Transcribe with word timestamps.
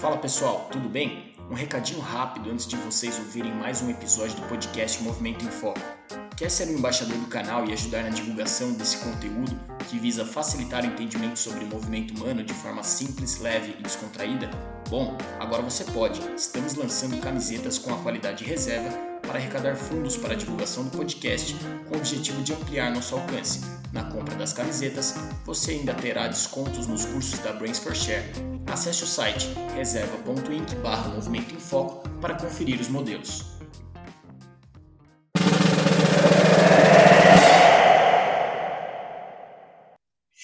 Fala 0.00 0.16
pessoal, 0.16 0.66
tudo 0.72 0.88
bem? 0.88 1.34
Um 1.50 1.54
recadinho 1.54 2.00
rápido 2.00 2.50
antes 2.50 2.66
de 2.66 2.74
vocês 2.74 3.18
ouvirem 3.18 3.52
mais 3.52 3.82
um 3.82 3.90
episódio 3.90 4.34
do 4.34 4.48
podcast 4.48 5.02
Movimento 5.02 5.44
em 5.44 5.50
Foco. 5.50 5.78
Quer 6.38 6.50
ser 6.50 6.68
um 6.68 6.78
embaixador 6.78 7.18
do 7.18 7.26
canal 7.26 7.66
e 7.66 7.74
ajudar 7.74 8.04
na 8.04 8.08
divulgação 8.08 8.72
desse 8.72 8.96
conteúdo 8.96 9.54
que 9.90 9.98
visa 9.98 10.24
facilitar 10.24 10.84
o 10.84 10.86
entendimento 10.86 11.38
sobre 11.38 11.64
o 11.64 11.66
movimento 11.66 12.14
humano 12.14 12.42
de 12.42 12.54
forma 12.54 12.82
simples, 12.82 13.40
leve 13.40 13.76
e 13.78 13.82
descontraída? 13.82 14.48
Bom, 14.88 15.18
agora 15.38 15.60
você 15.60 15.84
pode. 15.84 16.18
Estamos 16.34 16.76
lançando 16.76 17.20
camisetas 17.20 17.76
com 17.76 17.92
a 17.92 17.98
qualidade 17.98 18.42
reserva 18.42 18.96
para 19.20 19.38
arrecadar 19.38 19.76
fundos 19.76 20.16
para 20.16 20.32
a 20.32 20.36
divulgação 20.36 20.84
do 20.84 20.96
podcast 20.96 21.54
com 21.86 21.96
o 21.96 21.98
objetivo 21.98 22.42
de 22.42 22.54
ampliar 22.54 22.90
nosso 22.90 23.16
alcance. 23.16 23.60
Na 23.92 24.04
compra 24.04 24.34
das 24.34 24.54
camisetas, 24.54 25.14
você 25.44 25.72
ainda 25.72 25.92
terá 25.92 26.26
descontos 26.26 26.86
nos 26.86 27.04
cursos 27.04 27.38
da 27.40 27.52
Brains 27.52 27.78
for 27.78 27.94
Share. 27.94 28.24
Acesse 28.70 29.02
o 29.02 29.06
site 29.06 29.48
reserva.inc 29.74 30.76
barra 30.76 31.08
Movimento 31.08 31.52
em 31.52 31.58
Foco 31.58 32.08
para 32.20 32.34
conferir 32.34 32.80
os 32.80 32.88
modelos. 32.88 33.58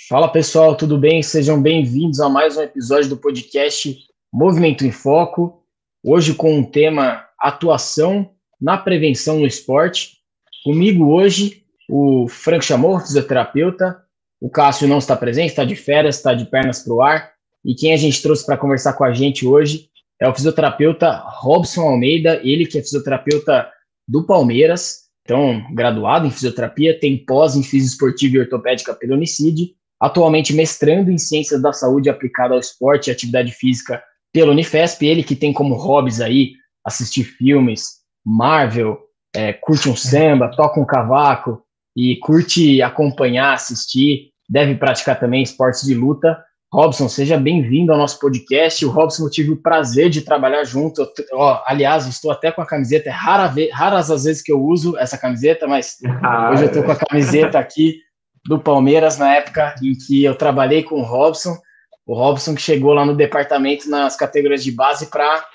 Fala 0.08 0.28
pessoal, 0.28 0.76
tudo 0.76 0.98
bem? 0.98 1.22
Sejam 1.22 1.62
bem-vindos 1.62 2.18
a 2.18 2.28
mais 2.28 2.56
um 2.56 2.62
episódio 2.62 3.10
do 3.10 3.16
podcast 3.16 3.96
Movimento 4.32 4.84
em 4.84 4.90
Foco. 4.90 5.64
Hoje 6.04 6.34
com 6.34 6.58
o 6.58 6.66
tema 6.66 7.24
atuação 7.38 8.34
na 8.60 8.76
prevenção 8.76 9.38
no 9.38 9.46
esporte. 9.46 10.16
Comigo 10.64 11.12
hoje 11.12 11.64
o 11.88 12.26
Frank 12.26 12.64
chamou, 12.64 12.98
fisioterapeuta. 12.98 14.02
O 14.40 14.50
Cássio 14.50 14.88
não 14.88 14.98
está 14.98 15.14
presente, 15.14 15.50
está 15.50 15.64
de 15.64 15.76
férias, 15.76 16.16
está 16.16 16.34
de 16.34 16.44
pernas 16.44 16.82
para 16.82 16.92
o 16.92 17.00
ar. 17.00 17.35
E 17.66 17.74
quem 17.74 17.92
a 17.92 17.96
gente 17.96 18.22
trouxe 18.22 18.46
para 18.46 18.56
conversar 18.56 18.92
com 18.92 19.02
a 19.02 19.12
gente 19.12 19.44
hoje 19.44 19.88
é 20.22 20.28
o 20.28 20.34
fisioterapeuta 20.34 21.20
Robson 21.40 21.82
Almeida, 21.82 22.40
ele 22.44 22.64
que 22.64 22.78
é 22.78 22.80
fisioterapeuta 22.80 23.68
do 24.06 24.24
Palmeiras, 24.24 25.06
então 25.22 25.66
graduado 25.74 26.26
em 26.26 26.30
fisioterapia, 26.30 26.98
tem 26.98 27.24
pós 27.26 27.56
em 27.56 27.64
fisioesportiva 27.64 28.36
e 28.36 28.40
ortopédica 28.40 28.94
pelo 28.94 29.14
Unicid, 29.14 29.74
atualmente 30.00 30.54
mestrando 30.54 31.10
em 31.10 31.18
ciências 31.18 31.60
da 31.60 31.72
saúde 31.72 32.08
aplicada 32.08 32.54
ao 32.54 32.60
esporte 32.60 33.08
e 33.08 33.10
atividade 33.10 33.50
física 33.50 34.00
pelo 34.32 34.52
Unifesp, 34.52 35.04
ele 35.04 35.24
que 35.24 35.34
tem 35.34 35.52
como 35.52 35.74
hobbies 35.74 36.20
aí 36.20 36.52
assistir 36.84 37.24
filmes, 37.24 37.96
Marvel, 38.24 38.98
é, 39.34 39.52
curte 39.52 39.88
um 39.88 39.96
samba, 39.96 40.50
toca 40.54 40.78
um 40.78 40.86
cavaco 40.86 41.62
e 41.96 42.16
curte 42.16 42.80
acompanhar, 42.80 43.54
assistir, 43.54 44.30
deve 44.48 44.76
praticar 44.76 45.18
também 45.18 45.42
esportes 45.42 45.82
de 45.82 45.94
luta. 45.94 46.38
Robson, 46.76 47.08
seja 47.08 47.38
bem-vindo 47.38 47.90
ao 47.90 47.96
nosso 47.96 48.20
podcast. 48.20 48.84
O 48.84 48.90
Robson, 48.90 49.24
eu 49.24 49.30
tive 49.30 49.50
o 49.50 49.56
prazer 49.56 50.10
de 50.10 50.20
trabalhar 50.20 50.62
junto. 50.62 51.10
Ó, 51.32 51.62
aliás, 51.64 52.06
estou 52.06 52.30
até 52.30 52.52
com 52.52 52.60
a 52.60 52.66
camiseta. 52.66 53.08
É 53.08 53.12
rara 53.12 53.50
raras 53.72 54.10
as 54.10 54.24
vezes 54.24 54.42
que 54.42 54.52
eu 54.52 54.62
uso 54.62 54.94
essa 54.98 55.16
camiseta, 55.16 55.66
mas 55.66 55.96
ah, 56.22 56.50
hoje 56.52 56.64
eu 56.64 56.68
estou 56.68 56.82
com 56.82 56.92
a 56.92 56.96
camiseta 56.96 57.58
aqui 57.58 58.02
do 58.44 58.58
Palmeiras 58.58 59.16
na 59.16 59.36
época 59.36 59.74
em 59.82 59.94
que 59.94 60.22
eu 60.22 60.34
trabalhei 60.34 60.82
com 60.82 60.96
o 60.96 61.02
Robson. 61.02 61.56
O 62.04 62.14
Robson 62.14 62.54
que 62.54 62.60
chegou 62.60 62.92
lá 62.92 63.06
no 63.06 63.16
departamento 63.16 63.88
nas 63.88 64.14
categorias 64.14 64.62
de 64.62 64.70
base 64.70 65.06
para 65.06 65.46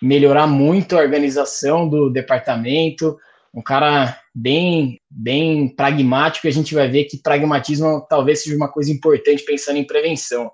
melhorar 0.00 0.46
muito 0.46 0.96
a 0.96 1.00
organização 1.00 1.88
do 1.88 2.08
departamento. 2.08 3.18
Um 3.52 3.62
cara 3.62 4.16
bem, 4.32 5.00
bem 5.10 5.74
pragmático. 5.74 6.46
E 6.46 6.50
a 6.50 6.52
gente 6.52 6.72
vai 6.72 6.86
ver 6.86 7.06
que 7.06 7.20
pragmatismo 7.20 8.06
talvez 8.08 8.44
seja 8.44 8.54
uma 8.54 8.70
coisa 8.70 8.92
importante 8.92 9.44
pensando 9.44 9.78
em 9.78 9.84
prevenção. 9.84 10.52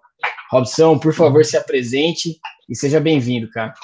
Robson, 0.51 0.99
por 0.99 1.13
favor, 1.13 1.45
se 1.45 1.57
apresente 1.57 2.39
e 2.69 2.77
seja 2.77 3.01
bem-vindo, 3.01 3.51
cara. 3.51 3.75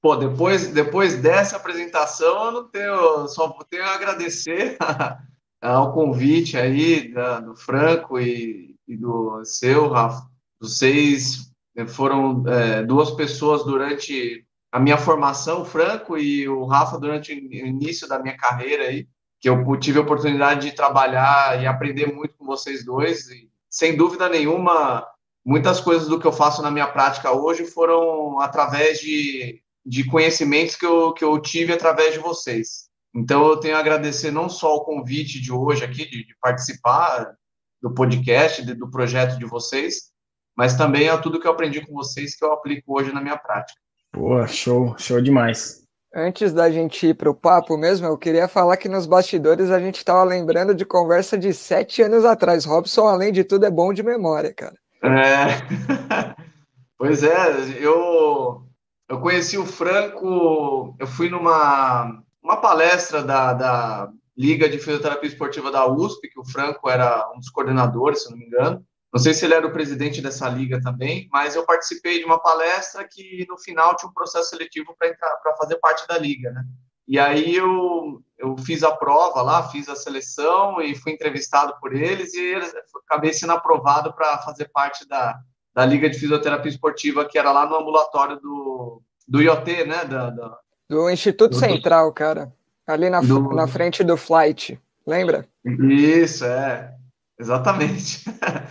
Pô, 0.00 0.14
depois, 0.14 0.68
depois 0.68 1.16
dessa 1.16 1.56
apresentação, 1.56 2.46
eu 2.46 2.52
não 2.52 2.68
tenho, 2.68 3.28
só 3.28 3.48
tenho 3.68 3.84
a 3.84 3.94
agradecer 3.94 4.76
ao 5.60 5.92
convite 5.92 6.56
aí 6.56 7.12
da, 7.12 7.40
do 7.40 7.56
Franco 7.56 8.20
e, 8.20 8.76
e, 8.86 8.96
do 8.96 9.44
seu, 9.44 9.88
Rafa. 9.88 10.22
Vocês 10.60 11.50
foram 11.88 12.44
é, 12.46 12.82
duas 12.82 13.10
pessoas 13.12 13.64
durante 13.64 14.44
a 14.70 14.78
minha 14.78 14.98
formação, 14.98 15.62
o 15.62 15.64
Franco 15.64 16.16
e 16.16 16.48
o 16.48 16.64
Rafa, 16.64 16.98
durante 16.98 17.32
o 17.32 17.36
início 17.36 18.06
da 18.06 18.18
minha 18.18 18.36
carreira 18.36 18.84
aí, 18.84 19.08
que 19.40 19.48
eu 19.48 19.76
tive 19.78 19.98
a 19.98 20.02
oportunidade 20.02 20.68
de 20.68 20.76
trabalhar 20.76 21.60
e 21.60 21.66
aprender 21.66 22.06
muito 22.12 22.34
com 22.36 22.44
vocês 22.44 22.84
dois. 22.84 23.28
E, 23.28 23.48
sem 23.68 23.96
dúvida 23.96 24.28
nenhuma, 24.28 25.04
muitas 25.48 25.80
coisas 25.80 26.06
do 26.06 26.20
que 26.20 26.26
eu 26.26 26.32
faço 26.32 26.60
na 26.60 26.70
minha 26.70 26.86
prática 26.86 27.32
hoje 27.32 27.64
foram 27.64 28.38
através 28.38 29.00
de, 29.00 29.62
de 29.84 30.04
conhecimentos 30.04 30.76
que 30.76 30.84
eu, 30.84 31.14
que 31.14 31.24
eu 31.24 31.40
tive 31.40 31.72
através 31.72 32.12
de 32.12 32.20
vocês. 32.20 32.86
Então, 33.16 33.48
eu 33.48 33.56
tenho 33.56 33.74
a 33.74 33.78
agradecer 33.78 34.30
não 34.30 34.50
só 34.50 34.76
o 34.76 34.84
convite 34.84 35.40
de 35.40 35.50
hoje 35.50 35.82
aqui, 35.82 36.04
de, 36.04 36.26
de 36.26 36.36
participar 36.42 37.34
do 37.80 37.94
podcast, 37.94 38.62
de, 38.62 38.74
do 38.74 38.90
projeto 38.90 39.38
de 39.38 39.46
vocês, 39.46 40.10
mas 40.54 40.76
também 40.76 41.08
a 41.08 41.16
tudo 41.16 41.40
que 41.40 41.46
eu 41.46 41.52
aprendi 41.52 41.80
com 41.80 41.94
vocês 41.94 42.36
que 42.36 42.44
eu 42.44 42.52
aplico 42.52 42.98
hoje 42.98 43.10
na 43.10 43.22
minha 43.22 43.38
prática. 43.38 43.80
Boa, 44.12 44.46
show, 44.46 44.94
show 44.98 45.18
demais. 45.18 45.82
Antes 46.14 46.52
da 46.52 46.70
gente 46.70 47.06
ir 47.06 47.14
para 47.14 47.30
o 47.30 47.34
papo 47.34 47.78
mesmo, 47.78 48.06
eu 48.06 48.18
queria 48.18 48.48
falar 48.48 48.76
que 48.76 48.88
nos 48.88 49.06
bastidores 49.06 49.70
a 49.70 49.80
gente 49.80 49.96
estava 49.96 50.24
lembrando 50.24 50.74
de 50.74 50.84
conversa 50.84 51.38
de 51.38 51.54
sete 51.54 52.02
anos 52.02 52.26
atrás. 52.26 52.66
Robson, 52.66 53.06
além 53.06 53.32
de 53.32 53.44
tudo, 53.44 53.64
é 53.64 53.70
bom 53.70 53.94
de 53.94 54.02
memória, 54.02 54.52
cara. 54.52 54.74
É. 55.02 56.34
pois 56.96 57.22
é, 57.22 57.76
eu, 57.78 58.66
eu 59.08 59.20
conheci 59.20 59.56
o 59.56 59.66
Franco, 59.66 60.96
eu 60.98 61.06
fui 61.06 61.28
numa 61.28 62.22
uma 62.42 62.56
palestra 62.56 63.22
da, 63.22 63.52
da 63.52 64.10
Liga 64.36 64.68
de 64.68 64.78
Fisioterapia 64.78 65.28
Esportiva 65.28 65.70
da 65.70 65.86
USP, 65.86 66.28
que 66.28 66.40
o 66.40 66.44
Franco 66.44 66.88
era 66.88 67.30
um 67.34 67.38
dos 67.38 67.50
coordenadores, 67.50 68.22
se 68.22 68.30
não 68.30 68.38
me 68.38 68.46
engano. 68.46 68.84
Não 69.12 69.20
sei 69.20 69.34
se 69.34 69.44
ele 69.44 69.54
era 69.54 69.66
o 69.66 69.72
presidente 69.72 70.20
dessa 70.20 70.48
liga 70.48 70.80
também, 70.80 71.28
mas 71.32 71.56
eu 71.56 71.64
participei 71.64 72.18
de 72.18 72.24
uma 72.24 72.38
palestra 72.38 73.06
que 73.10 73.46
no 73.48 73.58
final 73.58 73.96
tinha 73.96 74.08
um 74.08 74.14
processo 74.14 74.50
seletivo 74.50 74.94
para 74.96 75.56
fazer 75.56 75.76
parte 75.76 76.06
da 76.06 76.18
liga, 76.18 76.50
né? 76.52 76.64
E 77.06 77.18
aí 77.18 77.56
eu, 77.56 78.22
eu 78.38 78.56
fiz 78.58 78.82
a 78.82 78.92
prova 78.92 79.42
lá, 79.42 79.68
fiz 79.68 79.88
a 79.88 79.96
seleção 79.96 80.80
e 80.80 80.94
fui 80.94 81.12
entrevistado 81.12 81.74
por 81.80 81.94
eles 81.94 82.32
e 82.34 82.40
eles, 82.40 82.72
acabei 83.06 83.32
sendo 83.32 83.52
aprovado 83.52 84.12
para 84.12 84.38
fazer 84.38 84.70
parte 84.72 85.06
da, 85.08 85.38
da 85.74 85.84
Liga 85.84 86.08
de 86.08 86.18
Fisioterapia 86.18 86.70
Esportiva, 86.70 87.24
que 87.24 87.38
era 87.38 87.50
lá 87.50 87.66
no 87.66 87.76
ambulatório 87.76 88.38
do, 88.40 89.02
do 89.26 89.42
IoT, 89.42 89.84
né? 89.84 90.04
Da, 90.04 90.30
da 90.30 90.58
do 90.88 91.10
Instituto 91.10 91.50
do, 91.50 91.58
Central, 91.58 92.12
cara. 92.12 92.52
Ali 92.86 93.10
na, 93.10 93.20
do, 93.20 93.52
na 93.52 93.66
frente 93.66 94.02
do 94.02 94.16
Flight, 94.16 94.80
lembra? 95.06 95.46
Isso, 95.64 96.44
é. 96.46 96.94
Exatamente. 97.38 98.24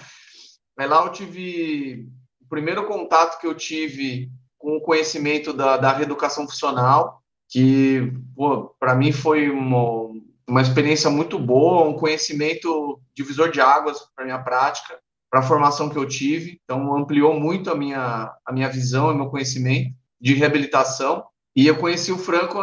Mas 0.76 0.90
lá 0.90 1.04
eu 1.04 1.12
tive 1.12 2.10
o 2.42 2.50
primeiro 2.50 2.88
contato 2.88 3.40
que 3.40 3.46
eu 3.46 3.54
tive 3.54 4.32
com 4.58 4.78
o 4.78 4.82
conhecimento 4.82 5.54
da, 5.54 5.78
da 5.78 5.94
reeducação 5.94 6.48
funcional, 6.48 7.22
que 7.50 8.14
para 8.80 8.96
mim 8.96 9.12
foi 9.12 9.50
uma, 9.50 10.10
uma 10.48 10.62
experiência 10.62 11.10
muito 11.10 11.40
boa, 11.40 11.88
um 11.88 11.94
conhecimento 11.94 13.00
divisor 13.16 13.52
de 13.52 13.62
águas 13.62 14.00
para 14.16 14.26
minha 14.26 14.40
prática, 14.40 14.98
para 15.30 15.40
a 15.40 15.44
formação 15.44 15.90
que 15.90 15.98
eu 15.98 16.08
tive. 16.08 16.60
Então 16.64 16.96
ampliou 16.96 17.40
muito 17.40 17.70
a 17.70 17.76
minha 17.76 18.34
a 18.46 18.52
minha 18.52 18.70
visão 18.70 19.12
e 19.12 19.16
meu 19.16 19.30
conhecimento 19.30 19.94
de 20.20 20.34
reabilitação. 20.34 21.24
E 21.56 21.66
eu 21.68 21.78
conheci 21.78 22.12
o 22.12 22.18
Franco, 22.18 22.60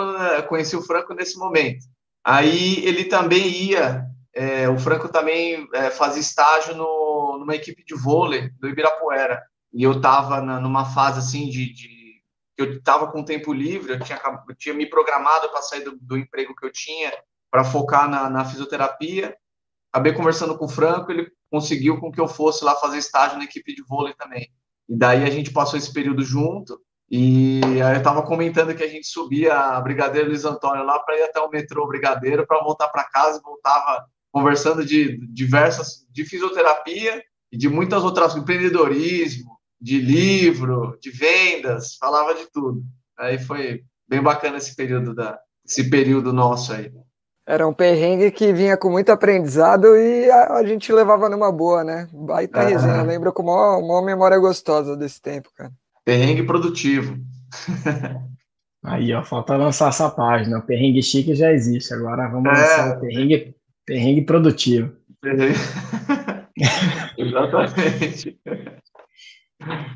conheci 0.48 0.76
o 0.76 0.82
Franco 0.82 1.14
nesse 1.14 1.38
momento. 1.38 1.84
Aí 2.24 2.84
ele 2.84 3.04
também 3.04 3.48
ia, 3.48 4.06
é, 4.34 4.68
o 4.68 4.78
Franco 4.78 5.08
também 5.08 5.66
é, 5.74 5.90
fazia 5.90 6.20
estágio 6.20 6.74
no 6.76 7.38
numa 7.38 7.54
equipe 7.54 7.84
de 7.84 7.94
vôlei 7.94 8.50
do 8.60 8.68
Ibirapuera. 8.68 9.42
E 9.72 9.82
eu 9.82 9.92
estava 9.92 10.40
numa 10.40 10.84
fase 10.84 11.18
assim 11.18 11.48
de, 11.48 11.72
de 11.72 11.93
eu 12.56 12.74
estava 12.74 13.10
com 13.10 13.24
tempo 13.24 13.52
livre, 13.52 13.92
eu 13.92 14.00
tinha, 14.00 14.20
eu 14.48 14.54
tinha 14.54 14.74
me 14.74 14.86
programado 14.86 15.48
para 15.48 15.62
sair 15.62 15.82
do, 15.82 15.96
do, 16.00 16.16
emprego 16.16 16.54
que 16.54 16.64
eu 16.64 16.72
tinha 16.72 17.12
para 17.50 17.64
focar 17.64 18.08
na, 18.08 18.30
na, 18.30 18.44
fisioterapia. 18.44 19.36
Acabei 19.92 20.12
conversando 20.12 20.56
com 20.56 20.64
o 20.64 20.68
Franco, 20.68 21.10
ele 21.10 21.30
conseguiu 21.50 22.00
com 22.00 22.10
que 22.10 22.20
eu 22.20 22.28
fosse 22.28 22.64
lá 22.64 22.74
fazer 22.76 22.98
estágio 22.98 23.38
na 23.38 23.44
equipe 23.44 23.74
de 23.74 23.82
vôlei 23.82 24.14
também. 24.14 24.52
E 24.88 24.96
daí 24.96 25.24
a 25.24 25.30
gente 25.30 25.52
passou 25.52 25.78
esse 25.78 25.92
período 25.92 26.22
junto. 26.22 26.80
E 27.10 27.60
aí 27.82 27.94
eu 27.94 27.98
estava 27.98 28.22
comentando 28.22 28.74
que 28.74 28.82
a 28.82 28.88
gente 28.88 29.06
subia 29.06 29.54
a 29.54 29.80
Brigadeiro 29.80 30.28
Luiz 30.28 30.44
Antônio 30.44 30.84
lá 30.84 30.98
para 30.98 31.18
ir 31.18 31.22
até 31.22 31.40
o 31.40 31.50
metrô 31.50 31.86
Brigadeiro 31.86 32.46
para 32.46 32.62
voltar 32.62 32.88
para 32.88 33.04
casa 33.04 33.38
e 33.38 33.42
voltava 33.42 34.06
conversando 34.32 34.84
de 34.84 35.18
diversas, 35.28 36.06
de 36.10 36.24
fisioterapia 36.24 37.22
e 37.52 37.56
de 37.56 37.68
muitas 37.68 38.02
outras, 38.02 38.34
empreendedorismo, 38.34 39.56
de 39.84 40.00
livro, 40.00 40.96
de 40.98 41.10
vendas, 41.10 41.96
falava 41.96 42.34
de 42.34 42.50
tudo. 42.50 42.82
Aí 43.18 43.38
foi 43.38 43.82
bem 44.08 44.22
bacana 44.22 44.56
esse 44.56 44.74
período 44.74 45.14
da, 45.14 45.38
esse 45.62 45.90
período 45.90 46.32
nosso 46.32 46.72
aí. 46.72 46.90
Era 47.46 47.68
um 47.68 47.74
perrengue 47.74 48.30
que 48.30 48.50
vinha 48.50 48.78
com 48.78 48.88
muito 48.90 49.12
aprendizado 49.12 49.94
e 49.94 50.30
a, 50.30 50.54
a 50.54 50.64
gente 50.64 50.90
levava 50.90 51.28
numa 51.28 51.52
boa, 51.52 51.84
né? 51.84 52.08
Baita 52.14 52.60
ah. 52.60 52.64
resenha, 52.64 53.02
lembro 53.02 53.30
com 53.30 53.42
uma, 53.42 53.76
uma 53.76 54.00
memória 54.00 54.38
gostosa 54.38 54.96
desse 54.96 55.20
tempo, 55.20 55.50
cara. 55.54 55.70
Perrengue 56.02 56.44
produtivo. 56.44 57.18
Aí, 58.82 59.12
ó, 59.12 59.22
falta 59.22 59.54
lançar 59.54 59.90
essa 59.90 60.08
página. 60.08 60.60
O 60.60 60.62
perrengue 60.62 61.02
chique 61.02 61.34
já 61.34 61.52
existe. 61.52 61.92
Agora 61.92 62.26
vamos 62.28 62.48
é. 62.48 62.52
lançar 62.56 62.96
o 62.96 63.00
perrengue, 63.00 63.54
perrengue 63.84 64.22
produtivo. 64.22 64.92
Perrengue. 65.20 65.58
Exatamente. 67.18 68.38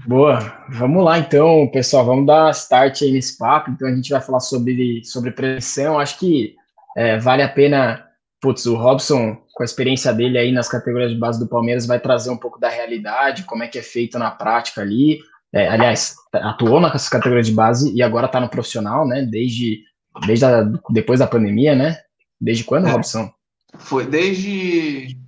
Boa, 0.07 0.39
vamos 0.71 1.05
lá 1.05 1.19
então, 1.19 1.69
pessoal, 1.73 2.05
vamos 2.05 2.27
dar 2.27 2.51
start 2.53 3.03
aí 3.03 3.13
nesse 3.13 3.37
papo. 3.37 3.71
Então 3.71 3.89
a 3.89 3.95
gente 3.95 4.11
vai 4.11 4.21
falar 4.21 4.41
sobre, 4.41 5.05
sobre 5.05 5.31
prevenção. 5.31 5.99
Acho 5.99 6.19
que 6.19 6.55
é, 6.97 7.19
vale 7.19 7.43
a 7.43 7.49
pena, 7.49 8.07
putz, 8.41 8.67
o 8.67 8.75
Robson, 8.75 9.37
com 9.53 9.63
a 9.63 9.67
experiência 9.67 10.13
dele 10.13 10.39
aí 10.39 10.53
nas 10.53 10.69
categorias 10.69 11.11
de 11.11 11.19
base 11.19 11.39
do 11.39 11.49
Palmeiras, 11.49 11.87
vai 11.87 12.01
trazer 12.01 12.31
um 12.31 12.37
pouco 12.37 12.59
da 12.59 12.69
realidade, 12.69 13.45
como 13.45 13.63
é 13.63 13.69
que 13.69 13.79
é 13.79 13.83
feito 13.83 14.19
na 14.19 14.31
prática 14.31 14.81
ali. 14.81 15.21
É, 15.53 15.69
aliás, 15.69 16.15
atuou 16.33 16.81
nas 16.81 17.09
categorias 17.09 17.47
de 17.47 17.53
base 17.53 17.95
e 17.95 18.03
agora 18.03 18.27
está 18.27 18.41
no 18.41 18.49
profissional, 18.49 19.07
né? 19.07 19.23
Desde, 19.23 19.83
desde 20.27 20.45
a, 20.45 20.63
depois 20.91 21.21
da 21.21 21.27
pandemia, 21.27 21.75
né? 21.75 21.99
Desde 22.41 22.65
quando, 22.65 22.87
é, 22.87 22.91
Robson? 22.91 23.31
Foi 23.79 24.07
desde 24.07 25.19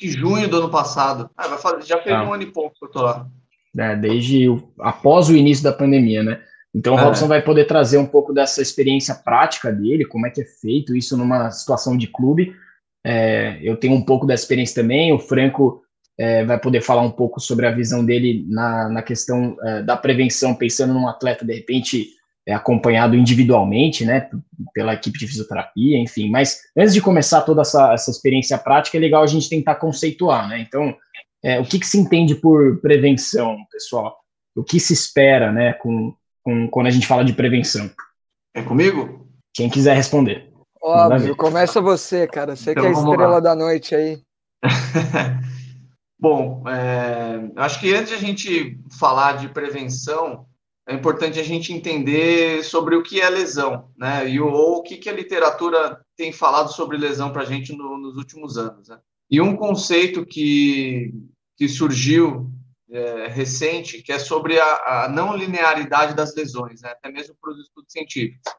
junho 0.00 0.48
do 0.48 0.58
ano 0.58 0.70
passado. 0.70 1.30
Ah, 1.36 1.48
vai 1.48 1.58
fazer, 1.58 1.82
já 1.82 2.00
fez 2.00 2.14
ah. 2.14 2.24
um 2.24 2.32
ano 2.32 2.42
e 2.42 2.46
pouco 2.46 2.74
que 2.78 2.84
eu 2.84 2.90
tô 2.90 3.02
lá 3.02 3.28
né, 3.74 3.96
desde 3.96 4.48
o, 4.48 4.72
após 4.80 5.28
o 5.28 5.36
início 5.36 5.64
da 5.64 5.72
pandemia, 5.72 6.22
né? 6.22 6.40
Então 6.74 6.94
o 6.94 6.98
é. 6.98 7.02
Robson 7.02 7.26
vai 7.26 7.42
poder 7.42 7.64
trazer 7.64 7.98
um 7.98 8.06
pouco 8.06 8.32
dessa 8.32 8.62
experiência 8.62 9.14
prática 9.14 9.72
dele, 9.72 10.04
como 10.04 10.26
é 10.26 10.30
que 10.30 10.42
é 10.42 10.44
feito 10.44 10.96
isso 10.96 11.16
numa 11.16 11.50
situação 11.50 11.96
de 11.96 12.06
clube. 12.06 12.54
É, 13.04 13.58
eu 13.62 13.76
tenho 13.76 13.94
um 13.94 14.02
pouco 14.02 14.26
dessa 14.26 14.44
experiência 14.44 14.82
também. 14.82 15.12
O 15.12 15.18
Franco 15.18 15.82
é, 16.18 16.44
vai 16.44 16.58
poder 16.58 16.80
falar 16.80 17.02
um 17.02 17.10
pouco 17.10 17.40
sobre 17.40 17.66
a 17.66 17.72
visão 17.72 18.04
dele 18.04 18.44
na, 18.48 18.88
na 18.88 19.02
questão 19.02 19.56
é, 19.62 19.82
da 19.82 19.96
prevenção, 19.96 20.54
pensando 20.54 20.92
num 20.92 21.08
atleta 21.08 21.44
de 21.44 21.54
repente 21.54 22.08
é, 22.46 22.52
acompanhado 22.52 23.16
individualmente, 23.16 24.04
né, 24.04 24.28
pela 24.74 24.94
equipe 24.94 25.18
de 25.18 25.26
fisioterapia, 25.26 25.98
enfim. 25.98 26.30
Mas 26.30 26.58
antes 26.76 26.94
de 26.94 27.00
começar 27.00 27.40
toda 27.42 27.62
essa, 27.62 27.92
essa 27.92 28.10
experiência 28.10 28.58
prática, 28.58 28.96
é 28.96 29.00
legal 29.00 29.22
a 29.22 29.26
gente 29.26 29.48
tentar 29.48 29.76
conceituar, 29.76 30.48
né? 30.48 30.60
Então 30.60 30.94
é, 31.42 31.58
o 31.58 31.64
que, 31.64 31.78
que, 31.78 31.86
se 31.86 31.98
entende 31.98 32.34
por 32.34 32.80
prevenção, 32.80 33.56
pessoal? 33.70 34.18
O 34.54 34.62
que 34.62 34.78
se 34.78 34.92
espera, 34.92 35.52
né, 35.52 35.72
com, 35.74 36.14
com, 36.42 36.68
quando 36.68 36.86
a 36.86 36.90
gente 36.90 37.06
fala 37.06 37.24
de 37.24 37.32
prevenção? 37.32 37.90
É 38.54 38.62
comigo? 38.62 39.28
Quem 39.54 39.70
quiser 39.70 39.94
responder. 39.94 40.50
Óbvio, 40.82 41.36
começa 41.36 41.80
você, 41.80 42.26
cara. 42.26 42.56
Você 42.56 42.70
então, 42.70 42.82
que 42.82 42.88
é 42.88 42.90
a 42.90 42.94
estrela 42.94 43.32
lá. 43.34 43.40
da 43.40 43.54
noite 43.54 43.94
aí. 43.94 44.22
Bom, 46.18 46.62
é, 46.68 47.50
acho 47.56 47.80
que 47.80 47.94
antes 47.94 48.10
de 48.10 48.14
a 48.14 48.18
gente 48.18 48.78
falar 48.98 49.38
de 49.38 49.48
prevenção, 49.48 50.46
é 50.86 50.94
importante 50.94 51.38
a 51.38 51.42
gente 51.42 51.72
entender 51.72 52.62
sobre 52.64 52.94
o 52.94 53.02
que 53.02 53.20
é 53.20 53.30
lesão, 53.30 53.88
né? 53.96 54.28
E 54.28 54.40
o, 54.40 54.46
ou 54.46 54.78
o 54.78 54.82
que, 54.82 54.96
que 54.96 55.08
a 55.08 55.14
literatura 55.14 56.00
tem 56.16 56.32
falado 56.32 56.72
sobre 56.72 56.96
lesão 56.96 57.32
para 57.32 57.42
a 57.42 57.46
gente 57.46 57.74
no, 57.74 57.96
nos 57.96 58.16
últimos 58.16 58.58
anos. 58.58 58.88
Né? 58.88 58.98
E 59.30 59.40
um 59.40 59.56
conceito 59.56 60.26
que, 60.26 61.12
que 61.56 61.68
surgiu 61.68 62.50
é, 62.90 63.28
recente, 63.28 64.02
que 64.02 64.12
é 64.12 64.18
sobre 64.18 64.58
a, 64.58 65.04
a, 65.04 65.08
não 65.08 65.36
linearidade 65.36 66.14
das 66.14 66.34
lesões, 66.34 66.82
né? 66.82 66.90
até 66.90 67.10
mesmo 67.10 67.36
para 67.40 67.52
os 67.52 67.60
estudos 67.60 67.92
científicos. 67.92 68.52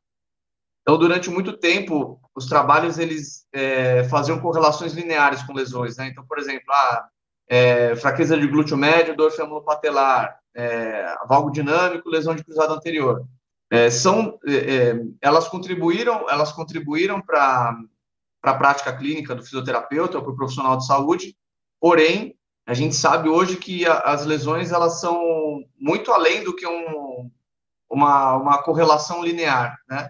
Então, 0.81 0.97
durante 0.97 1.29
muito 1.29 1.57
tempo, 1.57 2.19
os 2.33 2.47
trabalhos 2.47 2.97
eles 2.97 3.45
é, 3.53 4.03
faziam 4.05 4.39
correlações 4.39 4.93
lineares 4.93 5.43
com 5.43 5.53
lesões. 5.53 5.97
Né? 5.97 6.07
Então, 6.07 6.25
por 6.25 6.39
exemplo, 6.39 6.73
a 6.73 7.07
é, 7.47 7.95
fraqueza 7.97 8.37
de 8.37 8.47
glúteo 8.47 8.77
médio, 8.77 9.15
dor 9.15 9.31
femoro-patelar, 9.31 10.39
é, 10.55 11.15
valgo 11.27 11.51
dinâmico, 11.51 12.09
lesão 12.09 12.33
de 12.33 12.43
cruzado 12.43 12.73
anterior. 12.73 13.25
É, 13.69 13.89
são, 13.89 14.39
é, 14.45 14.53
é, 14.53 15.01
elas 15.21 15.47
contribuíram, 15.47 16.29
elas 16.29 16.51
contribuíram 16.51 17.21
para 17.21 17.77
para 18.41 18.51
a 18.51 18.57
prática 18.57 18.91
clínica 18.95 19.35
do 19.35 19.43
fisioterapeuta 19.43 20.17
ou 20.17 20.23
para 20.23 20.33
o 20.33 20.35
profissional 20.35 20.75
de 20.77 20.85
saúde. 20.85 21.37
Porém, 21.79 22.35
a 22.65 22.73
gente 22.73 22.95
sabe 22.95 23.29
hoje 23.29 23.57
que 23.57 23.85
a, 23.85 23.99
as 23.99 24.25
lesões 24.25 24.71
elas 24.71 24.99
são 24.99 25.63
muito 25.79 26.11
além 26.11 26.43
do 26.43 26.55
que 26.55 26.65
um, 26.65 27.29
uma, 27.89 28.35
uma 28.35 28.63
correlação 28.63 29.23
linear, 29.23 29.77
né? 29.87 30.09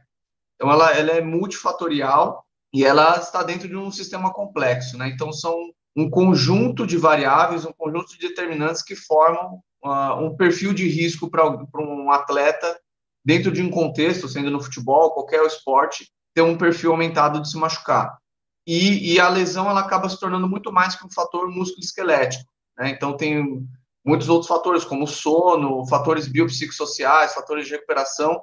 Então, 0.55 0.71
ela, 0.71 0.91
ela 0.91 1.11
é 1.11 1.21
multifatorial 1.21 2.45
e 2.73 2.85
ela 2.85 3.17
está 3.17 3.41
dentro 3.43 3.67
de 3.67 3.75
um 3.75 3.91
sistema 3.91 4.31
complexo, 4.31 4.97
né? 4.97 5.09
Então, 5.09 5.33
são 5.33 5.55
um 5.95 6.09
conjunto 6.09 6.85
de 6.87 6.97
variáveis, 6.97 7.65
um 7.65 7.73
conjunto 7.73 8.11
de 8.11 8.27
determinantes 8.27 8.81
que 8.81 8.95
formam 8.95 9.59
uh, 9.83 10.23
um 10.23 10.37
perfil 10.37 10.73
de 10.73 10.87
risco 10.87 11.29
para 11.29 11.45
um 11.47 12.11
atleta 12.11 12.79
dentro 13.25 13.51
de 13.51 13.61
um 13.61 13.69
contexto, 13.69 14.29
sendo 14.29 14.49
no 14.49 14.61
futebol, 14.61 15.13
qualquer 15.13 15.43
esporte, 15.45 16.09
ter 16.33 16.41
um 16.41 16.57
perfil 16.57 16.91
aumentado 16.91 17.41
de 17.41 17.49
se 17.49 17.57
machucar 17.57 18.20
e, 18.65 19.13
e, 19.13 19.19
a 19.19 19.27
lesão 19.27 19.69
ela 19.69 19.81
acaba 19.81 20.07
se 20.07 20.19
tornando 20.19 20.47
muito 20.47 20.71
mais 20.71 20.95
que 20.95 21.05
um 21.05 21.11
fator 21.11 21.49
músculo-esquelético. 21.49 22.49
Né? 22.77 22.89
Então, 22.89 23.17
tem 23.17 23.67
muitos 24.05 24.29
outros 24.29 24.47
fatores, 24.47 24.83
como 24.83 25.07
sono, 25.07 25.85
fatores 25.87 26.27
biopsicossociais, 26.27 27.33
fatores 27.33 27.65
de 27.65 27.71
recuperação, 27.71 28.41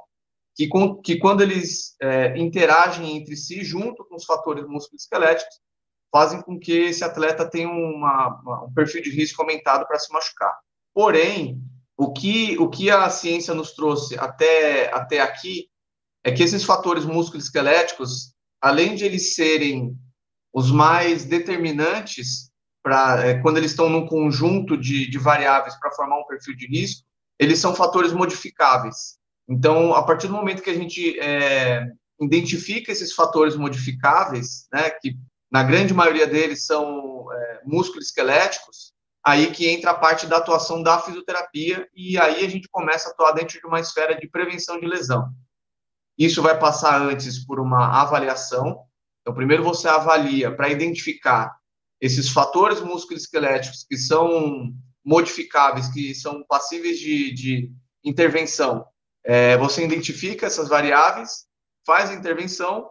que, 0.54 0.66
com, 0.66 0.96
que 1.00 1.18
quando 1.18 1.40
eles 1.40 1.94
é, 2.02 2.36
interagem 2.36 3.16
entre 3.16 3.36
si, 3.36 3.62
junto 3.62 4.04
com 4.04 4.16
os 4.16 4.24
fatores 4.24 4.66
músculo-esqueléticos, 4.66 5.60
fazem 6.10 6.40
com 6.42 6.58
que 6.58 6.72
esse 6.72 7.04
atleta 7.04 7.48
tenha 7.48 7.68
uma, 7.68 8.40
uma, 8.42 8.64
um 8.64 8.72
perfil 8.72 9.02
de 9.02 9.10
risco 9.10 9.40
aumentado 9.40 9.86
para 9.86 9.98
se 9.98 10.12
machucar. 10.12 10.56
Porém, 10.92 11.62
o 11.96 12.12
que, 12.12 12.56
o 12.58 12.68
que 12.68 12.90
a 12.90 13.08
ciência 13.10 13.54
nos 13.54 13.72
trouxe 13.72 14.18
até, 14.18 14.92
até 14.92 15.20
aqui 15.20 15.68
é 16.24 16.32
que 16.32 16.42
esses 16.42 16.64
fatores 16.64 17.04
músculo-esqueléticos, 17.04 18.34
além 18.60 18.94
de 18.94 19.04
eles 19.04 19.34
serem 19.34 19.96
os 20.52 20.70
mais 20.70 21.24
determinantes 21.24 22.50
para 22.82 23.26
é, 23.26 23.34
quando 23.40 23.58
eles 23.58 23.72
estão 23.72 23.88
num 23.88 24.06
conjunto 24.06 24.76
de, 24.76 25.10
de 25.10 25.18
variáveis 25.18 25.74
para 25.76 25.92
formar 25.92 26.18
um 26.18 26.26
perfil 26.26 26.56
de 26.56 26.66
risco, 26.66 27.04
eles 27.38 27.58
são 27.58 27.74
fatores 27.74 28.12
modificáveis. 28.12 29.18
Então, 29.48 29.94
a 29.94 30.02
partir 30.02 30.26
do 30.26 30.32
momento 30.32 30.62
que 30.62 30.70
a 30.70 30.74
gente 30.74 31.18
é, 31.20 31.86
identifica 32.20 32.92
esses 32.92 33.12
fatores 33.12 33.56
modificáveis, 33.56 34.66
né, 34.72 34.90
que 34.90 35.16
na 35.50 35.62
grande 35.62 35.94
maioria 35.94 36.26
deles 36.26 36.66
são 36.66 37.26
é, 37.32 37.60
músculo-esqueléticos, 37.64 38.92
aí 39.24 39.50
que 39.50 39.68
entra 39.68 39.90
a 39.90 39.98
parte 39.98 40.26
da 40.26 40.38
atuação 40.38 40.82
da 40.82 40.98
fisioterapia 41.00 41.86
e 41.94 42.18
aí 42.18 42.44
a 42.44 42.48
gente 42.48 42.68
começa 42.70 43.08
a 43.08 43.12
atuar 43.12 43.32
dentro 43.32 43.60
de 43.60 43.66
uma 43.66 43.80
esfera 43.80 44.14
de 44.14 44.28
prevenção 44.28 44.80
de 44.80 44.86
lesão. 44.86 45.30
Isso 46.16 46.42
vai 46.42 46.58
passar 46.58 47.00
antes 47.00 47.44
por 47.44 47.60
uma 47.60 48.00
avaliação, 48.00 48.84
então, 49.28 49.36
primeiro 49.36 49.62
você 49.62 49.86
avalia 49.86 50.50
para 50.50 50.70
identificar 50.70 51.54
esses 52.00 52.30
fatores 52.30 52.80
musculoesqueléticos 52.80 53.84
que 53.84 53.94
são 53.94 54.72
modificáveis, 55.04 55.88
que 55.88 56.14
são 56.14 56.42
passíveis 56.48 56.98
de, 56.98 57.34
de 57.34 57.72
intervenção. 58.02 58.86
É, 59.22 59.54
você 59.58 59.84
identifica 59.84 60.46
essas 60.46 60.66
variáveis, 60.66 61.44
faz 61.86 62.08
a 62.08 62.14
intervenção, 62.14 62.88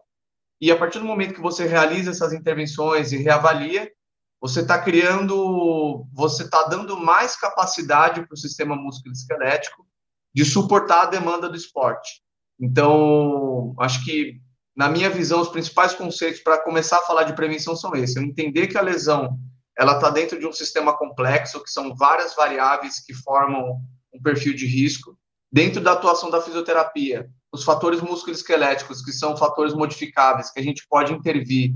e 0.62 0.72
a 0.72 0.78
partir 0.78 1.00
do 1.00 1.06
momento 1.06 1.34
que 1.34 1.42
você 1.42 1.66
realiza 1.66 2.12
essas 2.12 2.34
intervenções 2.34 3.12
e 3.12 3.18
reavalia, 3.18 3.92
você 4.40 4.62
está 4.62 4.80
criando, 4.80 6.06
você 6.14 6.44
está 6.44 6.68
dando 6.68 6.98
mais 6.98 7.36
capacidade 7.36 8.22
para 8.28 8.36
o 8.36 8.38
sistema 8.38 8.76
musculoesquelético 8.76 9.88
de 10.36 10.46
suportar 10.46 11.02
a 11.02 11.10
demanda 11.10 11.50
do 11.50 11.56
esporte. 11.56 12.22
Então, 12.60 13.74
acho 13.80 14.06
que 14.06 14.40
na 14.78 14.88
minha 14.88 15.10
visão, 15.10 15.42
os 15.42 15.50
principais 15.50 15.96
conceitos 15.96 16.40
para 16.42 16.62
começar 16.62 16.98
a 16.98 17.02
falar 17.02 17.24
de 17.24 17.34
prevenção 17.34 17.76
são 17.76 17.96
esses: 17.96 18.16
eu 18.16 18.22
entender 18.22 18.68
que 18.68 18.78
a 18.78 18.82
lesão 18.82 19.36
ela 19.76 19.96
está 19.96 20.12
dentro 20.12 20.40
de 20.40 20.46
um 20.46 20.52
sistema 20.52 20.96
complexo, 20.96 21.64
que 21.64 21.72
são 21.72 21.96
várias 21.96 22.36
variáveis 22.36 23.00
que 23.00 23.14
formam 23.14 23.82
um 24.14 24.22
perfil 24.22 24.54
de 24.54 24.68
risco. 24.68 25.18
Dentro 25.52 25.82
da 25.82 25.94
atuação 25.94 26.30
da 26.30 26.42
fisioterapia, 26.42 27.28
os 27.52 27.64
fatores 27.64 28.02
musculoesqueléticos, 28.02 29.04
que 29.04 29.12
são 29.12 29.36
fatores 29.36 29.74
modificáveis, 29.74 30.52
que 30.52 30.60
a 30.60 30.64
gente 30.64 30.86
pode 30.88 31.12
intervir, 31.12 31.74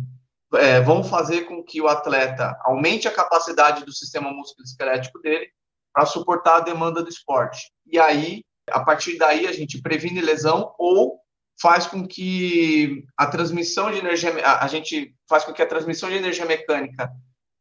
é, 0.53 0.79
vão 0.81 1.03
fazer 1.03 1.43
com 1.43 1.63
que 1.63 1.81
o 1.81 1.88
atleta 1.88 2.55
aumente 2.63 3.08
a 3.08 3.13
capacidade 3.13 3.84
do 3.84 3.93
sistema 3.93 4.31
musculoesquelético 4.31 5.20
dele 5.22 5.48
para 5.93 6.05
suportar 6.05 6.58
a 6.58 6.62
demanda 6.62 7.01
do 7.01 7.10
esporte. 7.10 7.72
E 7.88 7.98
aí, 7.98 8.43
a 8.70 8.81
partir 8.81 9.17
daí, 9.17 9.48
a 9.48 9.53
gente 9.53 9.81
previne 9.81 10.22
lesão 10.22 10.74
ou 10.77 11.21
faz 11.62 11.86
com 11.86 12.08
que 12.08 13.06
a 13.15 13.27
transmissão 13.27 13.91
de 13.91 14.00
energia, 14.00 14.34
a, 14.46 14.68
gente 14.68 15.15
faz 15.30 15.44
com 15.44 15.53
que 15.53 15.62
a 15.62 15.68
transmissão 15.68 16.10
de 16.10 16.15
energia 16.15 16.46
mecânica 16.46 17.12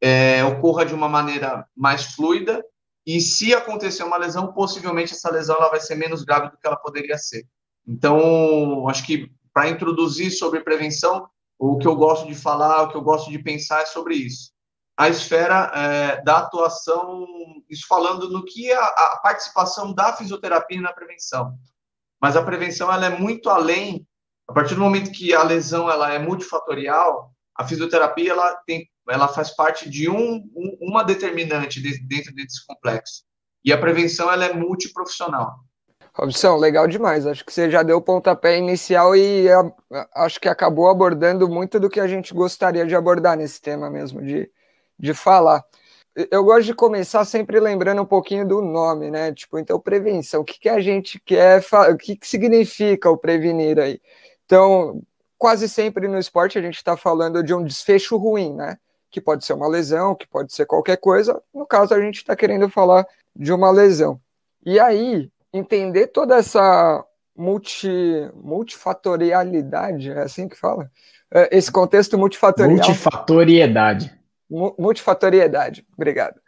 é, 0.01 0.43
ocorra 0.45 0.87
de 0.87 0.95
uma 0.95 1.09
maneira 1.09 1.67
mais 1.77 2.15
fluida 2.15 2.65
e 3.07 3.21
se 3.21 3.53
acontecer 3.55 4.03
uma 4.03 4.17
lesão, 4.17 4.53
possivelmente 4.53 5.13
essa 5.13 5.31
lesão 5.31 5.57
ela 5.57 5.69
vai 5.69 5.81
ser 5.81 5.97
menos 5.97 6.25
grave 6.25 6.51
do 6.51 6.57
que 6.57 6.67
ela 6.67 6.77
poderia 6.77 7.19
ser. 7.19 7.47
Então, 7.87 8.89
acho 8.89 9.05
que 9.05 9.31
para 9.53 9.69
introduzir 9.69 10.31
sobre 10.31 10.61
prevenção, 10.61 11.29
o 11.59 11.77
que 11.77 11.87
eu 11.87 11.97
gosto 11.97 12.27
de 12.27 12.35
falar, 12.35 12.83
o 12.83 12.89
que 12.89 12.97
eu 12.97 13.03
gosto 13.03 13.31
de 13.31 13.39
pensar 13.39 13.83
é 13.83 13.87
sobre 13.87 14.15
isso. 14.15 14.53
A 14.97 15.09
esfera 15.09 15.73
é, 15.75 16.23
da 16.23 16.39
atuação, 16.39 17.27
isso 17.69 17.87
falando 17.87 18.31
no 18.31 18.45
que 18.45 18.71
é 18.71 18.77
a, 18.77 18.85
a 18.85 19.21
participação 19.23 19.93
da 19.93 20.13
fisioterapia 20.13 20.81
na 20.81 20.93
prevenção. 20.93 21.55
Mas 22.21 22.37
a 22.37 22.43
prevenção 22.43 22.93
ela 22.93 23.07
é 23.07 23.19
muito 23.19 23.49
além. 23.49 24.07
A 24.49 24.53
partir 24.53 24.75
do 24.75 24.81
momento 24.81 25.13
que 25.13 25.33
a 25.33 25.43
lesão 25.43 25.91
ela 25.91 26.13
é 26.13 26.19
multifatorial, 26.19 27.33
a 27.57 27.67
fisioterapia 27.67 28.33
ela 28.33 28.55
tem, 28.67 28.89
ela 29.09 29.29
faz 29.29 29.55
parte 29.55 29.89
de 29.89 30.09
um, 30.09 30.45
um 30.55 30.79
uma 30.81 31.03
determinante 31.03 31.81
de, 31.81 31.99
dentro 32.07 32.35
desse 32.35 32.67
complexo. 32.67 33.23
E 33.65 33.73
a 33.73 33.79
prevenção 33.79 34.31
ela 34.31 34.45
é 34.45 34.53
multiprofissional. 34.53 35.57
Robson, 36.15 36.57
legal 36.57 36.89
demais. 36.89 37.27
Acho 37.27 37.45
que 37.45 37.53
você 37.53 37.71
já 37.71 37.83
deu 37.83 37.99
o 37.99 38.03
pontapé 38.03 38.59
inicial 38.59 39.15
e 39.15 39.47
acho 40.15 40.41
que 40.41 40.49
acabou 40.49 40.89
abordando 40.89 41.49
muito 41.49 41.79
do 41.79 41.89
que 41.89 42.01
a 42.01 42.07
gente 42.07 42.35
gostaria 42.35 42.87
de 42.87 42.95
abordar 42.95 43.37
nesse 43.37 43.61
tema 43.61 43.89
mesmo, 43.89 44.23
de, 44.23 44.51
de 44.99 45.15
falar. 45.15 45.65
Eu 46.31 46.45
gosto 46.45 46.67
de 46.67 46.75
começar 46.75 47.25
sempre 47.25 47.61
lembrando 47.61 48.03
um 48.03 48.07
pouquinho 48.07 48.47
do 48.47 48.61
nome, 48.61 49.11
né? 49.11 49.33
Tipo, 49.33 49.59
então, 49.59 49.79
prevenção. 49.79 50.41
O 50.41 50.45
que, 50.45 50.59
que 50.59 50.69
a 50.69 50.81
gente 50.81 51.21
quer, 51.21 51.63
o 51.91 51.97
que, 51.97 52.17
que 52.17 52.27
significa 52.27 53.11
o 53.11 53.17
prevenir 53.17 53.79
aí? 53.79 54.01
Então, 54.45 55.03
quase 55.39 55.69
sempre 55.69 56.09
no 56.09 56.19
esporte 56.19 56.59
a 56.59 56.63
gente 56.63 56.77
está 56.77 56.97
falando 56.97 57.43
de 57.43 57.55
um 57.55 57.65
desfecho 57.65 58.17
ruim, 58.17 58.55
né? 58.55 58.77
Que 59.11 59.21
pode 59.21 59.45
ser 59.45 59.53
uma 59.53 59.69
lesão, 59.69 60.15
que 60.15 60.27
pode 60.27 60.53
ser 60.53 60.67
qualquer 60.67 60.97
coisa. 60.97 61.41
No 61.55 61.67
caso, 61.67 61.95
a 61.95 62.01
gente 62.01 62.17
está 62.17 62.35
querendo 62.35 62.69
falar 62.69 63.07
de 63.35 63.53
uma 63.53 63.71
lesão. 63.71 64.21
E 64.65 64.79
aí, 64.79 65.31
entender 65.53 66.09
toda 66.09 66.37
essa 66.37 67.05
multi, 67.37 67.89
multifatorialidade, 68.35 70.11
é 70.11 70.23
assim 70.23 70.49
que 70.49 70.57
fala? 70.57 70.91
É, 71.33 71.57
esse 71.57 71.71
contexto 71.71 72.19
multifatorial. 72.19 72.77
Multifatoriedade. 72.77 74.20
Multifatoriedade, 74.51 75.87
obrigado. 75.97 76.41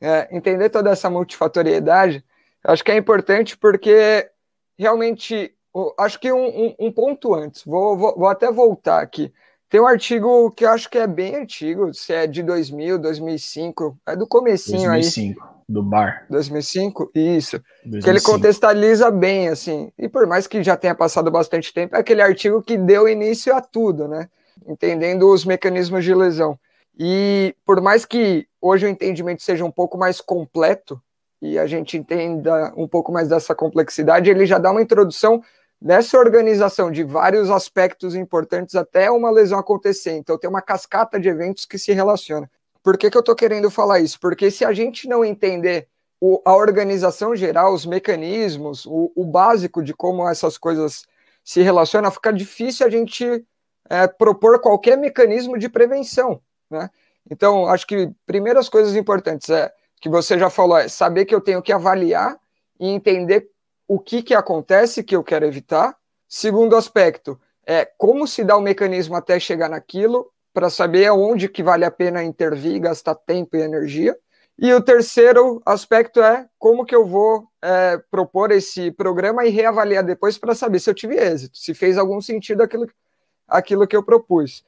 É, 0.00 0.28
entender 0.34 0.70
toda 0.70 0.90
essa 0.90 1.10
multifatoriedade, 1.10 2.24
acho 2.64 2.84
que 2.84 2.92
é 2.92 2.96
importante 2.96 3.56
porque 3.56 4.30
realmente, 4.78 5.52
acho 5.98 6.18
que 6.18 6.32
um, 6.32 6.46
um, 6.46 6.74
um 6.78 6.92
ponto 6.92 7.34
antes, 7.34 7.64
vou, 7.64 7.98
vou, 7.98 8.14
vou 8.16 8.28
até 8.28 8.50
voltar 8.50 9.00
aqui. 9.00 9.32
Tem 9.70 9.80
um 9.80 9.86
artigo 9.86 10.50
que 10.50 10.64
eu 10.64 10.70
acho 10.70 10.90
que 10.90 10.98
é 10.98 11.06
bem 11.06 11.36
antigo, 11.36 11.94
se 11.94 12.12
é 12.12 12.26
de 12.26 12.42
2000, 12.42 12.98
2005, 12.98 13.96
é 14.04 14.16
do 14.16 14.26
comecinho 14.26 14.90
2005, 14.90 15.42
aí. 15.44 15.50
do 15.68 15.80
bar. 15.80 16.26
2005, 16.28 17.12
isso. 17.14 17.62
2005. 17.84 18.02
Que 18.02 18.10
ele 18.10 18.20
contextualiza 18.20 19.12
bem, 19.12 19.48
assim. 19.48 19.92
E 19.96 20.08
por 20.08 20.26
mais 20.26 20.48
que 20.48 20.60
já 20.64 20.76
tenha 20.76 20.94
passado 20.94 21.30
bastante 21.30 21.72
tempo, 21.72 21.94
é 21.94 22.00
aquele 22.00 22.20
artigo 22.20 22.60
que 22.60 22.76
deu 22.76 23.08
início 23.08 23.54
a 23.54 23.60
tudo, 23.60 24.08
né? 24.08 24.28
Entendendo 24.66 25.32
os 25.32 25.44
mecanismos 25.44 26.04
de 26.04 26.16
lesão. 26.16 26.58
E 26.98 27.54
por 27.64 27.80
mais 27.80 28.04
que 28.04 28.46
hoje 28.60 28.86
o 28.86 28.88
entendimento 28.88 29.42
seja 29.42 29.64
um 29.64 29.70
pouco 29.70 29.96
mais 29.96 30.20
completo, 30.20 31.00
e 31.42 31.58
a 31.58 31.66
gente 31.66 31.96
entenda 31.96 32.72
um 32.76 32.86
pouco 32.86 33.10
mais 33.10 33.28
dessa 33.28 33.54
complexidade, 33.54 34.28
ele 34.28 34.44
já 34.44 34.58
dá 34.58 34.70
uma 34.70 34.82
introdução 34.82 35.42
nessa 35.80 36.18
organização 36.18 36.90
de 36.90 37.02
vários 37.02 37.50
aspectos 37.50 38.14
importantes 38.14 38.74
até 38.74 39.10
uma 39.10 39.30
lesão 39.30 39.58
acontecer. 39.58 40.12
Então, 40.12 40.36
tem 40.36 40.50
uma 40.50 40.60
cascata 40.60 41.18
de 41.18 41.28
eventos 41.28 41.64
que 41.64 41.78
se 41.78 41.92
relaciona. 41.92 42.50
Por 42.82 42.98
que, 42.98 43.10
que 43.10 43.16
eu 43.16 43.20
estou 43.20 43.34
querendo 43.34 43.70
falar 43.70 44.00
isso? 44.00 44.20
Porque 44.20 44.50
se 44.50 44.64
a 44.64 44.72
gente 44.72 45.08
não 45.08 45.24
entender 45.24 45.88
o, 46.20 46.40
a 46.44 46.54
organização 46.54 47.34
geral, 47.34 47.72
os 47.72 47.86
mecanismos, 47.86 48.84
o, 48.84 49.10
o, 49.14 49.24
básico 49.24 49.82
de 49.82 49.94
como 49.94 50.28
essas 50.28 50.58
coisas 50.58 51.06
se 51.42 51.62
relacionam, 51.62 52.10
fica 52.10 52.30
difícil 52.30 52.86
a 52.86 52.90
gente 52.90 53.44
é, 53.88 54.06
propor 54.06 54.60
qualquer 54.60 54.98
mecanismo 54.98 55.58
de 55.58 55.68
prevenção. 55.68 56.40
Né? 56.70 56.88
Então, 57.30 57.66
acho 57.66 57.86
que 57.86 58.10
primeiras 58.26 58.68
coisas 58.68 58.94
importantes 58.94 59.50
é 59.50 59.72
que 60.00 60.08
você 60.08 60.38
já 60.38 60.48
falou 60.48 60.78
é 60.78 60.88
saber 60.88 61.24
que 61.24 61.34
eu 61.34 61.40
tenho 61.40 61.60
que 61.60 61.72
avaliar 61.72 62.38
e 62.78 62.88
entender 62.88 63.50
o 63.86 63.98
que, 63.98 64.22
que 64.22 64.34
acontece 64.34 65.02
que 65.02 65.14
eu 65.14 65.22
quero 65.22 65.44
evitar. 65.44 65.96
Segundo 66.28 66.76
aspecto, 66.76 67.38
é 67.66 67.84
como 67.84 68.26
se 68.26 68.42
dá 68.44 68.56
o 68.56 68.60
mecanismo 68.60 69.16
até 69.16 69.38
chegar 69.38 69.68
naquilo, 69.68 70.30
para 70.52 70.70
saber 70.70 71.06
aonde 71.06 71.48
que 71.48 71.62
vale 71.62 71.84
a 71.84 71.90
pena 71.90 72.24
intervir, 72.24 72.80
gastar 72.80 73.14
tempo 73.14 73.56
e 73.56 73.60
energia. 73.60 74.16
E 74.58 74.72
o 74.74 74.82
terceiro 74.82 75.62
aspecto 75.64 76.20
é 76.20 76.46
como 76.58 76.84
que 76.84 76.94
eu 76.94 77.06
vou 77.06 77.48
é, 77.62 77.98
propor 78.10 78.50
esse 78.50 78.90
programa 78.90 79.46
e 79.46 79.50
reavaliar 79.50 80.04
depois 80.04 80.36
para 80.36 80.54
saber 80.54 80.80
se 80.80 80.90
eu 80.90 80.94
tive 80.94 81.16
êxito, 81.16 81.56
se 81.56 81.72
fez 81.72 81.96
algum 81.96 82.20
sentido 82.20 82.62
aquilo, 82.62 82.86
aquilo 83.48 83.86
que 83.86 83.96
eu 83.96 84.02
propus. 84.02 84.64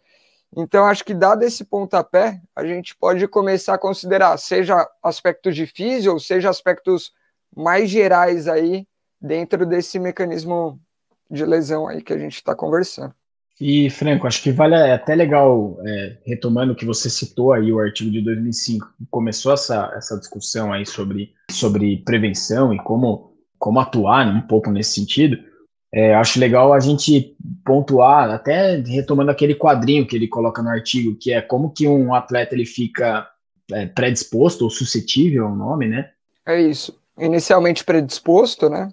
Então, 0.54 0.84
acho 0.84 1.04
que 1.04 1.14
dado 1.14 1.42
esse 1.42 1.64
pontapé, 1.64 2.40
a 2.54 2.66
gente 2.66 2.94
pode 2.96 3.26
começar 3.26 3.74
a 3.74 3.78
considerar, 3.78 4.36
seja 4.36 4.86
aspectos 5.02 5.56
de 5.56 5.66
físio, 5.66 6.18
seja 6.20 6.50
aspectos 6.50 7.12
mais 7.56 7.88
gerais 7.88 8.46
aí 8.46 8.86
dentro 9.20 9.64
desse 9.64 9.98
mecanismo 9.98 10.78
de 11.30 11.44
lesão 11.44 11.88
aí 11.88 12.02
que 12.02 12.12
a 12.12 12.18
gente 12.18 12.34
está 12.34 12.54
conversando. 12.54 13.14
E, 13.60 13.88
Franco, 13.90 14.26
acho 14.26 14.42
que 14.42 14.50
vale 14.50 14.74
até 14.74 15.14
legal, 15.14 15.78
é, 15.86 16.18
retomando 16.24 16.74
que 16.74 16.84
você 16.84 17.08
citou 17.08 17.52
aí 17.52 17.72
o 17.72 17.78
artigo 17.78 18.10
de 18.10 18.20
2005, 18.20 18.92
começou 19.10 19.52
essa, 19.52 19.92
essa 19.96 20.18
discussão 20.18 20.72
aí 20.72 20.84
sobre, 20.84 21.32
sobre 21.50 21.98
prevenção 21.98 22.74
e 22.74 22.78
como, 22.78 23.32
como 23.58 23.78
atuar 23.78 24.26
né, 24.26 24.32
um 24.32 24.46
pouco 24.46 24.70
nesse 24.70 24.94
sentido. 24.94 25.38
É, 25.94 26.14
acho 26.14 26.40
legal 26.40 26.72
a 26.72 26.80
gente 26.80 27.36
pontuar, 27.64 28.30
até 28.30 28.76
retomando 28.76 29.30
aquele 29.30 29.54
quadrinho 29.54 30.06
que 30.06 30.16
ele 30.16 30.26
coloca 30.26 30.62
no 30.62 30.70
artigo, 30.70 31.16
que 31.20 31.32
é 31.32 31.42
como 31.42 31.70
que 31.70 31.86
um 31.86 32.14
atleta 32.14 32.54
ele 32.54 32.64
fica 32.64 33.28
é, 33.70 33.86
predisposto 33.86 34.64
ou 34.64 34.70
suscetível 34.70 35.46
ao 35.46 35.54
nome, 35.54 35.86
né? 35.86 36.10
É 36.46 36.60
isso. 36.60 36.98
Inicialmente 37.18 37.84
predisposto, 37.84 38.70
né? 38.70 38.88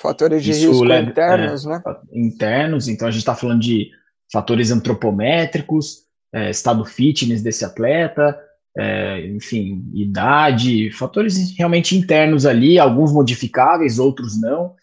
Fatores 0.00 0.42
de 0.42 0.52
Isso 0.52 0.70
risco 0.70 0.84
leva, 0.84 1.10
internos, 1.10 1.66
é, 1.66 1.68
né? 1.68 1.82
Internos, 2.10 2.88
então 2.88 3.06
a 3.06 3.10
gente 3.10 3.20
está 3.20 3.34
falando 3.34 3.60
de 3.60 3.90
fatores 4.32 4.70
antropométricos, 4.70 6.04
é, 6.32 6.48
estado 6.48 6.86
fitness 6.86 7.42
desse 7.42 7.66
atleta, 7.66 8.38
é, 8.78 9.26
enfim, 9.26 9.84
idade, 9.92 10.90
fatores 10.92 11.54
realmente 11.56 11.94
internos 11.94 12.46
ali, 12.46 12.78
alguns 12.78 13.12
modificáveis, 13.12 13.98
outros 13.98 14.40
não. 14.40 14.74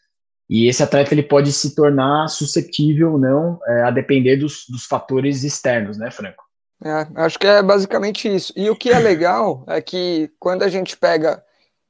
E 0.50 0.68
esse 0.68 0.82
atleta 0.82 1.14
ele 1.14 1.24
pode 1.24 1.52
se 1.52 1.76
tornar 1.76 2.28
suscetível 2.30 3.14
ou 3.14 3.18
não, 3.18 3.60
é, 3.68 3.84
a 3.84 3.92
depender 3.92 4.38
dos, 4.38 4.66
dos 4.70 4.86
fatores 4.86 5.44
externos, 5.44 5.98
né, 5.98 6.10
Franco? 6.10 6.44
É, 6.84 7.08
acho 7.16 7.38
que 7.40 7.48
é 7.48 7.62
basicamente 7.62 8.34
isso. 8.34 8.54
E 8.56 8.70
o 8.70 8.76
que 8.76 8.90
é 8.90 9.00
legal 9.00 9.64
é 9.68 9.82
que 9.82 10.32
quando 10.40 10.64
a 10.64 10.70
gente 10.70 10.96
pega 10.96 11.44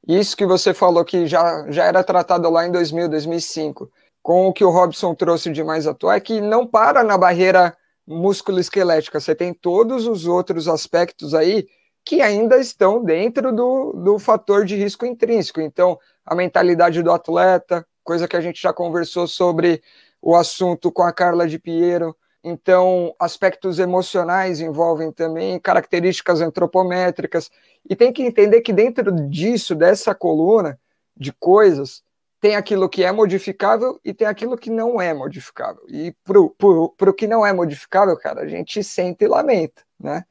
isso 0.06 0.36
que 0.36 0.46
você 0.46 0.72
falou 0.72 1.04
que 1.04 1.26
já, 1.26 1.70
já 1.70 1.84
era 1.84 2.02
tratado 2.02 2.48
lá 2.50 2.66
em 2.66 2.72
2000, 2.72 3.08
2005, 3.08 3.90
com 4.22 4.48
o 4.48 4.52
que 4.52 4.64
o 4.64 4.70
Robson 4.70 5.14
trouxe 5.14 5.52
de 5.52 5.62
mais 5.62 5.86
atual, 5.86 6.12
é 6.12 6.20
que 6.20 6.40
não 6.40 6.66
para 6.66 7.04
na 7.04 7.16
barreira 7.16 7.76
músculo-esquelética, 8.06 9.20
você 9.20 9.34
tem 9.34 9.52
todos 9.52 10.06
os 10.06 10.26
outros 10.26 10.66
aspectos 10.66 11.34
aí 11.34 11.66
que 12.04 12.22
ainda 12.22 12.56
estão 12.56 13.04
dentro 13.04 13.54
do, 13.54 13.92
do 13.92 14.18
fator 14.18 14.64
de 14.64 14.74
risco 14.74 15.04
intrínseco. 15.04 15.60
Então, 15.60 15.98
a 16.24 16.34
mentalidade 16.34 17.02
do 17.02 17.12
atleta, 17.12 17.86
coisa 18.08 18.26
que 18.26 18.36
a 18.36 18.40
gente 18.40 18.62
já 18.62 18.72
conversou 18.72 19.28
sobre 19.28 19.82
o 20.22 20.34
assunto 20.34 20.90
com 20.90 21.02
a 21.02 21.12
Carla 21.12 21.46
de 21.46 21.58
Piero. 21.58 22.16
Então, 22.42 23.14
aspectos 23.20 23.78
emocionais 23.78 24.60
envolvem 24.60 25.12
também 25.12 25.60
características 25.60 26.40
antropométricas. 26.40 27.50
E 27.86 27.94
tem 27.94 28.10
que 28.10 28.22
entender 28.22 28.62
que 28.62 28.72
dentro 28.72 29.12
disso, 29.28 29.74
dessa 29.74 30.14
coluna 30.14 30.80
de 31.14 31.34
coisas, 31.34 32.02
tem 32.40 32.56
aquilo 32.56 32.88
que 32.88 33.04
é 33.04 33.12
modificável 33.12 34.00
e 34.02 34.14
tem 34.14 34.26
aquilo 34.26 34.56
que 34.56 34.70
não 34.70 34.98
é 34.98 35.12
modificável. 35.12 35.82
E 35.86 36.14
para 36.24 36.40
o 36.40 37.14
que 37.14 37.26
não 37.26 37.44
é 37.44 37.52
modificável, 37.52 38.16
cara, 38.16 38.40
a 38.40 38.48
gente 38.48 38.82
sente 38.82 39.26
e 39.26 39.28
lamenta, 39.28 39.82
né? 40.00 40.24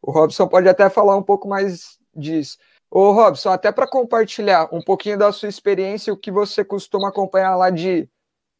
O 0.00 0.12
Robson 0.12 0.46
pode 0.46 0.68
até 0.68 0.88
falar 0.88 1.16
um 1.16 1.24
pouco 1.24 1.48
mais 1.48 1.98
disso. 2.14 2.56
Ô, 2.90 3.12
Robson, 3.12 3.50
até 3.50 3.72
para 3.72 3.88
compartilhar 3.88 4.68
um 4.72 4.80
pouquinho 4.80 5.18
da 5.18 5.32
sua 5.32 5.48
experiência, 5.48 6.12
o 6.12 6.16
que 6.16 6.30
você 6.30 6.64
costuma 6.64 7.08
acompanhar 7.08 7.56
lá 7.56 7.70
de 7.70 8.08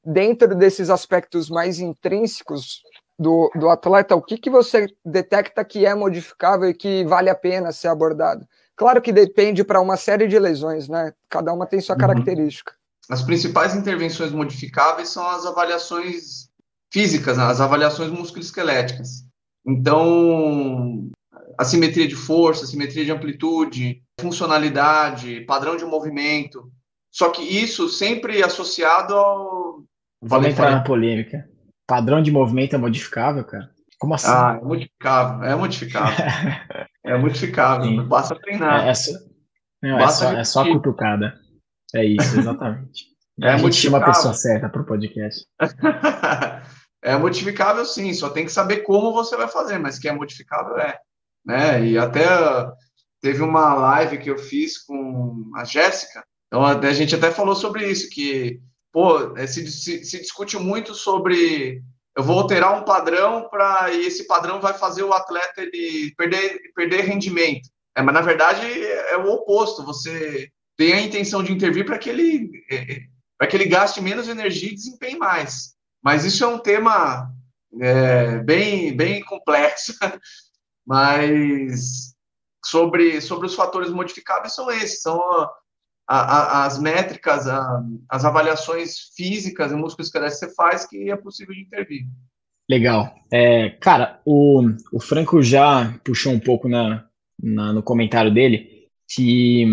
dentro 0.04 0.54
desses 0.54 0.90
aspectos 0.90 1.48
mais 1.48 1.80
intrínsecos 1.80 2.82
do, 3.18 3.50
do 3.54 3.68
atleta, 3.68 4.14
o 4.14 4.22
que, 4.22 4.36
que 4.36 4.50
você 4.50 4.86
detecta 5.04 5.64
que 5.64 5.86
é 5.86 5.94
modificável 5.94 6.68
e 6.68 6.74
que 6.74 7.04
vale 7.04 7.30
a 7.30 7.34
pena 7.34 7.72
ser 7.72 7.88
abordado? 7.88 8.46
Claro 8.76 9.00
que 9.00 9.12
depende 9.12 9.64
para 9.64 9.80
uma 9.80 9.96
série 9.96 10.28
de 10.28 10.38
lesões, 10.38 10.86
né? 10.86 11.12
Cada 11.30 11.52
uma 11.52 11.66
tem 11.66 11.80
sua 11.80 11.94
uhum. 11.94 12.00
característica. 12.00 12.74
As 13.08 13.22
principais 13.22 13.74
intervenções 13.74 14.32
modificáveis 14.32 15.08
são 15.08 15.26
as 15.26 15.46
avaliações 15.46 16.50
físicas, 16.92 17.38
né? 17.38 17.44
as 17.44 17.60
avaliações 17.60 18.10
musculoesqueléticas. 18.10 19.24
Então, 19.66 21.08
assimetria 21.58 22.06
de 22.06 22.14
força, 22.14 22.64
assimetria 22.64 23.04
de 23.04 23.12
amplitude, 23.12 24.02
funcionalidade, 24.20 25.42
padrão 25.42 25.76
de 25.76 25.84
movimento. 25.84 26.70
Só 27.10 27.30
que 27.30 27.42
isso 27.42 27.88
sempre 27.88 28.42
associado 28.42 29.14
ao. 29.14 29.84
Vamos 30.22 30.48
entrar 30.48 30.70
na 30.70 30.82
polêmica. 30.82 31.48
Padrão 31.86 32.22
de 32.22 32.30
movimento 32.30 32.74
é 32.74 32.78
modificável, 32.78 33.44
cara? 33.44 33.70
Como 33.98 34.14
assim? 34.14 34.28
Ah, 34.28 34.58
é 34.60 34.64
modificável, 34.64 35.44
é 35.44 35.54
modificável. 35.54 36.26
é 37.04 37.16
modificável, 37.16 37.86
Sim. 37.86 38.02
basta 38.08 38.34
treinar. 38.34 38.86
É, 38.86 38.90
é, 38.90 38.94
só, 38.94 39.12
não, 39.82 39.98
é, 39.98 40.08
só, 40.08 40.32
é 40.32 40.44
só 40.44 40.62
a 40.62 40.68
cutucada. 40.72 41.34
É 41.94 42.04
isso, 42.04 42.38
exatamente. 42.38 43.16
É 43.38 43.50
a 43.50 43.58
gente 43.58 43.76
chama 43.76 43.98
a 43.98 44.04
pessoa 44.06 44.32
certa 44.32 44.66
para 44.66 44.80
o 44.80 44.86
podcast. 44.86 45.44
é 47.04 47.18
modificável 47.18 47.84
sim, 47.84 48.10
só 48.14 48.30
tem 48.30 48.46
que 48.46 48.50
saber 48.50 48.78
como 48.78 49.12
você 49.12 49.36
vai 49.36 49.46
fazer, 49.46 49.76
mas 49.76 49.98
que 49.98 50.08
é 50.08 50.12
modificável 50.12 50.78
é. 50.78 50.98
Né? 51.44 51.84
E 51.84 51.98
até 51.98 52.24
teve 53.20 53.42
uma 53.42 53.74
live 53.74 54.18
que 54.18 54.30
eu 54.30 54.38
fiz 54.38 54.78
com 54.78 55.50
a 55.54 55.64
Jéssica, 55.64 56.24
então 56.46 56.64
a 56.64 56.92
gente 56.92 57.14
até 57.14 57.30
falou 57.30 57.54
sobre 57.54 57.88
isso, 57.90 58.08
que 58.08 58.60
pô, 58.92 59.36
é, 59.36 59.46
se, 59.46 59.66
se, 59.70 60.04
se 60.04 60.20
discute 60.20 60.56
muito 60.58 60.94
sobre 60.94 61.82
eu 62.16 62.22
vou 62.22 62.38
alterar 62.38 62.80
um 62.80 62.84
padrão 62.84 63.46
para 63.50 63.92
e 63.92 64.06
esse 64.06 64.26
padrão 64.26 64.58
vai 64.58 64.72
fazer 64.72 65.02
o 65.02 65.12
atleta 65.12 65.60
ele 65.60 66.14
perder, 66.16 66.72
perder 66.74 67.02
rendimento. 67.02 67.68
É, 67.94 68.00
mas 68.00 68.14
na 68.14 68.22
verdade 68.22 68.66
é 68.66 69.18
o 69.18 69.30
oposto. 69.30 69.84
Você 69.84 70.48
tem 70.78 70.94
a 70.94 71.00
intenção 71.02 71.42
de 71.42 71.52
intervir 71.52 71.84
para 71.84 71.98
que 71.98 72.08
ele 72.08 72.50
é, 72.70 72.76
é, 72.76 73.00
para 73.36 73.46
que 73.46 73.54
ele 73.54 73.66
gaste 73.66 74.00
menos 74.00 74.28
energia 74.28 74.70
e 74.70 74.74
desempenhe 74.74 75.18
mais. 75.18 75.74
Mas 76.02 76.24
isso 76.24 76.42
é 76.42 76.46
um 76.46 76.58
tema 76.58 77.30
é, 77.82 78.38
bem 78.38 78.96
bem 78.96 79.22
complexo. 79.22 79.92
mas 80.86 82.14
sobre 82.66 83.20
sobre 83.20 83.46
os 83.46 83.54
fatores 83.54 83.90
modificáveis 83.90 84.54
são 84.54 84.70
esses, 84.70 85.02
são 85.02 85.20
a, 85.20 85.50
a, 86.08 86.66
as 86.66 86.78
métricas, 86.78 87.46
as 88.08 88.24
avaliações 88.24 89.12
físicas 89.16 89.72
e 89.72 89.76
musculoesqueléticas 89.76 90.40
que 90.40 90.46
você 90.46 90.54
faz 90.54 90.86
que 90.86 91.10
é 91.10 91.16
possível 91.16 91.54
de 91.54 91.62
intervir. 91.62 92.06
Legal. 92.68 93.14
É, 93.32 93.70
cara, 93.70 94.20
o, 94.24 94.62
o 94.92 95.00
Franco 95.00 95.42
já 95.42 95.94
puxou 96.04 96.32
um 96.32 96.40
pouco 96.40 96.68
na, 96.68 97.06
na 97.40 97.72
no 97.72 97.82
comentário 97.82 98.32
dele 98.32 98.88
que, 99.08 99.64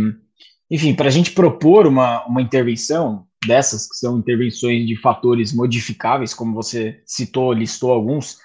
enfim, 0.69 0.93
para 0.93 1.07
a 1.07 1.11
gente 1.11 1.31
propor 1.31 1.87
uma, 1.87 2.23
uma 2.25 2.41
intervenção 2.41 3.27
dessas, 3.45 3.87
que 3.87 3.95
são 3.95 4.19
intervenções 4.19 4.85
de 4.87 4.95
fatores 4.95 5.51
modificáveis, 5.53 6.33
como 6.33 6.53
você 6.53 7.01
citou, 7.05 7.51
listou 7.51 7.91
alguns, 7.91 8.37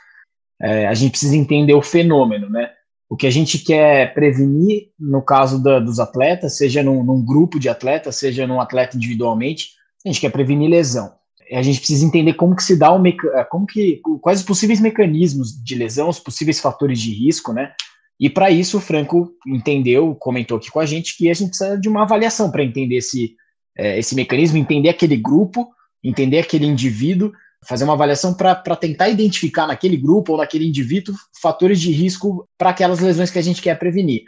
é, 0.60 0.86
a 0.88 0.94
gente 0.94 1.10
precisa 1.10 1.36
entender 1.36 1.74
o 1.74 1.82
fenômeno, 1.82 2.48
né? 2.48 2.70
O 3.08 3.16
que 3.16 3.26
a 3.26 3.30
gente 3.30 3.58
quer 3.58 4.12
prevenir 4.12 4.90
no 4.98 5.22
caso 5.22 5.62
da, 5.62 5.78
dos 5.78 5.98
atletas, 5.98 6.56
seja 6.56 6.82
num, 6.82 7.02
num, 7.02 7.24
grupo 7.24 7.58
de 7.58 7.68
atletas, 7.68 8.16
seja 8.16 8.46
num 8.46 8.60
atleta 8.60 8.96
individualmente, 8.96 9.70
a 10.04 10.08
gente 10.08 10.20
quer 10.20 10.30
prevenir 10.30 10.68
lesão. 10.68 11.12
A 11.50 11.62
gente 11.62 11.78
precisa 11.78 12.04
entender 12.04 12.34
como 12.34 12.54
que 12.54 12.62
se 12.62 12.76
dá 12.76 12.92
o 12.92 12.98
meca... 12.98 13.46
como 13.46 13.66
que 13.66 14.02
quais 14.20 14.40
os 14.40 14.46
possíveis 14.46 14.80
mecanismos 14.80 15.52
de 15.52 15.74
lesão, 15.74 16.10
os 16.10 16.18
possíveis 16.18 16.60
fatores 16.60 17.00
de 17.00 17.10
risco, 17.10 17.54
né? 17.54 17.72
E 18.20 18.28
para 18.28 18.50
isso 18.50 18.76
o 18.78 18.80
Franco 18.80 19.32
entendeu, 19.46 20.14
comentou 20.14 20.58
aqui 20.58 20.70
com 20.70 20.80
a 20.80 20.86
gente 20.86 21.16
que 21.16 21.30
a 21.30 21.34
gente 21.34 21.50
precisa 21.50 21.78
de 21.78 21.88
uma 21.88 22.02
avaliação 22.02 22.50
para 22.50 22.64
entender 22.64 22.96
esse, 22.96 23.36
é, 23.76 23.98
esse 23.98 24.14
mecanismo, 24.14 24.58
entender 24.58 24.88
aquele 24.88 25.16
grupo, 25.16 25.68
entender 26.02 26.40
aquele 26.40 26.66
indivíduo 26.66 27.32
fazer 27.64 27.84
uma 27.84 27.94
avaliação 27.94 28.34
para 28.34 28.76
tentar 28.76 29.08
identificar 29.08 29.66
naquele 29.66 29.96
grupo 29.96 30.32
ou 30.32 30.38
naquele 30.38 30.66
indivíduo 30.66 31.14
fatores 31.40 31.80
de 31.80 31.90
risco 31.90 32.48
para 32.56 32.70
aquelas 32.70 33.00
lesões 33.00 33.30
que 33.30 33.38
a 33.38 33.42
gente 33.42 33.60
quer 33.60 33.78
prevenir. 33.78 34.22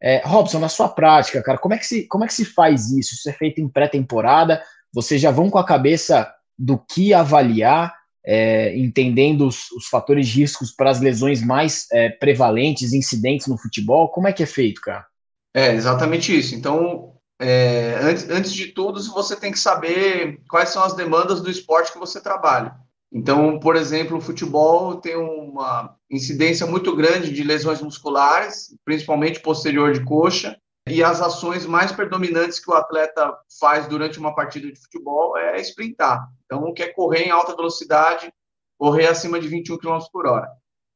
É, 0.00 0.22
Robson, 0.24 0.58
na 0.58 0.68
sua 0.68 0.88
prática, 0.88 1.42
cara, 1.42 1.58
como 1.58 1.74
é 1.74 1.78
que 1.78 1.86
se, 1.86 2.06
como 2.06 2.24
é 2.24 2.26
que 2.26 2.34
se 2.34 2.44
faz 2.44 2.90
isso? 2.90 3.14
Isso 3.14 3.28
é 3.28 3.32
feito 3.32 3.60
em 3.60 3.68
pré-temporada? 3.68 4.62
Vocês 4.92 5.20
já 5.20 5.30
vão 5.30 5.48
com 5.48 5.58
a 5.58 5.64
cabeça 5.64 6.30
do 6.58 6.78
que 6.78 7.14
avaliar, 7.14 7.94
é, 8.24 8.76
entendendo 8.76 9.46
os, 9.46 9.70
os, 9.72 9.86
fatores 9.86 10.28
de 10.28 10.40
riscos 10.40 10.70
para 10.70 10.90
as 10.90 11.00
lesões 11.00 11.42
mais 11.42 11.86
é, 11.92 12.10
prevalentes, 12.10 12.92
incidentes 12.92 13.46
no 13.46 13.56
futebol? 13.56 14.08
Como 14.10 14.28
é 14.28 14.32
que 14.32 14.42
é 14.42 14.46
feito, 14.46 14.80
cara? 14.80 15.06
É 15.54 15.72
exatamente 15.72 16.36
isso. 16.36 16.54
Então, 16.54 17.15
é, 17.38 17.98
antes, 18.02 18.28
antes 18.30 18.52
de 18.52 18.68
tudo, 18.68 19.02
você 19.12 19.36
tem 19.36 19.52
que 19.52 19.58
saber 19.58 20.40
quais 20.48 20.70
são 20.70 20.82
as 20.82 20.94
demandas 20.94 21.40
do 21.40 21.50
esporte 21.50 21.92
que 21.92 21.98
você 21.98 22.20
trabalha. 22.20 22.74
Então, 23.12 23.60
por 23.60 23.76
exemplo, 23.76 24.16
o 24.16 24.20
futebol 24.20 24.96
tem 24.96 25.16
uma 25.16 25.96
incidência 26.10 26.66
muito 26.66 26.94
grande 26.96 27.32
de 27.32 27.42
lesões 27.44 27.80
musculares, 27.80 28.74
principalmente 28.84 29.40
posterior 29.40 29.92
de 29.92 30.04
coxa, 30.04 30.56
e 30.88 31.02
as 31.02 31.20
ações 31.20 31.66
mais 31.66 31.92
predominantes 31.92 32.60
que 32.60 32.70
o 32.70 32.74
atleta 32.74 33.36
faz 33.58 33.88
durante 33.88 34.18
uma 34.18 34.34
partida 34.34 34.70
de 34.70 34.80
futebol 34.80 35.36
é 35.36 35.60
sprintar. 35.60 36.28
Então, 36.44 36.72
quer 36.72 36.94
correr 36.94 37.24
em 37.24 37.30
alta 37.30 37.56
velocidade, 37.56 38.32
correr 38.78 39.06
acima 39.06 39.40
de 39.40 39.48
21 39.48 39.78
km 39.78 39.98
por 40.12 40.26
hora. 40.26 40.48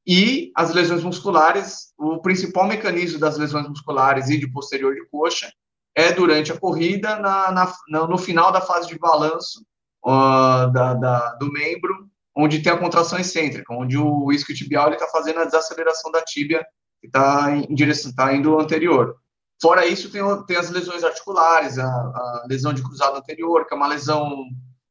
E 0.07 0.51
as 0.57 0.73
lesões 0.73 1.03
musculares, 1.03 1.93
o 1.99 2.21
principal 2.21 2.67
mecanismo 2.67 3.19
das 3.19 3.37
lesões 3.37 3.69
musculares 3.69 4.29
e 4.29 4.39
de 4.39 4.51
posterior 4.51 4.95
de 4.95 5.07
coxa 5.09 5.53
é 5.95 6.13
durante 6.13 6.53
a 6.53 6.59
corrida, 6.59 7.17
na, 7.19 7.51
na, 7.51 8.07
no 8.07 8.19
final 8.19 8.53
da 8.53 8.61
fase 8.61 8.89
de 8.89 8.99
balanço 8.99 9.65
uh, 10.05 10.71
da, 10.73 10.95
da, 10.95 11.35
do 11.35 11.51
membro, 11.53 12.09
onde 12.37 12.63
tem 12.63 12.73
a 12.73 12.79
contração 12.79 13.19
excêntrica, 13.19 13.73
onde 13.75 13.99
o 13.99 14.31
isquiotibial 14.33 14.93
está 14.93 15.07
fazendo 15.09 15.41
a 15.41 15.45
desaceleração 15.45 16.11
da 16.11 16.23
tíbia, 16.23 16.65
que 17.01 17.07
está 17.07 17.51
em 17.55 17.75
direção, 17.75 18.11
está 18.11 18.33
indo 18.33 18.59
anterior. 18.59 19.17
Fora 19.61 19.87
isso, 19.87 20.11
tem, 20.11 20.23
tem 20.47 20.57
as 20.57 20.71
lesões 20.71 21.05
articulares, 21.05 21.79
a, 21.79 21.85
a, 21.87 22.47
lesão 22.49 22.73
de 22.73 22.83
cruzado 22.83 23.17
anterior, 23.17 23.67
que 23.67 23.75
é 23.75 23.77
uma 23.77 23.89
lesão 23.89 24.47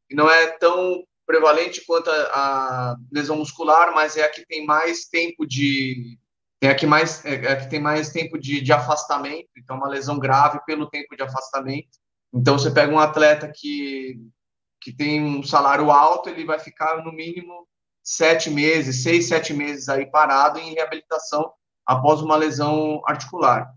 que 0.08 0.16
não 0.16 0.30
é 0.30 0.48
tão 0.48 1.04
prevalente 1.26 1.84
quanto 1.86 2.10
a, 2.10 2.14
a 2.14 2.96
lesão 3.12 3.38
muscular, 3.38 3.94
mas 3.94 4.18
é 4.18 4.24
a 4.24 4.30
que 4.30 4.46
tem 4.46 4.66
mais 4.66 5.06
tempo 5.06 5.46
de 5.46 6.18
tem 6.60 6.70
aqui 6.70 6.86
mais 6.86 7.24
é, 7.26 7.34
é 7.34 7.56
tem 7.56 7.80
mais 7.80 8.10
tempo 8.10 8.38
de, 8.38 8.62
de 8.62 8.74
afastamento, 8.74 9.50
então 9.58 9.78
uma 9.78 9.88
lesão 9.88 10.20
grave 10.20 10.60
pelo 10.66 10.90
tempo 10.90 11.16
de 11.16 11.24
afastamento. 11.24 11.98
Então 12.34 12.58
você 12.58 12.70
pega 12.72 12.94
um 12.94 13.00
atleta 13.00 13.52
que 13.54 14.20
que 14.82 14.94
tem 14.94 15.22
um 15.22 15.44
salário 15.44 15.92
alto, 15.92 16.30
ele 16.30 16.46
vai 16.46 16.58
ficar 16.58 17.04
no 17.04 17.12
mínimo 17.12 17.68
sete 18.02 18.50
meses, 18.50 19.04
seis, 19.04 19.28
sete 19.28 19.54
meses 19.54 19.90
aí 19.90 20.06
parado 20.06 20.58
em 20.58 20.74
reabilitação 20.74 21.52
após 21.86 22.22
uma 22.22 22.38
lesão 22.38 23.02
articular, 23.06 23.70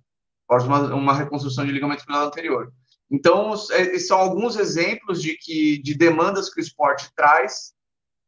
após 0.46 0.64
uma, 0.64 0.94
uma 0.94 1.14
reconstrução 1.14 1.66
de 1.66 1.72
ligamento 1.72 2.04
cruzado 2.04 2.26
anterior. 2.26 2.72
Então, 3.10 3.52
é, 3.72 3.98
são 3.98 4.16
alguns 4.16 4.56
exemplos 4.56 5.20
de 5.20 5.36
que 5.36 5.82
de 5.82 5.94
demandas 5.94 6.48
que 6.48 6.60
o 6.60 6.62
esporte 6.62 7.10
traz 7.16 7.74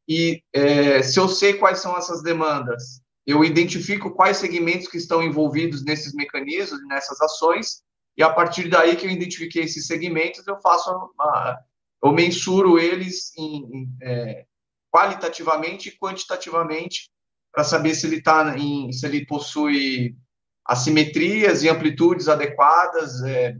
e 0.06 0.42
é, 0.52 1.02
se 1.02 1.18
eu 1.18 1.28
sei 1.28 1.54
quais 1.54 1.78
são 1.78 1.96
essas 1.96 2.22
demandas 2.22 3.03
eu 3.26 3.44
identifico 3.44 4.10
quais 4.10 4.36
segmentos 4.36 4.88
que 4.88 4.98
estão 4.98 5.22
envolvidos 5.22 5.84
nesses 5.84 6.12
mecanismos, 6.12 6.84
nessas 6.86 7.20
ações, 7.20 7.82
e 8.16 8.22
a 8.22 8.30
partir 8.30 8.68
daí 8.68 8.96
que 8.96 9.06
eu 9.06 9.10
identifiquei 9.10 9.64
esses 9.64 9.86
segmentos, 9.86 10.46
eu 10.46 10.60
faço 10.60 10.90
uma, 10.90 11.58
eu 12.02 12.12
mensuro 12.12 12.78
eles 12.78 13.32
em, 13.36 13.64
em, 13.64 13.96
é, 14.02 14.44
qualitativamente 14.90 15.88
e 15.88 15.98
quantitativamente 15.98 17.10
para 17.52 17.64
saber 17.64 17.94
se 17.94 18.06
ele 18.06 18.22
tá 18.22 18.56
em, 18.58 18.92
se 18.92 19.06
ele 19.06 19.26
possui 19.26 20.16
assimetrias 20.64 21.62
e 21.62 21.68
amplitudes 21.68 22.28
adequadas, 22.28 23.22
é, 23.22 23.56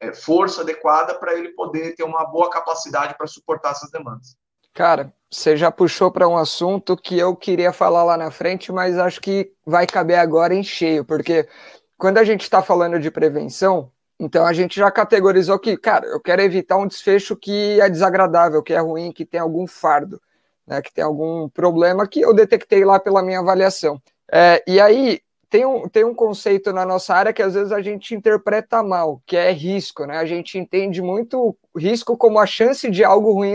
é, 0.00 0.12
força 0.12 0.60
adequada 0.60 1.18
para 1.18 1.34
ele 1.34 1.50
poder 1.54 1.94
ter 1.94 2.02
uma 2.02 2.24
boa 2.26 2.50
capacidade 2.50 3.16
para 3.16 3.26
suportar 3.26 3.70
essas 3.70 3.90
demandas. 3.90 4.36
Cara, 4.76 5.10
você 5.30 5.56
já 5.56 5.70
puxou 5.70 6.12
para 6.12 6.28
um 6.28 6.36
assunto 6.36 6.98
que 6.98 7.18
eu 7.18 7.34
queria 7.34 7.72
falar 7.72 8.04
lá 8.04 8.14
na 8.14 8.30
frente, 8.30 8.70
mas 8.70 8.98
acho 8.98 9.22
que 9.22 9.50
vai 9.64 9.86
caber 9.86 10.18
agora 10.18 10.54
em 10.54 10.62
cheio, 10.62 11.02
porque 11.02 11.48
quando 11.96 12.18
a 12.18 12.24
gente 12.24 12.42
está 12.42 12.62
falando 12.62 13.00
de 13.00 13.10
prevenção, 13.10 13.90
então 14.20 14.44
a 14.44 14.52
gente 14.52 14.76
já 14.76 14.90
categorizou 14.90 15.58
que, 15.58 15.78
cara, 15.78 16.04
eu 16.04 16.20
quero 16.20 16.42
evitar 16.42 16.76
um 16.76 16.86
desfecho 16.86 17.34
que 17.34 17.80
é 17.80 17.88
desagradável, 17.88 18.62
que 18.62 18.74
é 18.74 18.78
ruim, 18.78 19.12
que 19.12 19.24
tem 19.24 19.40
algum 19.40 19.66
fardo, 19.66 20.20
né, 20.66 20.82
que 20.82 20.92
tem 20.92 21.02
algum 21.02 21.48
problema 21.48 22.06
que 22.06 22.20
eu 22.20 22.34
detectei 22.34 22.84
lá 22.84 23.00
pela 23.00 23.22
minha 23.22 23.38
avaliação. 23.38 23.98
É, 24.30 24.62
e 24.66 24.78
aí, 24.78 25.22
tem 25.56 25.64
um, 25.64 25.88
tem 25.88 26.04
um 26.04 26.14
conceito 26.14 26.70
na 26.70 26.84
nossa 26.84 27.14
área 27.14 27.32
que 27.32 27.42
às 27.42 27.54
vezes 27.54 27.72
a 27.72 27.80
gente 27.80 28.14
interpreta 28.14 28.82
mal, 28.82 29.22
que 29.24 29.38
é 29.38 29.50
risco, 29.50 30.04
né? 30.04 30.18
A 30.18 30.26
gente 30.26 30.58
entende 30.58 31.00
muito 31.00 31.56
risco 31.74 32.14
como 32.14 32.38
a 32.38 32.44
chance 32.44 32.90
de 32.90 33.02
algo 33.02 33.32
ruim, 33.32 33.54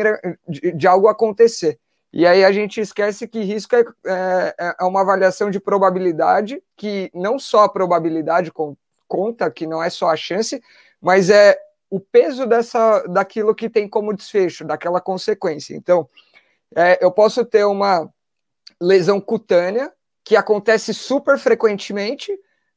de, 0.50 0.72
de 0.72 0.88
algo 0.88 1.08
acontecer. 1.08 1.78
E 2.12 2.26
aí 2.26 2.44
a 2.44 2.52
gente 2.52 2.82
esquece 2.82 3.28
que 3.28 3.44
risco 3.44 3.76
é, 3.76 3.86
é, 4.08 4.76
é 4.82 4.84
uma 4.84 5.02
avaliação 5.02 5.52
de 5.52 5.60
probabilidade, 5.60 6.60
que 6.76 7.12
não 7.14 7.38
só 7.38 7.66
a 7.66 7.70
probabilidade 7.70 8.52
conta, 9.08 9.52
que 9.52 9.68
não 9.68 9.84
é 9.84 9.92
só 9.92 10.10
a 10.10 10.16
chance, 10.16 10.60
mas 11.00 11.30
é 11.30 11.56
o 11.88 12.00
peso 12.00 12.48
dessa, 12.48 13.04
daquilo 13.10 13.54
que 13.54 13.70
tem 13.70 13.88
como 13.88 14.12
desfecho, 14.12 14.66
daquela 14.66 15.00
consequência. 15.00 15.76
Então, 15.76 16.10
é, 16.76 16.98
eu 17.00 17.12
posso 17.12 17.46
ter 17.46 17.64
uma 17.64 18.10
lesão 18.82 19.22
cutânea 19.22 19.94
que 20.24 20.36
acontece 20.36 20.94
super 20.94 21.38
frequentemente, 21.38 22.32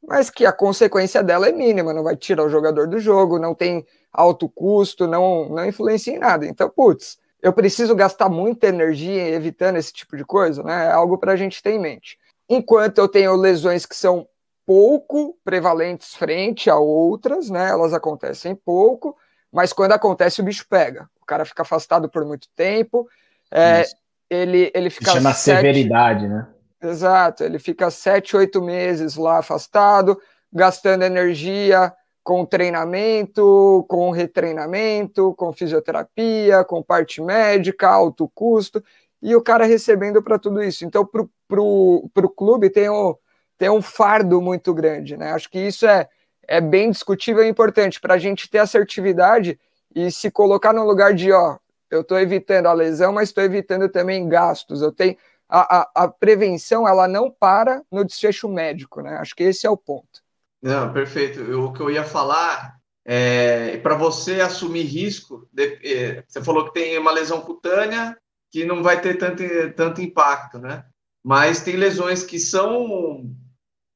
mas 0.06 0.30
que 0.30 0.44
a 0.44 0.52
consequência 0.52 1.22
dela 1.22 1.48
é 1.48 1.52
mínima, 1.52 1.92
não 1.92 2.02
vai 2.02 2.16
tirar 2.16 2.44
o 2.44 2.48
jogador 2.48 2.86
do 2.86 2.98
jogo, 2.98 3.38
não 3.38 3.54
tem 3.54 3.86
alto 4.12 4.48
custo, 4.48 5.06
não, 5.06 5.48
não 5.48 5.64
influencia 5.64 6.14
em 6.14 6.18
nada. 6.18 6.46
Então, 6.46 6.68
putz, 6.68 7.18
eu 7.42 7.52
preciso 7.52 7.94
gastar 7.94 8.28
muita 8.28 8.68
energia 8.68 9.28
evitando 9.28 9.76
esse 9.76 9.92
tipo 9.92 10.16
de 10.16 10.24
coisa, 10.24 10.62
né? 10.62 10.86
É 10.86 10.92
algo 10.92 11.18
para 11.18 11.32
a 11.32 11.36
gente 11.36 11.62
ter 11.62 11.72
em 11.72 11.80
mente. 11.80 12.18
Enquanto 12.48 12.98
eu 12.98 13.08
tenho 13.08 13.34
lesões 13.36 13.84
que 13.84 13.96
são 13.96 14.26
pouco 14.66 15.36
prevalentes 15.44 16.14
frente 16.14 16.70
a 16.70 16.76
outras, 16.76 17.50
né? 17.50 17.68
Elas 17.68 17.92
acontecem 17.92 18.54
pouco, 18.54 19.16
mas 19.52 19.72
quando 19.72 19.92
acontece 19.92 20.40
o 20.40 20.44
bicho 20.44 20.66
pega. 20.68 21.08
O 21.20 21.26
cara 21.26 21.44
fica 21.44 21.62
afastado 21.62 22.08
por 22.08 22.24
muito 22.24 22.48
tempo, 22.54 23.08
é, 23.50 23.84
ele, 24.28 24.70
ele 24.74 24.90
fica. 24.90 25.10
Chama 25.10 25.32
sete... 25.32 25.56
severidade, 25.56 26.28
né? 26.28 26.46
Exato, 26.86 27.42
ele 27.42 27.58
fica 27.58 27.90
sete, 27.90 28.36
oito 28.36 28.62
meses 28.62 29.16
lá 29.16 29.38
afastado, 29.38 30.20
gastando 30.52 31.02
energia 31.02 31.92
com 32.22 32.44
treinamento, 32.44 33.84
com 33.88 34.10
retreinamento, 34.10 35.34
com 35.34 35.52
fisioterapia, 35.52 36.64
com 36.64 36.82
parte 36.82 37.22
médica, 37.22 37.88
alto 37.88 38.30
custo, 38.34 38.82
e 39.22 39.34
o 39.34 39.42
cara 39.42 39.64
recebendo 39.64 40.22
para 40.22 40.38
tudo 40.38 40.62
isso. 40.62 40.84
Então, 40.84 41.06
para 41.06 41.60
o 41.60 42.30
clube 42.36 42.70
tem, 42.70 42.90
um, 42.90 43.14
tem 43.58 43.70
um 43.70 43.82
fardo 43.82 44.40
muito 44.40 44.72
grande, 44.74 45.16
né? 45.16 45.32
Acho 45.32 45.50
que 45.50 45.58
isso 45.58 45.86
é, 45.86 46.08
é 46.46 46.60
bem 46.60 46.90
discutível 46.90 47.42
e 47.44 47.48
importante 47.48 48.00
para 48.00 48.14
a 48.14 48.18
gente 48.18 48.50
ter 48.50 48.58
assertividade 48.58 49.58
e 49.94 50.10
se 50.10 50.30
colocar 50.30 50.72
no 50.72 50.84
lugar 50.84 51.14
de, 51.14 51.32
ó, 51.32 51.56
eu 51.90 52.00
estou 52.00 52.18
evitando 52.18 52.66
a 52.66 52.72
lesão, 52.72 53.12
mas 53.12 53.28
estou 53.28 53.44
evitando 53.44 53.88
também 53.88 54.28
gastos. 54.28 54.82
Eu 54.82 54.92
tenho 54.92 55.16
a, 55.54 55.80
a, 55.80 56.04
a, 56.04 56.08
prevenção, 56.08 56.88
ela 56.88 57.06
não 57.06 57.30
para 57.30 57.82
no 57.90 58.04
desfecho 58.04 58.48
médico, 58.48 59.00
né? 59.00 59.16
Acho 59.18 59.34
que 59.36 59.44
esse 59.44 59.66
é 59.66 59.70
o 59.70 59.76
ponto. 59.76 60.22
Não, 60.60 60.92
perfeito. 60.92 61.40
Eu, 61.40 61.66
o 61.66 61.72
que 61.72 61.80
eu 61.80 61.90
ia 61.90 62.02
falar 62.02 62.76
é 63.04 63.76
para 63.78 63.94
você 63.94 64.40
assumir 64.40 64.82
risco. 64.82 65.48
De, 65.52 65.78
é, 65.84 66.24
você 66.26 66.42
falou 66.42 66.64
que 66.64 66.74
tem 66.74 66.98
uma 66.98 67.12
lesão 67.12 67.40
cutânea 67.40 68.16
que 68.50 68.64
não 68.64 68.82
vai 68.82 69.00
ter 69.00 69.16
tanto, 69.16 69.42
tanto 69.76 70.02
impacto, 70.02 70.58
né? 70.58 70.84
Mas 71.22 71.62
tem 71.62 71.76
lesões 71.76 72.24
que 72.24 72.38
são 72.38 73.30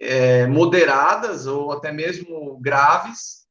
é, 0.01 0.47
moderadas 0.47 1.47
ou 1.47 1.73
até 1.73 1.90
mesmo 1.90 2.59
graves, 2.61 3.47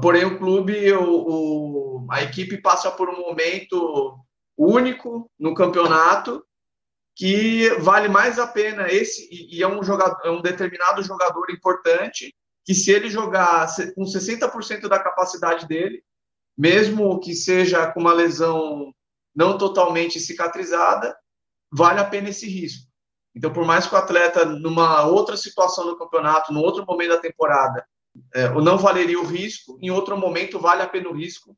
porém 0.00 0.24
o 0.24 0.38
clube, 0.38 0.90
o, 0.92 2.04
o, 2.04 2.06
a 2.10 2.22
equipe 2.22 2.60
passa 2.62 2.90
por 2.90 3.10
um 3.10 3.20
momento 3.20 4.18
único 4.56 5.30
no 5.38 5.54
campeonato 5.54 6.42
que 7.14 7.68
vale 7.80 8.08
mais 8.08 8.38
a 8.38 8.46
pena 8.46 8.90
esse 8.90 9.28
e 9.30 9.62
é 9.62 9.68
um 9.68 9.82
jogador, 9.82 10.18
é 10.24 10.30
um 10.30 10.40
determinado 10.40 11.02
jogador 11.02 11.50
importante 11.50 12.34
que 12.64 12.74
se 12.74 12.90
ele 12.90 13.10
jogar 13.10 13.66
com 13.94 14.02
60% 14.02 14.88
da 14.88 14.98
capacidade 14.98 15.66
dele, 15.66 16.02
mesmo 16.56 17.18
que 17.20 17.34
seja 17.34 17.90
com 17.92 18.00
uma 18.00 18.12
lesão 18.12 18.94
não 19.34 19.58
totalmente 19.58 20.20
cicatrizada, 20.20 21.16
vale 21.70 22.00
a 22.00 22.04
pena 22.04 22.28
esse 22.28 22.48
risco. 22.48 22.86
Então, 23.34 23.52
por 23.52 23.64
mais 23.64 23.86
que 23.86 23.94
o 23.94 23.98
atleta, 23.98 24.44
numa 24.44 25.04
outra 25.06 25.36
situação 25.36 25.86
do 25.86 25.96
campeonato, 25.96 26.52
no 26.52 26.60
outro 26.60 26.84
momento 26.84 27.10
da 27.10 27.20
temporada, 27.20 27.84
é, 28.34 28.48
não 28.50 28.76
valeria 28.76 29.18
o 29.18 29.26
risco, 29.26 29.78
em 29.80 29.90
outro 29.90 30.16
momento 30.18 30.58
vale 30.58 30.82
a 30.82 30.88
pena 30.88 31.08
o 31.08 31.14
risco, 31.14 31.56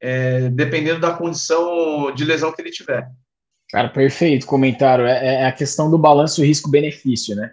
é, 0.00 0.50
dependendo 0.50 1.00
da 1.00 1.16
condição 1.16 2.12
de 2.12 2.24
lesão 2.24 2.52
que 2.52 2.60
ele 2.60 2.70
tiver. 2.70 3.10
Cara, 3.74 3.88
perfeito 3.88 4.46
comentário. 4.46 5.04
É, 5.04 5.42
é 5.42 5.46
a 5.46 5.52
questão 5.52 5.90
do 5.90 5.98
balanço 5.98 6.44
risco-benefício, 6.44 7.34
né? 7.34 7.50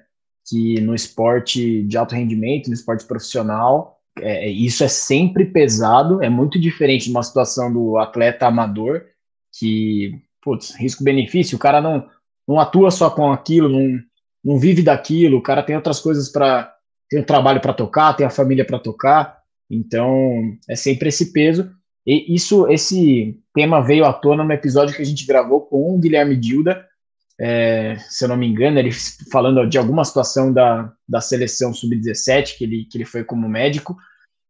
Que 0.48 0.80
no 0.80 0.94
esporte 0.94 1.82
de 1.82 1.98
alto 1.98 2.14
rendimento, 2.14 2.68
no 2.68 2.76
esporte 2.76 3.06
profissional, 3.06 3.98
é, 4.20 4.48
isso 4.48 4.84
é 4.84 4.88
sempre 4.88 5.46
pesado, 5.46 6.22
é 6.22 6.30
muito 6.30 6.60
diferente 6.60 7.06
de 7.06 7.10
uma 7.10 7.24
situação 7.24 7.74
do 7.74 7.98
atleta 7.98 8.46
amador, 8.46 9.04
que, 9.58 10.22
putz, 10.44 10.76
risco-benefício, 10.76 11.56
o 11.56 11.60
cara 11.60 11.82
não, 11.82 12.08
não 12.48 12.60
atua 12.60 12.92
só 12.92 13.10
com 13.10 13.32
aquilo, 13.32 13.68
não, 13.68 14.00
não 14.46 14.60
vive 14.60 14.84
daquilo, 14.84 15.40
o 15.40 15.42
cara 15.42 15.64
tem 15.64 15.76
outras 15.76 16.00
coisas 16.00 16.30
para. 16.30 16.72
tem 17.10 17.22
o 17.22 17.26
trabalho 17.26 17.60
para 17.60 17.74
tocar, 17.74 18.14
tem 18.14 18.28
a 18.28 18.30
família 18.30 18.64
para 18.64 18.78
tocar, 18.78 19.40
então 19.68 20.56
é 20.70 20.76
sempre 20.76 21.10
esse 21.10 21.34
peso. 21.34 21.72
E 22.06 22.34
isso, 22.34 22.68
esse 22.68 23.40
tema 23.54 23.82
veio 23.82 24.06
à 24.06 24.14
tona 24.14 24.44
no 24.44 24.52
episódio 24.52 24.96
que 24.96 25.02
a 25.02 25.06
gente 25.06 25.26
gravou 25.26 25.62
com 25.62 25.94
o 25.94 26.00
Guilherme 26.00 26.36
Dilda, 26.36 26.86
é, 27.40 27.98
se 28.08 28.24
eu 28.24 28.30
não 28.30 28.38
me 28.38 28.48
engano, 28.48 28.78
ele 28.78 28.92
falando 29.32 29.68
de 29.68 29.78
alguma 29.78 30.06
situação 30.06 30.54
da, 30.54 30.92
da 31.08 31.20
seleção 31.20 31.74
sub-17, 31.74 32.58
que 32.58 32.64
ele, 32.64 32.86
que 32.86 32.98
ele 32.98 33.06
foi 33.06 33.24
como 33.24 33.50
médico, 33.50 33.98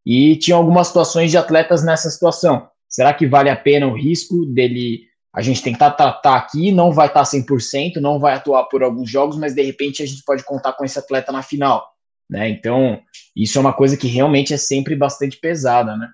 e 0.05 0.35
tinha 0.35 0.57
algumas 0.57 0.87
situações 0.87 1.31
de 1.31 1.37
atletas 1.37 1.83
nessa 1.83 2.09
situação. 2.09 2.67
Será 2.89 3.13
que 3.13 3.25
vale 3.25 3.49
a 3.49 3.55
pena 3.55 3.87
o 3.87 3.95
risco 3.95 4.45
dele 4.45 5.03
a 5.33 5.41
gente 5.41 5.63
tentar 5.63 5.91
tratar 5.91 6.35
aqui, 6.35 6.71
não 6.71 6.91
vai 6.91 7.07
estar 7.07 7.23
100%, 7.23 7.95
não 8.01 8.19
vai 8.19 8.33
atuar 8.33 8.65
por 8.65 8.83
alguns 8.83 9.09
jogos, 9.09 9.37
mas 9.37 9.55
de 9.55 9.61
repente 9.61 10.03
a 10.03 10.05
gente 10.05 10.23
pode 10.25 10.43
contar 10.43 10.73
com 10.73 10.83
esse 10.83 10.99
atleta 10.99 11.31
na 11.31 11.41
final, 11.41 11.87
né? 12.29 12.49
Então, 12.49 12.99
isso 13.33 13.57
é 13.57 13.61
uma 13.61 13.71
coisa 13.71 13.95
que 13.95 14.07
realmente 14.07 14.53
é 14.53 14.57
sempre 14.57 14.93
bastante 14.93 15.37
pesada, 15.37 15.95
né? 15.95 16.09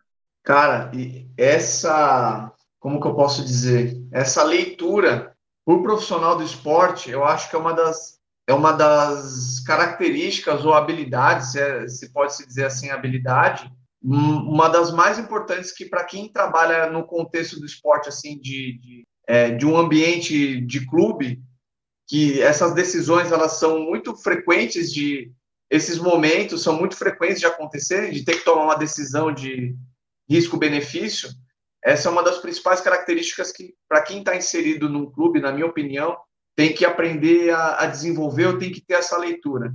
Cara, 0.48 0.90
e 0.96 1.28
essa, 1.36 2.54
como 2.80 3.02
que 3.02 3.08
eu 3.08 3.14
posso 3.14 3.44
dizer? 3.44 4.02
Essa 4.14 4.44
leitura 4.44 5.36
por 5.66 5.84
profissional 5.84 6.38
do 6.38 6.44
esporte, 6.44 7.12
eu 7.12 7.26
acho 7.26 7.50
que 7.50 7.56
é 7.58 7.60
uma 7.60 7.74
das 7.74 8.16
é 8.48 8.54
uma 8.54 8.72
das 8.72 9.60
características 9.60 10.64
ou 10.64 10.74
habilidades, 10.74 11.52
se, 11.52 11.60
é, 11.60 11.86
se 11.90 12.14
pode 12.14 12.34
se 12.34 12.48
dizer 12.48 12.64
assim, 12.64 12.90
habilidade, 12.90 13.70
uma 14.02 14.70
das 14.70 14.90
mais 14.94 15.20
importantes 15.20 15.74
que 15.74 15.84
para 15.84 16.06
quem 16.06 16.32
trabalha 16.32 16.90
no 16.90 17.06
contexto 17.06 17.60
do 17.60 17.66
esporte 17.66 18.08
assim 18.08 18.40
de, 18.40 18.80
de, 18.80 19.04
é, 19.28 19.52
de, 19.52 19.66
um 19.66 19.76
ambiente 19.76 20.62
de 20.62 20.88
clube 20.88 21.42
que 22.08 22.42
essas 22.42 22.74
decisões 22.74 23.34
elas 23.34 23.60
são 23.60 23.82
muito 23.82 24.16
frequentes 24.16 24.94
de 24.94 25.30
esses 25.70 26.00
momentos 26.00 26.64
são 26.64 26.80
muito 26.80 26.96
frequentes 26.96 27.42
de 27.42 27.46
acontecer 27.46 28.12
de 28.12 28.24
ter 28.24 28.38
que 28.38 28.46
tomar 28.46 28.64
uma 28.64 28.78
decisão 28.78 29.30
de 29.34 29.76
risco-benefício 30.30 31.30
essa 31.84 32.10
é 32.10 32.12
uma 32.12 32.24
das 32.24 32.40
principais 32.40 32.82
características 32.82 33.52
que 33.52 33.74
para 33.88 34.02
quem 34.02 34.20
está 34.20 34.36
inserido 34.36 34.90
num 34.90 35.10
clube 35.10 35.40
na 35.40 35.52
minha 35.52 35.66
opinião 35.66 36.18
tem 36.56 36.74
que 36.74 36.86
aprender 36.86 37.52
a, 37.52 37.84
a 37.84 37.86
desenvolver 37.86 38.48
ou 38.48 38.58
tem 38.58 38.72
que 38.72 38.82
ter 38.82 38.96
essa 38.96 39.18
leitura 39.18 39.74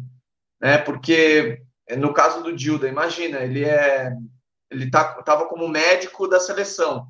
né 0.60 0.78
porque 0.78 1.62
é, 1.88 1.96
no 1.96 2.12
caso 2.12 2.42
do 2.42 2.54
Dilda, 2.54 2.88
imagina, 2.88 3.40
ele 3.40 3.64
é 3.64 4.12
ele 4.70 4.90
tá, 4.90 5.22
tava 5.22 5.46
como 5.46 5.68
médico 5.68 6.26
da 6.26 6.40
seleção. 6.40 7.06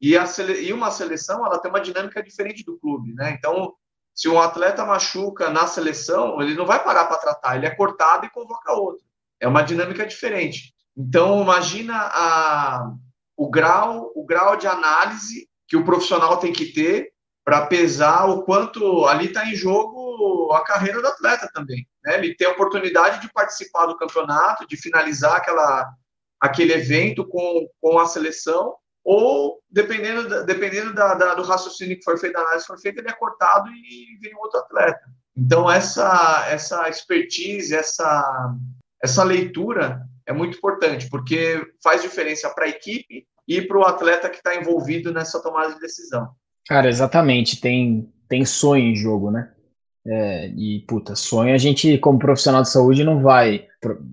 E, 0.00 0.16
a 0.16 0.24
e 0.60 0.72
uma 0.72 0.90
seleção, 0.90 1.46
ela 1.46 1.58
tem 1.58 1.70
uma 1.70 1.80
dinâmica 1.80 2.20
diferente 2.20 2.64
do 2.64 2.76
clube, 2.76 3.14
né? 3.14 3.30
Então, 3.30 3.74
se 4.12 4.28
um 4.28 4.40
atleta 4.40 4.84
machuca 4.84 5.48
na 5.48 5.68
seleção, 5.68 6.42
ele 6.42 6.54
não 6.54 6.66
vai 6.66 6.82
parar 6.82 7.06
para 7.06 7.18
tratar, 7.18 7.56
ele 7.56 7.66
é 7.66 7.74
cortado 7.74 8.26
e 8.26 8.30
convoca 8.30 8.72
outro. 8.72 9.04
É 9.40 9.46
uma 9.46 9.62
dinâmica 9.62 10.04
diferente. 10.04 10.74
Então, 10.98 11.42
imagina 11.42 11.94
a, 11.96 12.92
o 13.36 13.48
grau, 13.48 14.10
o 14.16 14.26
grau 14.26 14.56
de 14.56 14.66
análise 14.66 15.48
que 15.68 15.76
o 15.76 15.84
profissional 15.84 16.38
tem 16.38 16.52
que 16.52 16.72
ter 16.72 17.12
para 17.44 17.66
pesar 17.66 18.26
o 18.26 18.42
quanto 18.42 19.06
ali 19.06 19.26
está 19.26 19.46
em 19.46 19.54
jogo 19.54 20.52
a 20.52 20.64
carreira 20.64 21.00
do 21.00 21.06
atleta 21.06 21.48
também. 21.54 21.86
Né? 22.04 22.16
Ele 22.16 22.34
tem 22.34 22.48
a 22.48 22.50
oportunidade 22.50 23.20
de 23.20 23.32
participar 23.32 23.86
do 23.86 23.96
campeonato, 23.96 24.66
de 24.66 24.76
finalizar 24.76 25.36
aquela, 25.36 25.88
aquele 26.40 26.72
evento 26.72 27.24
com, 27.26 27.68
com 27.80 27.98
a 27.98 28.06
seleção, 28.06 28.74
ou 29.04 29.62
dependendo, 29.70 30.44
dependendo 30.44 30.92
da, 30.92 31.14
da, 31.14 31.34
do 31.34 31.42
raciocínio 31.42 31.96
que 31.96 32.04
for 32.04 32.18
feito, 32.18 32.34
da 32.34 32.40
análise 32.40 32.66
que 32.66 32.72
for 32.72 32.80
feita, 32.80 33.00
ele 33.00 33.08
é 33.08 33.14
cortado 33.14 33.70
e 33.70 34.18
vem 34.20 34.34
outro 34.34 34.58
atleta. 34.58 35.00
Então, 35.36 35.70
essa, 35.70 36.44
essa 36.48 36.88
expertise, 36.88 37.74
essa, 37.74 38.52
essa 39.00 39.22
leitura 39.22 40.02
é 40.28 40.32
muito 40.32 40.58
importante, 40.58 41.08
porque 41.08 41.60
faz 41.82 42.02
diferença 42.02 42.50
para 42.50 42.66
a 42.66 42.68
equipe 42.68 43.26
e 43.48 43.62
para 43.62 43.78
o 43.78 43.84
atleta 43.84 44.28
que 44.28 44.36
está 44.36 44.54
envolvido 44.54 45.10
nessa 45.10 45.42
tomada 45.42 45.72
de 45.72 45.80
decisão. 45.80 46.28
Cara, 46.66 46.86
exatamente. 46.86 47.58
Tem, 47.58 48.12
tem 48.28 48.44
sonho 48.44 48.84
em 48.84 48.94
jogo, 48.94 49.30
né? 49.30 49.50
É, 50.06 50.48
e, 50.48 50.84
puta, 50.86 51.16
sonho 51.16 51.54
a 51.54 51.58
gente, 51.58 51.96
como 51.98 52.18
profissional 52.18 52.60
de 52.60 52.70
saúde, 52.70 53.04
não 53.04 53.22
vai. 53.22 53.66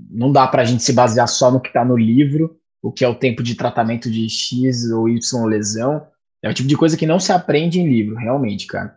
Não 0.10 0.32
dá 0.32 0.48
pra 0.48 0.64
gente 0.64 0.84
se 0.84 0.94
basear 0.94 1.28
só 1.28 1.52
no 1.52 1.60
que 1.60 1.74
tá 1.74 1.84
no 1.84 1.98
livro, 1.98 2.58
o 2.82 2.94
que 2.94 3.04
é 3.04 3.08
o 3.10 3.16
tempo 3.16 3.44
de 3.44 3.56
tratamento 3.56 4.10
de 4.10 4.30
X 4.30 4.90
ou 4.92 5.10
Y 5.10 5.46
lesão. 5.46 6.08
É 6.42 6.50
o 6.50 6.54
tipo 6.54 6.70
de 6.70 6.78
coisa 6.78 6.96
que 6.96 7.06
não 7.06 7.20
se 7.20 7.34
aprende 7.34 7.82
em 7.82 7.90
livro, 7.90 8.16
realmente, 8.16 8.68
cara. 8.68 8.96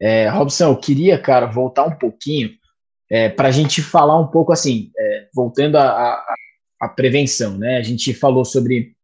É, 0.00 0.28
Robson, 0.28 0.70
eu 0.70 0.76
queria, 0.76 1.18
cara, 1.18 1.46
voltar 1.46 1.84
um 1.84 1.96
pouquinho 1.96 2.50
é, 3.10 3.28
para 3.28 3.48
a 3.48 3.50
gente 3.50 3.82
falar 3.82 4.18
um 4.18 4.28
pouco 4.28 4.52
assim, 4.52 4.90
é, 4.98 5.28
voltando 5.34 5.76
à 6.80 6.88
prevenção, 6.88 7.56
né? 7.56 7.78
A 7.78 7.82
gente 7.82 8.12
falou 8.14 8.44
sobre 8.44 8.94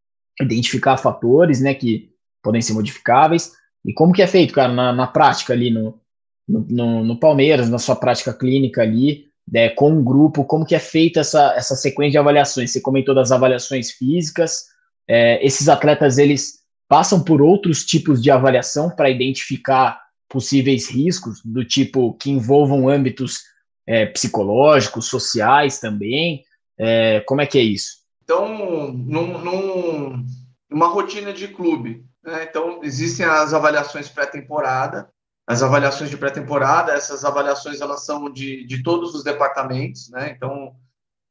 identificar 0.41 0.97
fatores, 0.97 1.61
né, 1.61 1.75
que 1.75 2.11
podem 2.43 2.63
ser 2.63 2.73
modificáveis, 2.73 3.53
e 3.85 3.93
como 3.93 4.13
que 4.13 4.23
é 4.23 4.27
feito, 4.27 4.55
cara, 4.55 4.73
na, 4.73 4.93
na 4.93 5.07
prática 5.07 5.53
ali 5.53 5.71
no, 5.71 6.01
no, 6.49 7.05
no, 7.05 7.19
Palmeiras, 7.19 7.69
na 7.69 7.79
sua 7.79 7.97
prática 7.97 8.33
clínica 8.33 8.83
ali, 8.83 9.27
né, 9.51 9.71
com 9.71 9.91
um 9.91 10.05
grupo, 10.05 10.45
como 10.45 10.65
que 10.65 10.75
é 10.75 10.79
feita 10.79 11.21
essa, 11.21 11.55
essa 11.55 11.75
sequência 11.75 12.13
de 12.13 12.19
avaliações? 12.19 12.71
Você 12.71 12.81
comentou 12.81 13.15
das 13.15 13.33
avaliações 13.33 13.91
físicas, 13.91 14.65
é, 15.09 15.45
esses 15.45 15.69
atletas, 15.69 16.19
eles 16.19 16.61
passam 16.89 17.23
por 17.23 17.41
outros 17.41 17.85
tipos 17.85 18.23
de 18.23 18.31
avaliação 18.31 18.91
para 18.91 19.11
identificar 19.11 20.01
possíveis 20.29 20.89
riscos, 20.89 21.41
do 21.45 21.65
tipo 21.65 22.15
que 22.15 22.31
envolvam 22.31 22.89
âmbitos 22.89 23.41
é, 23.87 24.07
psicológicos, 24.07 25.07
sociais 25.07 25.81
também, 25.81 26.45
é, 26.83 27.21
como 27.21 27.43
é 27.43 27.47
que 27.47 27.59
é 27.59 27.62
isso? 27.62 27.99
Então, 28.23 28.49
num, 28.93 29.38
num 29.38 30.27
uma 30.71 30.88
rotina 30.88 31.33
de 31.33 31.49
clube. 31.49 32.07
Né? 32.23 32.45
Então, 32.45 32.81
existem 32.83 33.27
as 33.27 33.53
avaliações 33.53 34.09
pré-temporada, 34.09 35.11
as 35.47 35.62
avaliações 35.62 36.09
de 36.09 36.16
pré-temporada, 36.16 36.93
essas 36.93 37.25
avaliações 37.25 37.81
elas 37.81 38.07
são 38.07 38.31
de, 38.31 38.64
de 38.66 38.83
todos 38.83 39.14
os 39.14 39.25
departamentos, 39.25 40.09
né? 40.11 40.31
Então, 40.31 40.75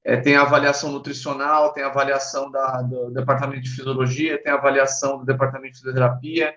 é, 0.04 0.18
tem 0.18 0.36
a 0.36 0.42
avaliação 0.42 0.92
nutricional, 0.92 1.74
tem 1.74 1.84
a 1.84 1.88
avaliação 1.88 2.52
da, 2.52 2.82
do 2.82 3.12
departamento 3.12 3.62
de 3.62 3.70
fisiologia, 3.70 4.42
tem 4.44 4.52
a 4.52 4.56
avaliação 4.56 5.20
do 5.20 5.26
departamento 5.26 5.74
de 5.74 5.80
fisioterapia, 5.80 6.56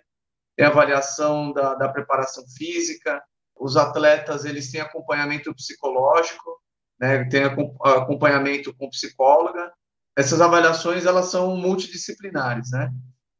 tem 0.56 0.66
a 0.66 0.70
avaliação 0.70 1.52
da, 1.52 1.74
da 1.74 1.88
preparação 1.88 2.44
física. 2.48 3.22
Os 3.56 3.76
atletas 3.76 4.44
eles 4.44 4.70
têm 4.70 4.80
acompanhamento 4.80 5.54
psicológico, 5.54 6.61
né? 7.02 7.24
Tem 7.24 7.42
acompanhamento 7.42 8.72
com 8.76 8.88
psicóloga. 8.88 9.72
Essas 10.16 10.40
avaliações 10.40 11.04
elas 11.04 11.26
são 11.26 11.56
multidisciplinares, 11.56 12.70
né? 12.70 12.92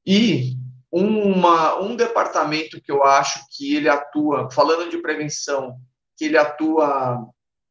E 0.05 0.57
uma, 0.91 1.81
um 1.81 1.95
departamento 1.95 2.81
que 2.83 2.91
eu 2.91 3.05
acho 3.05 3.41
que 3.57 3.77
ele 3.77 3.89
atua, 3.89 4.51
falando 4.51 4.91
de 4.91 4.99
prevenção, 4.99 5.79
que 6.19 6.25
ele 6.25 6.37
atua 6.37 7.25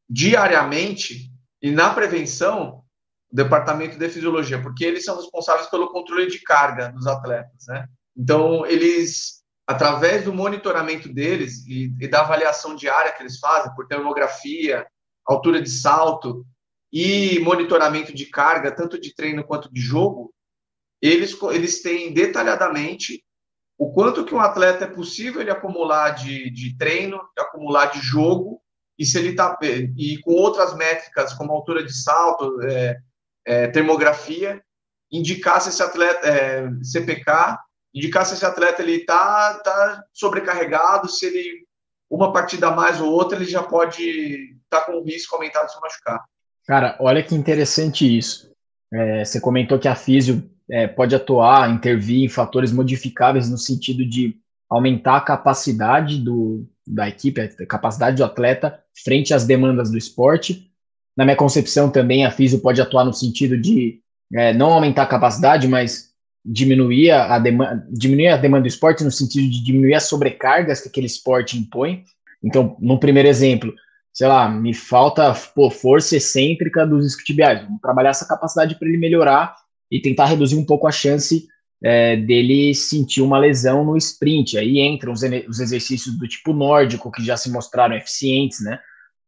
diariamente, 0.08 1.30
e 1.60 1.70
na 1.70 1.92
prevenção, 1.92 2.82
o 3.30 3.36
departamento 3.36 3.98
de 3.98 4.08
fisiologia, 4.08 4.60
porque 4.60 4.84
eles 4.84 5.04
são 5.04 5.16
responsáveis 5.16 5.68
pelo 5.68 5.92
controle 5.92 6.26
de 6.26 6.40
carga 6.40 6.90
dos 6.90 7.06
atletas, 7.06 7.64
né? 7.68 7.86
Então, 8.16 8.64
eles, 8.66 9.42
através 9.66 10.24
do 10.24 10.32
monitoramento 10.32 11.12
deles 11.12 11.66
e, 11.66 11.94
e 12.00 12.08
da 12.08 12.20
avaliação 12.20 12.74
diária 12.74 13.12
que 13.12 13.22
eles 13.22 13.38
fazem, 13.38 13.74
por 13.74 13.86
termografia, 13.86 14.86
altura 15.26 15.60
de 15.60 15.70
salto 15.70 16.44
e 16.92 17.38
monitoramento 17.40 18.14
de 18.14 18.26
carga, 18.26 18.70
tanto 18.70 19.00
de 19.00 19.14
treino 19.14 19.44
quanto 19.44 19.72
de 19.72 19.80
jogo, 19.80 20.32
eles, 21.00 21.36
eles 21.50 21.82
têm 21.82 22.12
detalhadamente 22.12 23.24
o 23.78 23.92
quanto 23.92 24.24
que 24.24 24.34
um 24.34 24.40
atleta 24.40 24.84
é 24.84 24.88
possível 24.88 25.40
ele 25.40 25.50
acumular 25.50 26.10
de, 26.10 26.50
de 26.50 26.76
treino, 26.76 27.18
de 27.36 27.42
acumular 27.42 27.86
de 27.86 28.00
jogo, 28.00 28.62
e 28.98 29.04
se 29.04 29.18
ele 29.18 29.30
está 29.30 29.58
e 29.62 30.20
com 30.20 30.32
outras 30.32 30.74
métricas 30.76 31.32
como 31.34 31.52
altura 31.52 31.82
de 31.82 31.92
salto, 31.92 32.62
é, 32.62 33.00
é, 33.44 33.66
termografia, 33.68 34.62
indicar 35.10 35.60
se 35.60 35.70
esse 35.70 35.82
atleta 35.82 36.28
é, 36.28 36.68
CPK, 36.82 37.58
indicar 37.92 38.24
se 38.24 38.34
esse 38.34 38.44
atleta 38.44 38.82
ele 38.82 38.98
está 38.98 39.54
tá 39.58 40.04
sobrecarregado, 40.12 41.08
se 41.08 41.26
ele 41.26 41.66
uma 42.12 42.30
partida 42.30 42.68
a 42.68 42.76
mais 42.76 43.00
ou 43.00 43.10
outra 43.10 43.38
ele 43.38 43.46
já 43.46 43.62
pode 43.62 44.02
estar 44.02 44.80
tá 44.80 44.84
com 44.84 45.02
risco 45.02 45.34
aumentado 45.34 45.66
de 45.66 45.72
se 45.72 45.80
machucar. 45.80 46.22
Cara, 46.66 46.94
olha 47.00 47.22
que 47.22 47.34
interessante 47.34 48.04
isso. 48.18 48.52
É, 48.92 49.24
você 49.24 49.40
comentou 49.40 49.78
que 49.78 49.88
a 49.88 49.94
físio 49.94 50.48
é, 50.70 50.86
pode 50.86 51.14
atuar, 51.14 51.70
intervir 51.70 52.22
em 52.22 52.28
fatores 52.28 52.70
modificáveis 52.70 53.48
no 53.48 53.56
sentido 53.56 54.04
de 54.04 54.36
aumentar 54.68 55.16
a 55.16 55.20
capacidade 55.22 56.18
do, 56.18 56.68
da 56.86 57.08
equipe, 57.08 57.40
a 57.40 57.66
capacidade 57.66 58.18
do 58.18 58.24
atleta 58.24 58.78
frente 59.02 59.32
às 59.32 59.46
demandas 59.46 59.90
do 59.90 59.96
esporte. 59.96 60.70
Na 61.16 61.24
minha 61.24 61.36
concepção 61.36 61.90
também 61.90 62.26
a 62.26 62.30
físio 62.30 62.60
pode 62.60 62.80
atuar 62.80 63.04
no 63.04 63.12
sentido 63.14 63.56
de 63.56 64.00
é, 64.34 64.52
não 64.52 64.70
aumentar 64.70 65.04
a 65.04 65.06
capacidade, 65.06 65.66
mas 65.66 66.11
diminuir 66.44 67.10
a, 67.10 67.38
demanda, 67.38 67.86
diminuir 67.90 68.28
a 68.28 68.36
demanda 68.36 68.62
do 68.62 68.68
esporte 68.68 69.04
no 69.04 69.10
sentido 69.10 69.48
de 69.48 69.62
diminuir 69.62 69.94
as 69.94 70.04
sobrecargas 70.04 70.80
que 70.80 70.88
aquele 70.88 71.06
esporte 71.06 71.56
impõe. 71.56 72.04
Então, 72.42 72.76
no 72.80 72.98
primeiro 72.98 73.28
exemplo, 73.28 73.72
sei 74.12 74.26
lá, 74.26 74.48
me 74.48 74.74
falta 74.74 75.32
pô, 75.54 75.70
força 75.70 76.16
excêntrica 76.16 76.86
dos 76.86 77.06
isquiotibiais. 77.06 77.62
Vamos 77.62 77.80
trabalhar 77.80 78.10
essa 78.10 78.26
capacidade 78.26 78.74
para 78.74 78.88
ele 78.88 78.98
melhorar 78.98 79.54
e 79.90 80.00
tentar 80.00 80.26
reduzir 80.26 80.56
um 80.56 80.64
pouco 80.64 80.86
a 80.86 80.92
chance 80.92 81.46
é, 81.82 82.16
dele 82.16 82.74
sentir 82.74 83.22
uma 83.22 83.38
lesão 83.38 83.84
no 83.84 83.96
sprint. 83.96 84.58
Aí 84.58 84.80
entram 84.80 85.12
os, 85.12 85.22
os, 85.22 85.60
exercícios 85.60 86.16
do 86.16 86.26
tipo 86.26 86.52
nórdico, 86.52 87.10
que 87.10 87.24
já 87.24 87.36
se 87.36 87.50
mostraram 87.50 87.96
eficientes 87.96 88.60
né, 88.60 88.78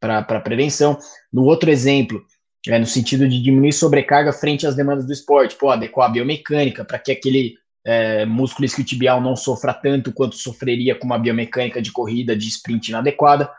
para 0.01 0.41
prevenção. 0.41 0.99
No 1.33 1.45
outro 1.45 1.71
exemplo, 1.71 2.23
é, 2.69 2.79
no 2.79 2.87
sentido 2.87 3.29
de 3.29 3.43
diminuir 3.43 3.73
sobrecarga 3.73 4.33
frente 4.33 4.67
às 4.67 4.75
demandas 4.75 5.07
do 5.07 5.13
esporte, 5.13 5.57
pô, 5.57 5.71
adequar 5.71 6.09
a 6.09 6.13
biomecânica 6.13 6.85
para 6.85 6.99
que 6.99 7.13
aquele 7.13 7.57
é, 7.85 8.25
músculo 8.25 8.65
isquiotibial 8.65 9.21
não 9.21 9.37
sofra 9.37 9.75
tanto 9.75 10.13
quanto 10.13 10.37
sofreria 10.37 10.95
com 10.95 11.05
uma 11.05 11.19
biomecânica 11.19 11.83
de 11.83 11.93
corrida 11.93 12.35
de 12.35 12.49
sprint 12.49 12.89
inadequada. 12.89 13.51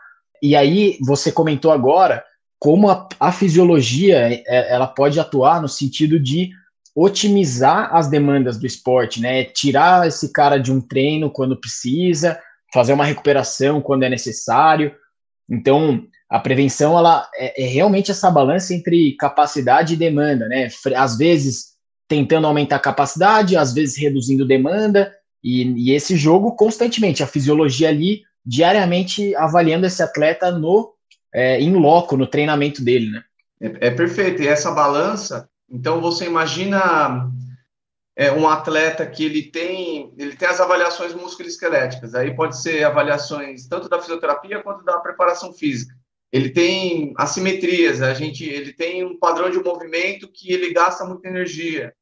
E 0.42 0.56
aí, 0.56 0.98
você 1.00 1.30
comentou 1.30 1.70
agora 1.70 2.24
como 2.58 2.90
a, 2.90 3.08
a 3.20 3.30
fisiologia 3.30 4.28
é, 4.32 4.72
ela 4.72 4.86
pode 4.86 5.20
atuar 5.20 5.62
no 5.62 5.68
sentido 5.68 6.18
de 6.18 6.50
otimizar 6.94 7.94
as 7.94 8.08
demandas 8.08 8.58
do 8.58 8.66
esporte, 8.66 9.20
né? 9.20 9.44
Tirar 9.44 10.08
esse 10.08 10.32
cara 10.32 10.58
de 10.58 10.72
um 10.72 10.80
treino 10.80 11.30
quando 11.30 11.60
precisa, 11.60 12.40
fazer 12.72 12.94
uma 12.94 13.04
recuperação 13.04 13.80
quando 13.80 14.04
é 14.04 14.08
necessário. 14.08 14.94
Então, 15.48 16.06
a 16.28 16.40
prevenção 16.40 16.98
ela 16.98 17.28
é, 17.34 17.64
é 17.64 17.66
realmente 17.66 18.10
essa 18.10 18.30
balança 18.30 18.74
entre 18.74 19.16
capacidade 19.16 19.94
e 19.94 19.96
demanda, 19.96 20.48
né? 20.48 20.68
Às 20.96 21.16
vezes 21.16 21.76
tentando 22.08 22.46
aumentar 22.46 22.76
a 22.76 22.80
capacidade, 22.80 23.56
às 23.56 23.72
vezes 23.72 23.96
reduzindo 23.96 24.46
demanda, 24.46 25.12
e, 25.42 25.90
e 25.90 25.92
esse 25.92 26.16
jogo 26.16 26.54
constantemente, 26.54 27.22
a 27.22 27.26
fisiologia 27.26 27.88
ali 27.88 28.22
diariamente 28.44 29.34
avaliando 29.36 29.86
esse 29.86 30.02
atleta 30.02 30.50
no 30.52 30.94
é, 31.34 31.60
em 31.60 31.74
loco, 31.74 32.16
no 32.16 32.26
treinamento 32.26 32.82
dele, 32.82 33.10
né? 33.10 33.22
É, 33.60 33.88
é 33.88 33.90
perfeito. 33.90 34.42
E 34.42 34.48
essa 34.48 34.70
balança 34.70 35.48
então 35.70 36.00
você 36.00 36.26
imagina 36.26 37.30
é, 38.14 38.30
um 38.32 38.48
atleta 38.48 39.04
que 39.04 39.24
ele 39.24 39.42
tem 39.50 40.14
ele 40.16 40.36
tem 40.36 40.48
as 40.48 40.60
avaliações 40.60 41.14
musculoesqueléticas, 41.14 42.14
aí 42.14 42.34
pode 42.34 42.60
ser 42.60 42.84
avaliações 42.84 43.66
tanto 43.66 43.88
da 43.88 44.00
fisioterapia 44.00 44.62
quanto 44.62 44.84
da 44.84 44.98
preparação 44.98 45.52
física. 45.52 45.94
Ele 46.32 46.50
tem 46.50 47.14
assimetrias, 47.16 48.02
a 48.02 48.12
gente 48.14 48.44
ele 48.44 48.72
tem 48.72 49.04
um 49.04 49.18
padrão 49.18 49.48
de 49.48 49.58
movimento 49.58 50.30
que 50.32 50.52
ele 50.52 50.72
gasta 50.72 51.04
muita 51.04 51.28
energia. 51.28 51.94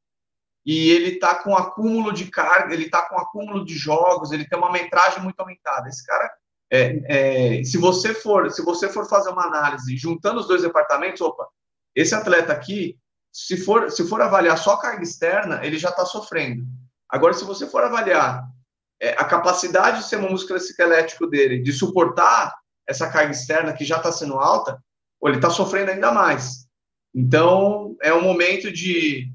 E 0.65 0.91
ele 0.91 1.17
está 1.17 1.35
com 1.35 1.55
acúmulo 1.55 2.13
de 2.13 2.31
carga, 2.31 2.73
ele 2.73 2.87
está 2.87 3.03
com 3.03 3.19
acúmulo 3.19 3.65
de 3.65 3.75
jogos, 3.77 4.33
ele 4.33 4.49
tem 4.49 4.59
uma 4.59 4.73
metragem 4.73 5.23
muito 5.23 5.39
aumentada. 5.39 5.89
Esse 5.89 6.05
cara, 6.07 6.31
é, 6.73 7.59
é, 7.59 7.65
se 7.65 7.77
você 7.77 8.15
for 8.15 8.51
se 8.51 8.63
você 8.63 8.89
for 8.89 9.07
fazer 9.07 9.31
uma 9.31 9.47
análise 9.47 9.97
juntando 9.97 10.41
os 10.41 10.49
dois 10.49 10.63
departamentos, 10.63 11.21
opa, 11.21 11.47
esse 11.95 12.15
atleta 12.15 12.53
aqui 12.53 12.99
se 13.35 13.57
for, 13.57 13.91
se 13.91 14.07
for 14.07 14.23
avaliar 14.23 14.57
só 14.57 14.77
carga 14.77 15.03
externa, 15.03 15.67
ele 15.67 15.77
já 15.77 15.89
está 15.89 16.07
sofrendo. 16.07 16.65
Agora, 17.09 17.35
se 17.35 17.45
você 17.45 17.67
for 17.67 17.83
avaliar 17.83 18.45
é, 19.03 19.11
a 19.11 19.25
capacidade 19.25 19.97
do 19.97 20.03
sistema 20.03 20.31
musculoesquelético 20.31 21.27
dele 21.27 21.61
de 21.61 21.73
suportar 21.73 22.55
essa 22.87 23.11
carga 23.11 23.33
externa 23.33 23.73
que 23.73 23.85
já 23.85 23.97
está 23.97 24.13
sendo 24.13 24.35
alta, 24.35 24.83
ele 25.23 25.37
está 25.37 25.51
sofrendo 25.51 25.91
ainda 25.91 26.13
mais. 26.13 26.67
Então, 27.15 27.97
é 28.03 28.13
um 28.13 28.23
momento 28.23 28.71
de 28.73 29.31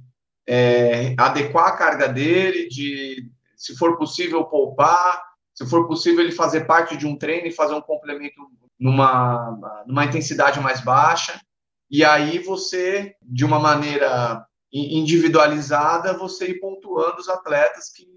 é, 0.48 1.16
adequar 1.18 1.68
a 1.68 1.78
carga 1.78 2.08
dele, 2.08 2.68
de, 2.68 3.32
se 3.56 3.76
for 3.78 3.98
possível, 3.98 4.44
poupar, 4.46 5.24
se 5.54 5.66
for 5.66 5.88
possível, 5.88 6.22
ele 6.22 6.32
fazer 6.32 6.66
parte 6.66 6.96
de 6.96 7.08
um 7.08 7.18
treino 7.18 7.48
e 7.48 7.52
fazer 7.52 7.74
um 7.74 7.82
complemento 7.82 8.36
numa, 8.80 9.84
numa 9.86 10.06
intensidade 10.06 10.60
mais 10.60 10.82
baixa. 10.82 11.40
E 11.90 12.04
aí 12.04 12.40
você, 12.40 13.16
de 13.22 13.44
uma 13.44 13.60
maneira 13.60 14.46
individualizada, 14.72 16.18
você 16.18 16.52
ir 16.52 16.60
pontuando 16.60 17.18
os 17.18 17.28
atletas 17.28 17.90
que 17.90 18.08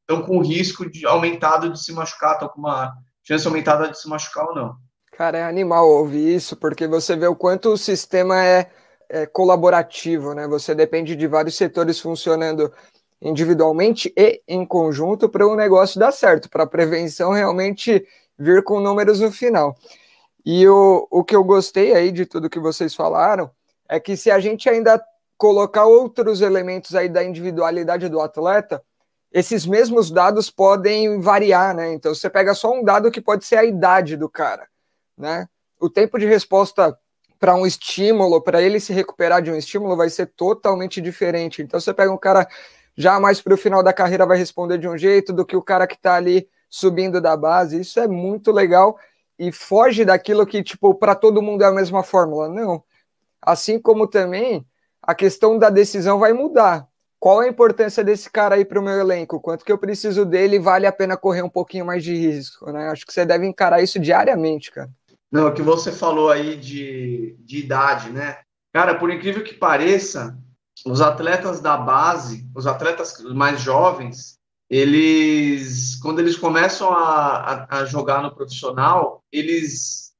estão 0.00 0.22
com 0.24 0.40
risco 0.40 0.88
de 0.88 1.04
aumentado 1.04 1.72
de 1.72 1.82
se 1.82 1.92
machucar, 1.92 2.34
estão 2.34 2.48
com 2.48 2.60
uma 2.60 2.94
chance 3.26 3.46
aumentada 3.46 3.88
de 3.90 3.98
se 3.98 4.08
machucar 4.08 4.46
ou 4.48 4.54
não. 4.54 4.76
Cara, 5.12 5.38
é 5.38 5.44
animal 5.44 5.88
ouvir 5.88 6.34
isso, 6.34 6.56
porque 6.56 6.86
você 6.86 7.16
vê 7.16 7.26
o 7.26 7.34
quanto 7.34 7.70
o 7.70 7.78
sistema 7.78 8.44
é, 8.44 8.70
é 9.08 9.26
colaborativo, 9.26 10.34
né? 10.34 10.46
Você 10.46 10.74
depende 10.74 11.16
de 11.16 11.26
vários 11.26 11.56
setores 11.56 11.98
funcionando 11.98 12.72
individualmente 13.20 14.12
e 14.16 14.42
em 14.46 14.64
conjunto 14.64 15.28
para 15.28 15.46
o 15.46 15.56
negócio 15.56 15.98
dar 15.98 16.12
certo, 16.12 16.50
para 16.50 16.64
a 16.64 16.68
prevenção 16.68 17.32
realmente 17.32 18.06
vir 18.38 18.62
com 18.62 18.78
números 18.78 19.20
no 19.20 19.32
final. 19.32 19.74
E 20.44 20.68
o, 20.68 21.08
o 21.10 21.24
que 21.24 21.34
eu 21.34 21.42
gostei 21.42 21.94
aí 21.94 22.12
de 22.12 22.26
tudo 22.26 22.50
que 22.50 22.60
vocês 22.60 22.94
falaram 22.94 23.50
é 23.88 23.98
que 23.98 24.16
se 24.16 24.30
a 24.30 24.38
gente 24.38 24.68
ainda 24.68 25.02
colocar 25.36 25.86
outros 25.86 26.40
elementos 26.40 26.94
aí 26.94 27.08
da 27.08 27.24
individualidade 27.24 28.08
do 28.08 28.20
atleta, 28.20 28.82
esses 29.36 29.66
mesmos 29.66 30.10
dados 30.10 30.50
podem 30.50 31.20
variar, 31.20 31.74
né? 31.76 31.92
Então 31.92 32.14
você 32.14 32.30
pega 32.30 32.54
só 32.54 32.72
um 32.72 32.82
dado 32.82 33.10
que 33.10 33.20
pode 33.20 33.44
ser 33.44 33.56
a 33.56 33.64
idade 33.66 34.16
do 34.16 34.30
cara, 34.30 34.66
né? 35.14 35.46
O 35.78 35.90
tempo 35.90 36.18
de 36.18 36.24
resposta 36.24 36.98
para 37.38 37.54
um 37.54 37.66
estímulo, 37.66 38.40
para 38.40 38.62
ele 38.62 38.80
se 38.80 38.94
recuperar 38.94 39.42
de 39.42 39.50
um 39.50 39.56
estímulo, 39.56 39.94
vai 39.94 40.08
ser 40.08 40.28
totalmente 40.28 41.02
diferente. 41.02 41.60
Então 41.60 41.78
você 41.78 41.92
pega 41.92 42.10
um 42.10 42.16
cara 42.16 42.48
já 42.96 43.20
mais 43.20 43.38
para 43.42 43.52
o 43.52 43.58
final 43.58 43.82
da 43.82 43.92
carreira 43.92 44.24
vai 44.24 44.38
responder 44.38 44.78
de 44.78 44.88
um 44.88 44.96
jeito 44.96 45.34
do 45.34 45.44
que 45.44 45.54
o 45.54 45.60
cara 45.60 45.86
que 45.86 45.96
está 45.96 46.14
ali 46.14 46.48
subindo 46.70 47.20
da 47.20 47.36
base. 47.36 47.78
Isso 47.78 48.00
é 48.00 48.08
muito 48.08 48.50
legal 48.50 48.98
e 49.38 49.52
foge 49.52 50.02
daquilo 50.02 50.46
que, 50.46 50.62
tipo, 50.62 50.94
para 50.94 51.14
todo 51.14 51.42
mundo 51.42 51.62
é 51.62 51.66
a 51.66 51.72
mesma 51.72 52.02
fórmula. 52.02 52.48
Não. 52.48 52.82
Assim 53.42 53.78
como 53.78 54.06
também 54.06 54.66
a 55.02 55.14
questão 55.14 55.58
da 55.58 55.68
decisão 55.68 56.18
vai 56.18 56.32
mudar. 56.32 56.88
Qual 57.18 57.40
a 57.40 57.48
importância 57.48 58.04
desse 58.04 58.30
cara 58.30 58.56
aí 58.56 58.64
para 58.64 58.78
o 58.78 58.82
meu 58.82 58.98
elenco? 58.98 59.40
Quanto 59.40 59.64
que 59.64 59.72
eu 59.72 59.78
preciso 59.78 60.24
dele 60.24 60.58
vale 60.58 60.86
a 60.86 60.92
pena 60.92 61.16
correr 61.16 61.42
um 61.42 61.48
pouquinho 61.48 61.86
mais 61.86 62.04
de 62.04 62.14
risco, 62.14 62.70
né? 62.70 62.88
Acho 62.88 63.06
que 63.06 63.12
você 63.12 63.24
deve 63.24 63.46
encarar 63.46 63.82
isso 63.82 63.98
diariamente, 63.98 64.70
cara. 64.70 64.90
Não, 65.30 65.48
o 65.48 65.52
que 65.52 65.62
você 65.62 65.90
falou 65.90 66.30
aí 66.30 66.56
de, 66.56 67.36
de 67.40 67.58
idade, 67.58 68.10
né? 68.10 68.38
Cara, 68.72 68.94
por 68.94 69.10
incrível 69.10 69.42
que 69.42 69.54
pareça, 69.54 70.38
os 70.84 71.00
atletas 71.00 71.60
da 71.60 71.76
base, 71.76 72.48
os 72.54 72.66
atletas 72.66 73.18
mais 73.34 73.60
jovens, 73.60 74.38
eles, 74.68 75.96
quando 75.96 76.18
eles 76.18 76.36
começam 76.36 76.90
a, 76.90 77.66
a, 77.68 77.78
a 77.78 77.84
jogar 77.84 78.22
no 78.22 78.34
profissional, 78.34 79.22
eles, 79.32 80.12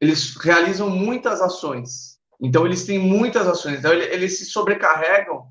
eles 0.00 0.36
realizam 0.36 0.90
muitas 0.90 1.40
ações. 1.40 2.18
Então, 2.40 2.66
eles 2.66 2.84
têm 2.84 2.98
muitas 2.98 3.46
ações. 3.46 3.78
Então, 3.78 3.92
eles, 3.92 4.06
eles 4.12 4.38
se 4.38 4.46
sobrecarregam 4.46 5.46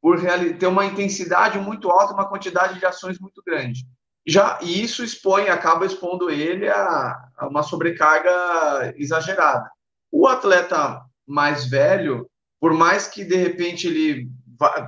por 0.00 0.18
ter 0.58 0.66
uma 0.66 0.86
intensidade 0.86 1.58
muito 1.58 1.90
alta, 1.90 2.14
uma 2.14 2.28
quantidade 2.28 2.78
de 2.78 2.86
ações 2.86 3.18
muito 3.18 3.42
grande. 3.46 3.84
Já 4.26 4.58
e 4.62 4.82
isso 4.82 5.02
expõe, 5.02 5.48
acaba 5.48 5.86
expondo 5.86 6.30
ele 6.30 6.68
a, 6.68 7.16
a 7.36 7.48
uma 7.48 7.62
sobrecarga 7.62 8.94
exagerada. 8.96 9.70
O 10.10 10.26
atleta 10.26 11.02
mais 11.26 11.66
velho, 11.66 12.28
por 12.60 12.72
mais 12.72 13.06
que 13.06 13.24
de 13.24 13.36
repente 13.36 13.86
ele 13.86 14.28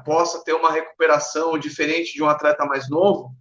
possa 0.05 0.43
ter 0.45 0.53
uma 0.53 0.71
recuperação 0.71 1.59
diferente 1.59 2.13
de 2.13 2.23
um 2.23 2.29
atleta 2.29 2.65
mais 2.67 2.91
novo, 2.91 3.35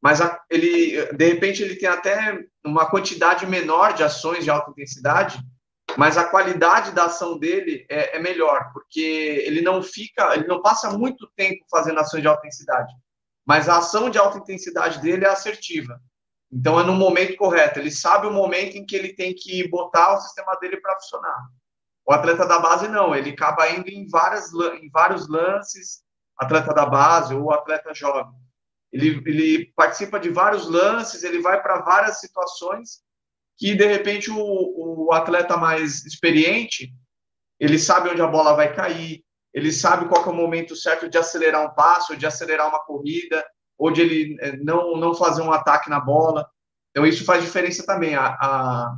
mas 0.00 0.20
a, 0.20 0.40
ele 0.50 1.06
de 1.12 1.28
repente 1.28 1.62
ele 1.62 1.76
tem 1.76 1.88
até 1.88 2.38
uma 2.64 2.86
quantidade 2.86 3.46
menor 3.46 3.92
de 3.92 4.04
ações 4.04 4.44
de 4.44 4.50
alta 4.50 4.70
intensidade, 4.70 5.40
mas 5.96 6.16
a 6.16 6.24
qualidade 6.24 6.92
da 6.92 7.04
ação 7.04 7.38
dele 7.38 7.86
é, 7.88 8.16
é, 8.16 8.20
melhor, 8.20 8.72
porque 8.72 9.42
ele 9.46 9.60
não 9.60 9.82
fica, 9.82 10.34
ele 10.34 10.46
não 10.46 10.62
passa 10.62 10.90
muito 10.96 11.30
tempo 11.36 11.64
fazendo 11.70 12.00
ações 12.00 12.22
de 12.22 12.28
alta 12.28 12.46
intensidade, 12.46 12.92
mas 13.46 13.68
a 13.68 13.78
ação 13.78 14.08
de 14.10 14.18
alta 14.18 14.38
intensidade 14.38 15.00
dele 15.00 15.24
é 15.24 15.28
assertiva. 15.28 16.00
Então 16.50 16.78
é 16.78 16.84
no 16.84 16.92
momento 16.92 17.36
correto, 17.36 17.78
ele 17.78 17.90
sabe 17.90 18.26
o 18.26 18.32
momento 18.32 18.76
em 18.76 18.84
que 18.84 18.94
ele 18.94 19.14
tem 19.14 19.34
que 19.34 19.66
botar 19.68 20.14
o 20.14 20.20
sistema 20.20 20.54
dele 20.56 20.76
para 20.78 20.94
funcionar. 20.94 21.48
O 22.06 22.12
atleta 22.12 22.46
da 22.46 22.58
base 22.58 22.88
não, 22.88 23.14
ele 23.14 23.30
acaba 23.30 23.70
indo 23.70 23.88
em, 23.88 24.08
várias, 24.08 24.52
em 24.52 24.90
vários 24.90 25.28
lances, 25.28 26.02
atleta 26.36 26.74
da 26.74 26.84
base 26.84 27.34
ou 27.34 27.52
atleta 27.52 27.94
jovem. 27.94 28.34
Ele, 28.92 29.22
ele 29.24 29.72
participa 29.74 30.20
de 30.20 30.28
vários 30.28 30.68
lances, 30.68 31.22
ele 31.22 31.40
vai 31.40 31.62
para 31.62 31.80
várias 31.80 32.20
situações 32.20 33.01
que 33.62 33.76
de 33.76 33.86
repente 33.86 34.28
o, 34.28 35.06
o 35.06 35.12
atleta 35.12 35.56
mais 35.56 36.04
experiente 36.04 36.92
ele 37.60 37.78
sabe 37.78 38.08
onde 38.08 38.20
a 38.20 38.26
bola 38.26 38.56
vai 38.56 38.74
cair, 38.74 39.22
ele 39.54 39.70
sabe 39.70 40.08
qual 40.08 40.24
é 40.24 40.28
o 40.30 40.34
momento 40.34 40.74
certo 40.74 41.08
de 41.08 41.16
acelerar 41.16 41.64
um 41.64 41.72
passo, 41.72 42.16
de 42.16 42.26
acelerar 42.26 42.68
uma 42.68 42.80
corrida, 42.80 43.44
ou 43.78 43.92
de 43.92 44.00
ele 44.00 44.36
eh, 44.40 44.56
não, 44.56 44.96
não 44.96 45.14
fazer 45.14 45.42
um 45.42 45.52
ataque 45.52 45.88
na 45.88 46.00
bola. 46.00 46.44
Então, 46.90 47.06
isso 47.06 47.24
faz 47.24 47.40
diferença 47.40 47.86
também, 47.86 48.16
a, 48.16 48.26
a, 48.26 48.96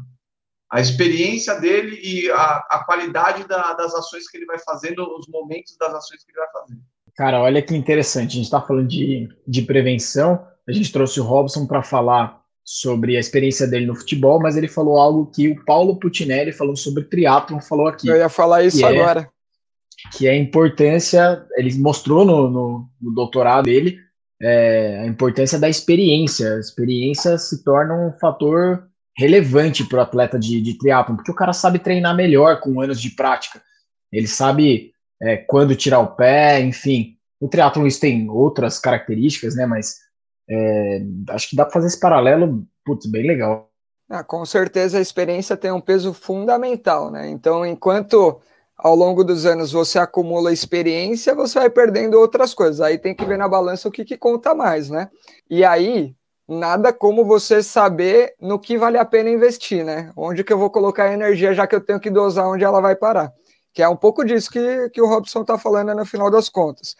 a 0.72 0.80
experiência 0.80 1.60
dele 1.60 2.00
e 2.02 2.30
a, 2.30 2.66
a 2.70 2.84
qualidade 2.86 3.46
da, 3.46 3.74
das 3.74 3.94
ações 3.94 4.30
que 4.30 4.38
ele 4.38 4.46
vai 4.46 4.58
fazendo, 4.60 5.06
os 5.18 5.28
momentos 5.28 5.76
das 5.76 5.92
ações 5.92 6.24
que 6.24 6.30
ele 6.30 6.38
vai 6.38 6.50
fazer. 6.52 6.78
Cara, 7.14 7.42
olha 7.42 7.60
que 7.60 7.76
interessante, 7.76 8.30
a 8.30 8.34
gente 8.36 8.44
está 8.44 8.62
falando 8.62 8.88
de, 8.88 9.28
de 9.46 9.60
prevenção, 9.60 10.48
a 10.66 10.72
gente 10.72 10.90
trouxe 10.90 11.20
o 11.20 11.24
Robson 11.24 11.66
para 11.66 11.82
falar 11.82 12.43
sobre 12.64 13.16
a 13.16 13.20
experiência 13.20 13.66
dele 13.66 13.84
no 13.84 13.94
futebol, 13.94 14.40
mas 14.40 14.56
ele 14.56 14.68
falou 14.68 14.98
algo 14.98 15.26
que 15.26 15.48
o 15.48 15.64
Paulo 15.64 15.96
Putinelli, 15.96 16.50
falando 16.50 16.78
sobre 16.78 17.04
triatlon, 17.04 17.60
falou 17.60 17.86
aqui. 17.86 18.08
Eu 18.08 18.16
ia 18.16 18.30
falar 18.30 18.64
isso 18.64 18.84
é 18.84 18.88
agora. 18.88 19.20
É, 19.20 20.16
que 20.16 20.26
é 20.26 20.30
a 20.30 20.36
importância, 20.36 21.44
ele 21.56 21.74
mostrou 21.78 22.24
no, 22.24 22.50
no, 22.50 22.88
no 23.00 23.14
doutorado 23.14 23.64
dele, 23.64 23.98
é, 24.40 25.00
a 25.00 25.06
importância 25.06 25.58
da 25.58 25.68
experiência. 25.68 26.54
A 26.54 26.60
experiência 26.60 27.36
se 27.36 27.62
torna 27.62 27.94
um 27.94 28.12
fator 28.18 28.88
relevante 29.16 29.84
para 29.84 29.98
o 29.98 30.02
atleta 30.02 30.38
de, 30.38 30.60
de 30.60 30.78
triatlon, 30.78 31.16
porque 31.16 31.30
o 31.30 31.36
cara 31.36 31.52
sabe 31.52 31.78
treinar 31.78 32.16
melhor 32.16 32.60
com 32.60 32.80
anos 32.80 33.00
de 33.00 33.10
prática. 33.10 33.62
Ele 34.10 34.26
sabe 34.26 34.92
é, 35.22 35.36
quando 35.36 35.76
tirar 35.76 36.00
o 36.00 36.16
pé, 36.16 36.60
enfim. 36.60 37.16
O 37.38 37.48
triatlon 37.48 37.86
isso 37.86 38.00
tem 38.00 38.28
outras 38.30 38.78
características, 38.78 39.54
né? 39.54 39.66
Mas 39.66 40.03
é, 40.48 41.02
acho 41.30 41.50
que 41.50 41.56
dá 41.56 41.64
para 41.64 41.72
fazer 41.72 41.86
esse 41.86 42.00
paralelo, 42.00 42.66
putz, 42.84 43.06
bem 43.06 43.26
legal. 43.26 43.70
Ah, 44.08 44.22
com 44.22 44.44
certeza 44.44 44.98
a 44.98 45.00
experiência 45.00 45.56
tem 45.56 45.72
um 45.72 45.80
peso 45.80 46.12
fundamental, 46.12 47.10
né? 47.10 47.28
Então, 47.30 47.64
enquanto 47.64 48.40
ao 48.76 48.94
longo 48.94 49.24
dos 49.24 49.46
anos 49.46 49.72
você 49.72 49.98
acumula 49.98 50.52
experiência, 50.52 51.34
você 51.34 51.58
vai 51.58 51.70
perdendo 51.70 52.18
outras 52.18 52.52
coisas. 52.52 52.80
Aí 52.80 52.98
tem 52.98 53.14
que 53.14 53.24
ver 53.24 53.38
na 53.38 53.48
balança 53.48 53.88
o 53.88 53.90
que, 53.90 54.04
que 54.04 54.16
conta 54.16 54.54
mais, 54.54 54.90
né? 54.90 55.08
E 55.48 55.64
aí, 55.64 56.14
nada 56.46 56.92
como 56.92 57.24
você 57.24 57.62
saber 57.62 58.34
no 58.40 58.58
que 58.58 58.76
vale 58.76 58.98
a 58.98 59.04
pena 59.04 59.30
investir, 59.30 59.84
né? 59.84 60.12
Onde 60.16 60.44
que 60.44 60.52
eu 60.52 60.58
vou 60.58 60.70
colocar 60.70 61.04
a 61.04 61.12
energia, 61.12 61.54
já 61.54 61.66
que 61.66 61.74
eu 61.74 61.80
tenho 61.80 62.00
que 62.00 62.10
dosar 62.10 62.46
onde 62.48 62.64
ela 62.64 62.80
vai 62.80 62.94
parar. 62.94 63.32
Que 63.72 63.82
é 63.82 63.88
um 63.88 63.96
pouco 63.96 64.24
disso 64.24 64.50
que, 64.50 64.90
que 64.90 65.00
o 65.00 65.08
Robson 65.08 65.40
está 65.42 65.58
falando 65.58 65.94
no 65.94 66.04
final 66.04 66.30
das 66.30 66.48
contas. 66.48 66.94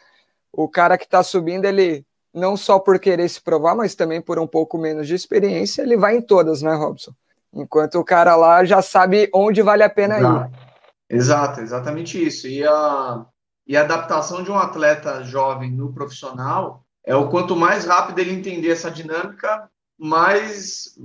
O 0.52 0.68
cara 0.68 0.96
que 0.96 1.04
está 1.04 1.22
subindo, 1.22 1.66
ele 1.66 2.04
não 2.34 2.56
só 2.56 2.78
por 2.78 2.98
querer 2.98 3.28
se 3.28 3.40
provar, 3.40 3.76
mas 3.76 3.94
também 3.94 4.20
por 4.20 4.38
um 4.38 4.46
pouco 4.46 4.76
menos 4.76 5.06
de 5.06 5.14
experiência, 5.14 5.82
ele 5.82 5.96
vai 5.96 6.16
em 6.16 6.20
todas, 6.20 6.60
né, 6.60 6.74
Robson? 6.74 7.12
Enquanto 7.52 8.00
o 8.00 8.04
cara 8.04 8.34
lá 8.34 8.64
já 8.64 8.82
sabe 8.82 9.30
onde 9.32 9.62
vale 9.62 9.84
a 9.84 9.88
pena 9.88 10.18
Exato. 10.18 10.50
ir. 10.50 11.16
Exato, 11.16 11.60
exatamente 11.60 12.26
isso. 12.26 12.48
E 12.48 12.66
a, 12.66 13.24
e 13.66 13.76
a 13.76 13.82
adaptação 13.82 14.42
de 14.42 14.50
um 14.50 14.58
atleta 14.58 15.22
jovem 15.22 15.70
no 15.70 15.92
profissional 15.92 16.84
é 17.04 17.14
o 17.14 17.28
quanto 17.28 17.54
mais 17.54 17.84
rápido 17.84 18.18
ele 18.18 18.32
entender 18.32 18.70
essa 18.70 18.90
dinâmica, 18.90 19.70
mais, 19.96 20.98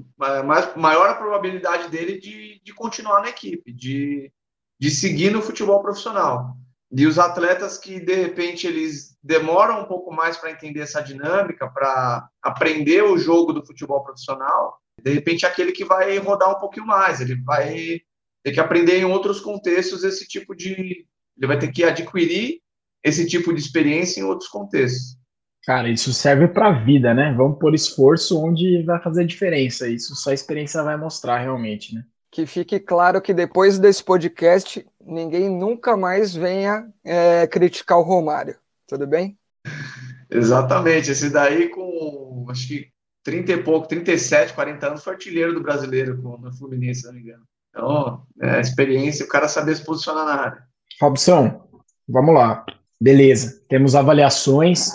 mais 0.45 0.75
maior 0.75 1.09
a 1.09 1.15
probabilidade 1.15 1.89
dele 1.89 2.19
de, 2.19 2.59
de 2.63 2.73
continuar 2.73 3.21
na 3.21 3.29
equipe, 3.29 3.71
de, 3.71 4.31
de 4.79 4.89
seguir 4.89 5.29
no 5.29 5.41
futebol 5.41 5.81
profissional. 5.81 6.57
E 6.91 7.05
os 7.05 7.19
atletas 7.19 7.77
que, 7.77 7.99
de 7.99 8.15
repente, 8.15 8.65
eles 8.65 9.15
demoram 9.23 9.81
um 9.81 9.85
pouco 9.85 10.11
mais 10.11 10.37
para 10.37 10.51
entender 10.51 10.81
essa 10.81 11.01
dinâmica, 11.01 11.69
para 11.69 12.27
aprender 12.41 13.03
o 13.03 13.17
jogo 13.17 13.53
do 13.53 13.65
futebol 13.65 14.03
profissional, 14.03 14.79
de 15.03 15.13
repente, 15.13 15.45
é 15.45 15.47
aquele 15.47 15.71
que 15.71 15.85
vai 15.85 16.17
rodar 16.17 16.49
um 16.49 16.59
pouquinho 16.59 16.85
mais, 16.85 17.21
ele 17.21 17.35
vai 17.43 18.01
ter 18.43 18.51
que 18.51 18.59
aprender 18.59 18.99
em 18.99 19.05
outros 19.05 19.39
contextos 19.39 20.03
esse 20.03 20.27
tipo 20.27 20.55
de. 20.55 21.05
Ele 21.37 21.47
vai 21.47 21.57
ter 21.57 21.71
que 21.71 21.83
adquirir 21.83 22.59
esse 23.03 23.25
tipo 23.27 23.53
de 23.53 23.61
experiência 23.61 24.19
em 24.19 24.23
outros 24.23 24.49
contextos. 24.49 25.17
Cara, 25.63 25.89
isso 25.89 26.11
serve 26.11 26.47
para 26.47 26.67
a 26.67 26.83
vida, 26.83 27.13
né? 27.13 27.33
Vamos 27.37 27.59
por 27.59 27.73
esforço 27.73 28.43
onde 28.43 28.83
vai 28.83 29.01
fazer 29.01 29.25
diferença. 29.25 29.87
Isso 29.87 30.15
só 30.15 30.31
a 30.31 30.33
experiência 30.33 30.83
vai 30.83 30.97
mostrar 30.97 31.37
realmente, 31.39 31.93
né? 31.93 32.03
que 32.31 32.45
fique 32.45 32.79
claro 32.79 33.21
que 33.21 33.33
depois 33.33 33.79
desse 33.79 34.03
podcast, 34.03 34.85
ninguém 35.09 35.49
nunca 35.49 35.97
mais 35.97 36.33
venha 36.33 36.87
é, 37.03 37.47
criticar 37.47 37.97
o 37.97 38.03
Romário. 38.03 38.55
Tudo 38.87 39.07
bem? 39.07 39.37
Exatamente. 40.29 41.11
Esse 41.11 41.29
daí, 41.29 41.69
com 41.69 42.45
acho 42.49 42.67
que 42.67 42.87
30 43.23 43.51
e 43.51 43.63
pouco, 43.63 43.87
37, 43.87 44.53
40 44.53 44.87
anos, 44.87 45.03
foi 45.03 45.13
artilheiro 45.13 45.53
do 45.53 45.61
brasileiro 45.61 46.21
com, 46.21 46.37
no 46.37 46.53
Fluminense, 46.53 47.01
se 47.01 47.07
não 47.07 47.13
me 47.13 47.21
engano. 47.21 47.43
Então, 47.69 48.23
é, 48.41 48.59
experiência, 48.59 49.25
o 49.25 49.29
cara 49.29 49.47
saber 49.47 49.75
se 49.75 49.83
posicionar 49.83 50.25
na 50.25 50.33
área. 50.33 50.63
Robson, 51.01 51.67
vamos 52.07 52.33
lá. 52.33 52.65
Beleza. 52.99 53.63
Temos 53.69 53.95
avaliações 53.95 54.89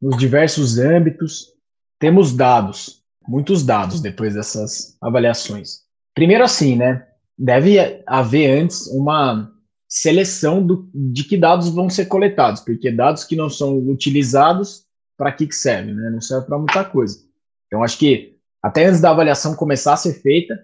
nos 0.00 0.16
diversos 0.16 0.78
âmbitos, 0.78 1.52
temos 1.98 2.34
dados, 2.34 3.02
muitos 3.26 3.64
dados 3.64 4.00
depois 4.00 4.34
dessas 4.34 4.96
avaliações. 5.00 5.80
Primeiro 6.14 6.44
assim, 6.44 6.76
né? 6.76 7.06
Deve 7.36 8.02
haver 8.06 8.62
antes 8.62 8.86
uma 8.88 9.53
seleção 9.94 10.66
do, 10.66 10.90
de 10.92 11.22
que 11.22 11.36
dados 11.36 11.68
vão 11.68 11.88
ser 11.88 12.06
coletados, 12.06 12.60
porque 12.60 12.90
dados 12.90 13.22
que 13.22 13.36
não 13.36 13.48
são 13.48 13.78
utilizados, 13.78 14.84
para 15.16 15.30
que, 15.30 15.46
que 15.46 15.54
serve? 15.54 15.92
Né? 15.92 16.10
Não 16.10 16.20
serve 16.20 16.46
para 16.46 16.58
muita 16.58 16.84
coisa. 16.84 17.20
Então, 17.68 17.84
acho 17.84 17.96
que 17.96 18.36
até 18.60 18.86
antes 18.86 19.00
da 19.00 19.10
avaliação 19.10 19.54
começar 19.54 19.92
a 19.92 19.96
ser 19.96 20.14
feita, 20.14 20.58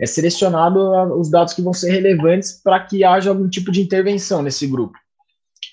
é 0.00 0.06
selecionado 0.06 0.80
os 1.16 1.30
dados 1.30 1.54
que 1.54 1.62
vão 1.62 1.72
ser 1.72 1.92
relevantes 1.92 2.52
para 2.52 2.80
que 2.80 3.04
haja 3.04 3.30
algum 3.30 3.48
tipo 3.48 3.70
de 3.70 3.80
intervenção 3.80 4.42
nesse 4.42 4.66
grupo. 4.66 4.98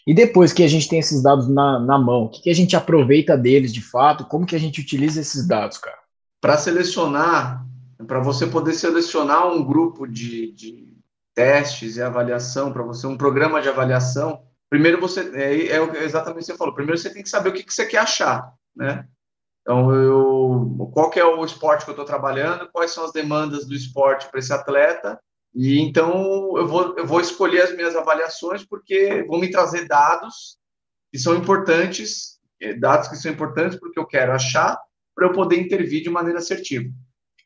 E 0.05 0.13
depois 0.13 0.53
que 0.53 0.61
a 0.61 0.67
gente 0.67 0.87
tem 0.87 0.99
esses 0.99 1.23
dados 1.23 1.47
na, 1.47 1.79
na 1.79 1.97
mão, 1.97 2.25
o 2.25 2.29
que, 2.29 2.43
que 2.43 2.49
a 2.49 2.55
gente 2.55 2.75
aproveita 2.75 3.35
deles 3.35 3.73
de 3.73 3.81
fato? 3.81 4.25
Como 4.25 4.45
que 4.45 4.55
a 4.55 4.59
gente 4.59 4.81
utiliza 4.81 5.21
esses 5.21 5.47
dados, 5.47 5.79
cara? 5.79 5.97
Para 6.39 6.57
selecionar 6.57 7.65
para 8.05 8.19
você 8.19 8.47
poder 8.47 8.73
selecionar 8.73 9.51
um 9.51 9.63
grupo 9.63 10.07
de, 10.07 10.51
de 10.53 10.98
testes 11.39 11.95
e 11.95 12.01
avaliação, 12.01 12.73
para 12.73 12.83
você, 12.83 13.07
um 13.07 13.15
programa 13.15 13.61
de 13.61 13.69
avaliação, 13.69 14.43
primeiro 14.69 14.99
você, 14.99 15.21
é, 15.33 15.77
é 15.77 16.03
exatamente 16.03 16.43
o 16.43 16.45
que 16.47 16.51
você 16.51 16.57
falou, 16.57 16.75
primeiro 16.75 16.99
você 16.99 17.09
tem 17.09 17.23
que 17.23 17.29
saber 17.29 17.47
o 17.47 17.53
que, 17.53 17.63
que 17.63 17.73
você 17.73 17.85
quer 17.85 17.99
achar, 17.99 18.53
né? 18.75 19.07
Então, 19.61 19.89
eu, 19.93 20.89
qual 20.93 21.09
é 21.15 21.23
o 21.23 21.45
esporte 21.45 21.85
que 21.85 21.91
eu 21.91 21.93
estou 21.93 22.05
trabalhando, 22.05 22.69
quais 22.73 22.91
são 22.91 23.05
as 23.05 23.13
demandas 23.13 23.65
do 23.65 23.73
esporte 23.73 24.29
para 24.29 24.39
esse 24.39 24.51
atleta, 24.51 25.17
e 25.55 25.79
então 25.79 26.57
eu 26.57 26.67
vou, 26.67 26.97
eu 26.97 27.07
vou 27.07 27.21
escolher 27.21 27.61
as 27.61 27.73
minhas 27.73 27.95
avaliações 27.95 28.65
porque 28.65 29.23
vão 29.23 29.39
me 29.39 29.49
trazer 29.49 29.87
dados 29.87 30.57
que 31.09 31.17
são 31.17 31.35
importantes 31.35 32.37
é, 32.61 32.73
dados 32.73 33.07
que 33.07 33.15
são 33.15 33.31
importantes 33.31 33.79
porque 33.79 33.97
eu 33.97 34.05
quero 34.05 34.33
achar 34.33 34.77
para 35.15 35.25
eu 35.25 35.31
poder 35.31 35.57
intervir 35.57 36.03
de 36.03 36.09
maneira 36.09 36.39
assertiva. 36.39 36.89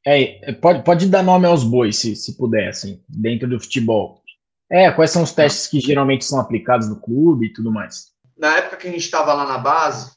É, 0.06 0.51
pode, 0.54 0.84
pode 0.84 1.08
dar 1.08 1.24
nome 1.24 1.47
aos 1.47 1.64
bois, 1.64 1.97
se, 1.97 2.16
se 2.16 2.38
puder, 2.38 2.70
assim, 2.70 3.01
dentro 3.08 3.47
do 3.47 3.60
futebol. 3.60 4.22
É, 4.70 4.91
quais 4.91 5.12
são 5.12 5.24
os 5.24 5.32
testes 5.32 5.68
que 5.68 5.80
geralmente 5.80 6.26
são 6.26 6.39
aplicados 6.39 6.89
no 6.89 6.99
clube 6.99 7.47
e 7.47 7.54
tudo 7.54 7.72
mais? 7.72 8.12
Na 8.38 8.58
época 8.58 8.78
que 8.78 8.88
a 8.88 8.91
gente 8.91 9.04
estava 9.04 9.34
lá 9.34 9.45
na 9.45 9.58
base, 9.58 10.12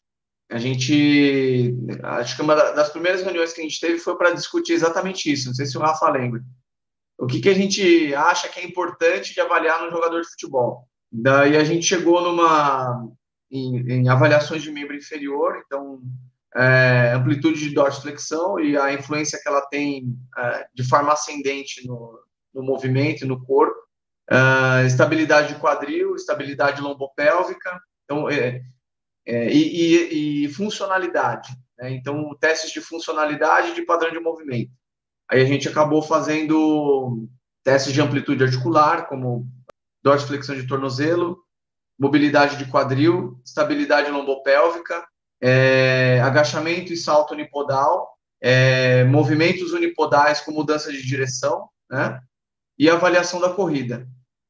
a 0.51 0.59
gente. 0.59 1.74
Acho 2.03 2.37
que 2.37 2.43
uma 2.43 2.55
das 2.55 2.89
primeiras 2.91 3.22
reuniões 3.22 3.53
que 3.53 3.61
a 3.61 3.64
gente 3.64 3.80
teve 3.80 3.99
foi 3.99 4.16
para 4.16 4.32
discutir 4.32 4.72
exatamente 4.72 5.30
isso. 5.30 5.49
Não 5.49 5.55
sei 5.55 5.66
se 5.66 5.76
o 5.76 5.80
Rafa 5.80 6.09
lembra. 6.11 6.41
O 7.18 7.26
que, 7.26 7.41
que 7.41 7.49
a 7.49 7.55
gente 7.55 8.14
acha 8.14 8.49
que 8.49 8.61
é 8.61 8.64
importante 8.64 9.34
de 9.34 9.41
avaliar 9.41 9.82
no 9.82 9.91
jogador 9.91 10.20
de 10.20 10.28
futebol? 10.28 10.87
Daí 11.11 11.57
a 11.57 11.64
gente 11.64 11.87
chegou 11.87 12.20
numa. 12.20 13.09
em, 13.51 13.76
em 13.91 14.09
avaliações 14.09 14.62
de 14.62 14.70
membro 14.70 14.97
inferior, 14.97 15.62
então. 15.64 16.01
É, 16.57 17.12
amplitude 17.12 17.61
de 17.61 17.74
dorsiflexão 17.74 18.59
e 18.59 18.78
a 18.78 18.92
influência 18.92 19.38
que 19.42 19.48
ela 19.48 19.61
tem 19.66 20.16
é, 20.38 20.66
de 20.74 20.88
forma 20.88 21.12
ascendente 21.12 21.86
no, 21.86 22.18
no 22.54 22.62
movimento, 22.62 23.26
no 23.26 23.44
corpo, 23.44 23.76
é, 24.30 24.86
estabilidade 24.86 25.54
de 25.54 25.61
quadril, 25.61 26.16
estabilidade 26.16 26.80
lombopélvica, 26.80 27.78
então, 28.04 28.30
é, 28.30 28.62
é, 29.26 29.52
e, 29.52 29.61
e, 29.61 30.44
e, 30.44 30.48
funcionalidade. 30.48 31.50
Né? 31.78 31.90
Então, 31.90 32.34
testes 32.40 32.72
de 32.72 32.80
funcionalidade 32.80 33.74
de 33.74 33.82
padrão 33.82 34.11
de 34.11 34.20
movimento. 34.20 34.70
Aí 35.28 35.42
a 35.42 35.44
gente 35.44 35.68
acabou 35.68 36.00
fazendo 36.00 37.28
testes 37.62 37.92
de 37.92 38.00
amplitude 38.00 38.44
articular, 38.44 39.09
como 39.09 39.46
dorsiflexão 40.02 40.54
de 40.54 40.66
tornozelo, 40.66 41.42
mobilidade 41.98 42.57
de 42.57 42.70
quadril, 42.70 43.40
estabilidade 43.44 44.11
lombopélvica, 44.11 45.04
é, 45.41 46.20
agachamento 46.22 46.93
e 46.93 46.97
salto 46.97 47.32
unipodal, 47.32 48.09
é, 48.41 49.05
movimentos 49.05 49.72
unipodais 49.72 50.41
com 50.41 50.53
mudança 50.53 50.93
de 50.93 51.05
direção, 51.07 51.68
né? 51.91 52.20
E 52.78 52.91
avaliação 52.91 53.41
da 53.41 53.51
corrida. 53.51 54.07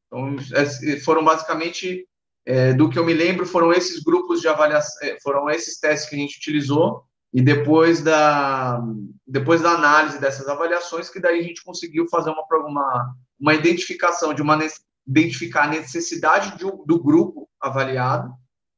Então, 0.06 0.36
é, 0.54 0.98
foram 1.00 1.24
basicamente 1.24 2.06
é, 2.44 2.72
do 2.72 2.88
que 2.88 2.98
eu 2.98 3.04
me 3.04 3.14
lembro, 3.14 3.46
foram 3.46 3.72
esses 3.72 4.02
grupos 4.02 4.40
de 4.40 4.48
avaliação, 4.48 5.08
é, 5.08 5.18
foram 5.20 5.50
esses 5.50 5.78
testes 5.78 6.08
que 6.08 6.16
a 6.16 6.18
gente 6.18 6.38
utilizou, 6.38 7.04
e 7.32 7.42
depois 7.42 8.02
da, 8.02 8.80
depois 9.26 9.60
da 9.60 9.72
análise 9.72 10.18
dessas 10.18 10.48
avaliações, 10.48 11.10
que 11.10 11.20
daí 11.20 11.40
a 11.40 11.42
gente 11.42 11.62
conseguiu 11.62 12.08
fazer 12.08 12.30
uma, 12.30 12.44
uma, 12.66 13.14
uma 13.38 13.54
identificação 13.54 14.32
de 14.32 14.40
uma 14.40 14.58
identificar 15.06 15.64
a 15.64 15.68
necessidade 15.68 16.56
de, 16.56 16.64
do 16.64 17.02
grupo 17.02 17.48
avaliado. 17.60 18.32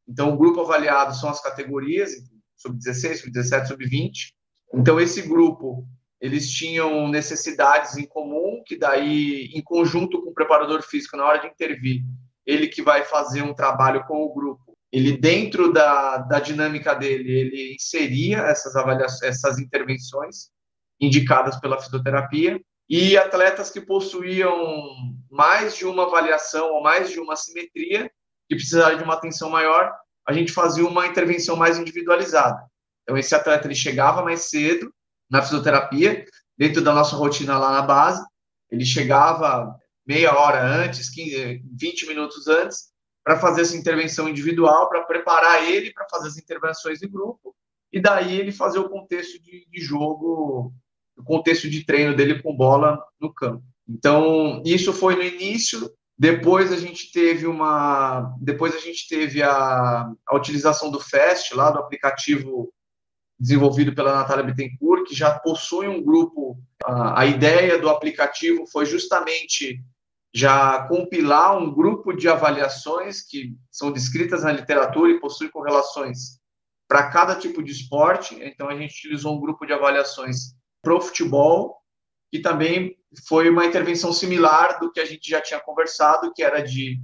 Então, 0.09 0.33
o 0.33 0.37
grupo 0.37 0.61
avaliado 0.63 1.15
são 1.15 1.29
as 1.29 1.43
categorias, 1.43 2.13
sub-16, 2.57 3.19
sub-17, 3.19 3.67
sub-20. 3.67 4.11
Então, 4.73 4.99
esse 4.99 5.23
grupo, 5.23 5.87
eles 6.21 6.51
tinham 6.51 7.09
necessidades 7.09 7.97
em 7.97 8.07
comum, 8.07 8.63
que 8.65 8.77
daí, 8.79 9.51
em 9.55 9.63
conjunto 9.63 10.23
com 10.23 10.31
o 10.31 10.35
preparador 10.35 10.83
físico, 10.83 11.17
na 11.17 11.27
hora 11.27 11.41
de 11.41 11.49
intervir, 11.49 12.03
ele 12.47 12.69
que 12.69 12.83
vai 12.83 13.05
fazer 13.05 13.43
um 13.43 13.55
trabalho 13.55 14.05
com 14.07 14.23
o 14.25 14.33
grupo, 14.33 14.77
ele 14.91 15.19
dentro 15.19 15.71
da, 15.71 16.17
da 16.17 16.41
dinâmica 16.41 16.95
dele, 16.95 17.31
ele 17.31 17.75
inseria 17.75 18.39
essas 18.39 18.75
avaliações, 18.75 19.23
essas 19.23 19.59
intervenções 19.59 20.49
indicadas 20.99 21.61
pela 21.61 21.79
fisioterapia 21.79 22.59
e 22.89 23.17
atletas 23.19 23.71
que 23.71 23.83
possuíam 23.83 24.57
mais 25.31 25.77
de 25.77 25.85
uma 25.85 26.05
avaliação 26.05 26.73
ou 26.73 26.83
mais 26.83 27.11
de 27.11 27.21
uma 27.21 27.37
simetria 27.37 28.11
que 28.49 28.57
precisaram 28.57 28.96
de 28.96 29.05
uma 29.05 29.14
atenção 29.14 29.51
maior, 29.51 29.92
a 30.26 30.32
gente 30.32 30.53
fazia 30.53 30.86
uma 30.86 31.07
intervenção 31.07 31.57
mais 31.57 31.78
individualizada. 31.78 32.62
Então 33.03 33.16
esse 33.16 33.34
atleta 33.34 33.66
ele 33.66 33.74
chegava 33.74 34.22
mais 34.22 34.49
cedo 34.51 34.92
na 35.30 35.42
fisioterapia, 35.42 36.24
dentro 36.57 36.82
da 36.82 36.94
nossa 36.94 37.14
rotina 37.16 37.59
lá 37.59 37.70
na 37.70 37.82
base, 37.82 38.24
ele 38.70 38.84
chegava 38.84 39.78
meia 40.07 40.34
hora 40.34 40.64
antes, 40.64 41.11
15, 41.11 41.62
20 41.76 42.07
minutos 42.07 42.49
antes, 42.49 42.88
para 43.22 43.38
fazer 43.38 43.61
essa 43.61 43.76
intervenção 43.76 44.28
individual, 44.28 44.88
para 44.88 45.03
preparar 45.03 45.62
ele 45.62 45.92
para 45.92 46.09
fazer 46.09 46.28
as 46.28 46.38
intervenções 46.38 47.03
em 47.03 47.11
grupo, 47.11 47.55
e 47.92 48.01
daí 48.01 48.38
ele 48.38 48.53
fazer 48.53 48.78
o 48.78 48.88
contexto 48.88 49.40
de, 49.42 49.66
de 49.70 49.80
jogo, 49.80 50.72
o 51.16 51.22
contexto 51.22 51.68
de 51.68 51.84
treino 51.84 52.16
dele 52.16 52.42
com 52.42 52.57
bola 52.57 53.03
no 53.20 53.32
campo. 53.32 53.62
Então, 53.88 54.62
isso 54.64 54.92
foi 54.92 55.16
no 55.16 55.22
início, 55.22 55.90
depois 56.19 56.73
a 56.73 56.77
gente 56.77 57.12
teve 57.12 57.47
uma. 57.47 58.35
Depois 58.41 58.75
a 58.75 58.81
gente 58.81 59.07
teve 59.09 59.41
a, 59.41 60.11
a 60.27 60.37
utilização 60.37 60.91
do 60.91 60.99
FAST, 60.99 61.55
lá 61.55 61.71
do 61.71 61.79
aplicativo 61.79 62.73
desenvolvido 63.39 63.95
pela 63.95 64.16
Natália 64.16 64.43
Bittencourt, 64.43 65.07
que 65.07 65.14
já 65.14 65.39
possui 65.39 65.87
um 65.87 66.03
grupo. 66.03 66.59
A, 66.85 67.21
a 67.21 67.27
ideia 67.27 67.79
do 67.79 67.89
aplicativo 67.89 68.66
foi 68.66 68.85
justamente 68.85 69.81
já 70.35 70.83
compilar 70.89 71.57
um 71.57 71.73
grupo 71.73 72.12
de 72.12 72.29
avaliações 72.29 73.23
que 73.23 73.57
são 73.71 73.93
descritas 73.93 74.43
na 74.43 74.51
literatura 74.51 75.12
e 75.12 75.21
possuem 75.21 75.51
correlações 75.51 76.41
para 76.89 77.11
cada 77.11 77.37
tipo 77.37 77.62
de 77.62 77.71
esporte. 77.71 78.37
Então, 78.43 78.69
a 78.69 78.77
gente 78.77 78.99
utilizou 78.99 79.37
um 79.37 79.41
grupo 79.41 79.64
de 79.64 79.73
avaliações 79.73 80.57
para 80.83 80.95
o 80.95 81.01
futebol, 81.01 81.78
que 82.31 82.41
também 82.41 82.97
foi 83.26 83.49
uma 83.49 83.64
intervenção 83.64 84.12
similar 84.12 84.79
do 84.81 84.93
que 84.93 85.01
a 85.01 85.05
gente 85.05 85.29
já 85.29 85.41
tinha 85.41 85.61
conversado, 85.61 86.33
que 86.35 86.43
era 86.43 86.61
de 86.61 87.01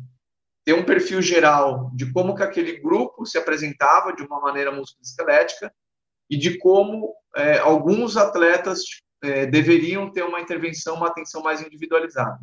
ter 0.65 0.73
um 0.73 0.85
perfil 0.85 1.21
geral 1.21 1.91
de 1.95 2.11
como 2.13 2.35
que 2.35 2.43
aquele 2.43 2.81
grupo 2.81 3.27
se 3.27 3.37
apresentava 3.37 4.13
de 4.15 4.23
uma 4.23 4.41
maneira 4.41 4.73
musculoesquelética 4.73 5.73
e 6.31 6.37
de 6.37 6.59
como 6.59 7.15
é, 7.37 7.59
alguns 7.59 8.17
atletas 8.17 8.81
é, 9.23 9.47
deveriam 9.47 10.11
ter 10.11 10.23
uma 10.23 10.41
intervenção, 10.41 10.97
uma 10.97 11.09
atenção 11.09 11.43
mais 11.43 11.61
individualizada. 11.61 12.39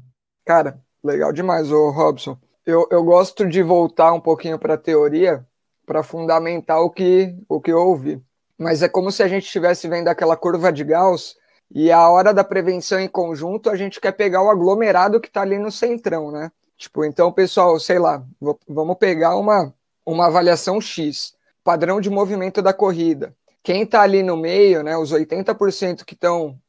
Cara, 0.46 0.80
legal 1.04 1.32
demais, 1.32 1.72
ô 1.72 1.90
Robson. 1.90 2.38
Eu, 2.66 2.88
eu 2.92 3.04
gosto 3.04 3.48
de 3.48 3.64
voltar 3.64 4.14
um 4.14 4.22
pouquinho 4.22 4.60
para 4.60 4.76
a 4.76 4.78
teoria 4.78 5.46
para 5.86 6.04
fundamentar 6.04 6.80
o 6.80 6.90
que, 6.90 7.36
o 7.50 7.60
que 7.60 7.72
eu 7.72 7.80
ouvi. 7.80 8.22
Mas 8.58 8.84
é 8.84 8.90
como 8.90 9.12
se 9.12 9.24
a 9.24 9.28
gente 9.28 9.46
estivesse 9.46 9.88
vendo 9.88 10.08
aquela 10.08 10.38
curva 10.38 10.72
de 10.72 10.84
Gauss 10.84 11.36
e 11.74 11.92
a 11.92 12.10
hora 12.10 12.34
da 12.34 12.44
prevenção 12.44 13.00
em 13.00 13.08
conjunto 13.08 13.70
a 13.70 13.76
gente 13.76 14.02
quer 14.02 14.12
pegar 14.12 14.44
o 14.44 14.50
aglomerado 14.50 15.22
que 15.22 15.28
está 15.28 15.42
ali 15.42 15.58
no 15.58 15.72
centrão, 15.72 16.32
né? 16.32 16.52
Tipo, 16.78 17.06
então, 17.06 17.32
pessoal, 17.32 17.80
sei 17.80 18.00
lá, 18.00 18.24
vamos 18.68 18.98
pegar 18.98 19.36
uma, 19.38 19.74
uma 20.06 20.26
avaliação 20.26 20.82
X, 20.82 21.34
padrão 21.64 22.02
de 22.02 22.10
movimento 22.10 22.62
da 22.62 22.74
corrida. 22.74 23.36
Quem 23.64 23.84
está 23.84 24.02
ali 24.02 24.24
no 24.24 24.36
meio, 24.36 24.84
né, 24.84 24.98
os 24.98 25.14
80% 25.14 26.04
que 26.04 26.16
estão 26.16 26.60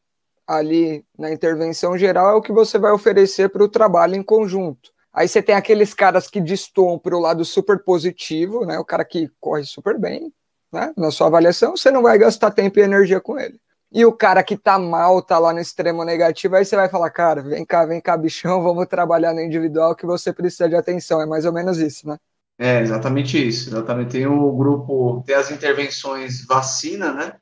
ali 0.47 1.05
na 1.19 1.33
intervenção 1.33 1.97
geral 1.97 2.31
é 2.31 2.35
o 2.35 2.43
que 2.43 2.53
você 2.53 2.79
vai 2.79 2.93
oferecer 2.93 3.49
para 3.49 3.65
o 3.65 3.69
trabalho 3.69 4.15
em 4.15 4.23
conjunto. 4.23 4.93
Aí 5.13 5.27
você 5.27 5.43
tem 5.43 5.55
aqueles 5.55 5.95
caras 5.95 6.29
que 6.29 6.41
destoam 6.41 6.99
para 6.99 7.17
o 7.17 7.21
lado 7.21 7.45
super 7.45 7.83
positivo, 7.83 8.65
né? 8.65 8.79
O 8.79 8.85
cara 8.85 9.05
que 9.05 9.31
corre 9.41 9.65
super 9.65 9.99
bem, 9.99 10.33
né? 10.73 10.93
Na 10.97 11.11
sua 11.11 11.27
avaliação, 11.27 11.77
você 11.77 11.91
não 11.91 12.03
vai 12.03 12.19
gastar 12.19 12.51
tempo 12.51 12.79
e 12.79 12.83
energia 12.83 13.21
com 13.21 13.39
ele. 13.39 13.59
E 13.93 14.05
o 14.07 14.13
cara 14.13 14.43
que 14.43 14.57
tá 14.57 14.79
mal, 14.79 15.21
tá 15.21 15.39
lá 15.39 15.53
no 15.53 15.61
extremo 15.61 16.03
negativo, 16.05 16.57
aí 16.57 16.65
você 16.65 16.75
vai 16.75 16.89
falar, 16.89 17.11
cara, 17.11 17.43
vem 17.43 17.65
cá, 17.65 17.85
vem 17.85 18.01
cá, 18.01 18.17
bichão, 18.17 18.63
vamos 18.63 18.87
trabalhar 18.87 19.35
no 19.35 19.41
individual 19.41 19.95
que 19.95 20.07
você 20.07 20.33
precisa 20.33 20.69
de 20.69 20.75
atenção. 20.75 21.21
É 21.21 21.27
mais 21.27 21.45
ou 21.45 21.53
menos 21.53 21.79
isso, 21.79 22.09
né? 22.09 22.17
É, 22.59 22.81
exatamente 22.81 23.37
isso. 23.47 23.69
Exatamente. 23.71 24.13
Tem 24.13 24.27
o 24.27 24.53
grupo, 24.53 25.23
tem 25.27 25.35
as 25.35 25.51
intervenções 25.51 26.45
vacina, 26.47 27.13
né? 27.13 27.33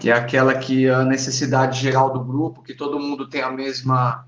que 0.00 0.10
é 0.10 0.12
aquela 0.12 0.56
que 0.58 0.88
a 0.88 1.04
necessidade 1.04 1.80
geral 1.80 2.12
do 2.12 2.24
grupo, 2.24 2.62
que 2.62 2.74
todo 2.74 3.00
mundo 3.00 3.28
tem 3.28 3.42
a 3.42 3.50
mesma, 3.50 4.26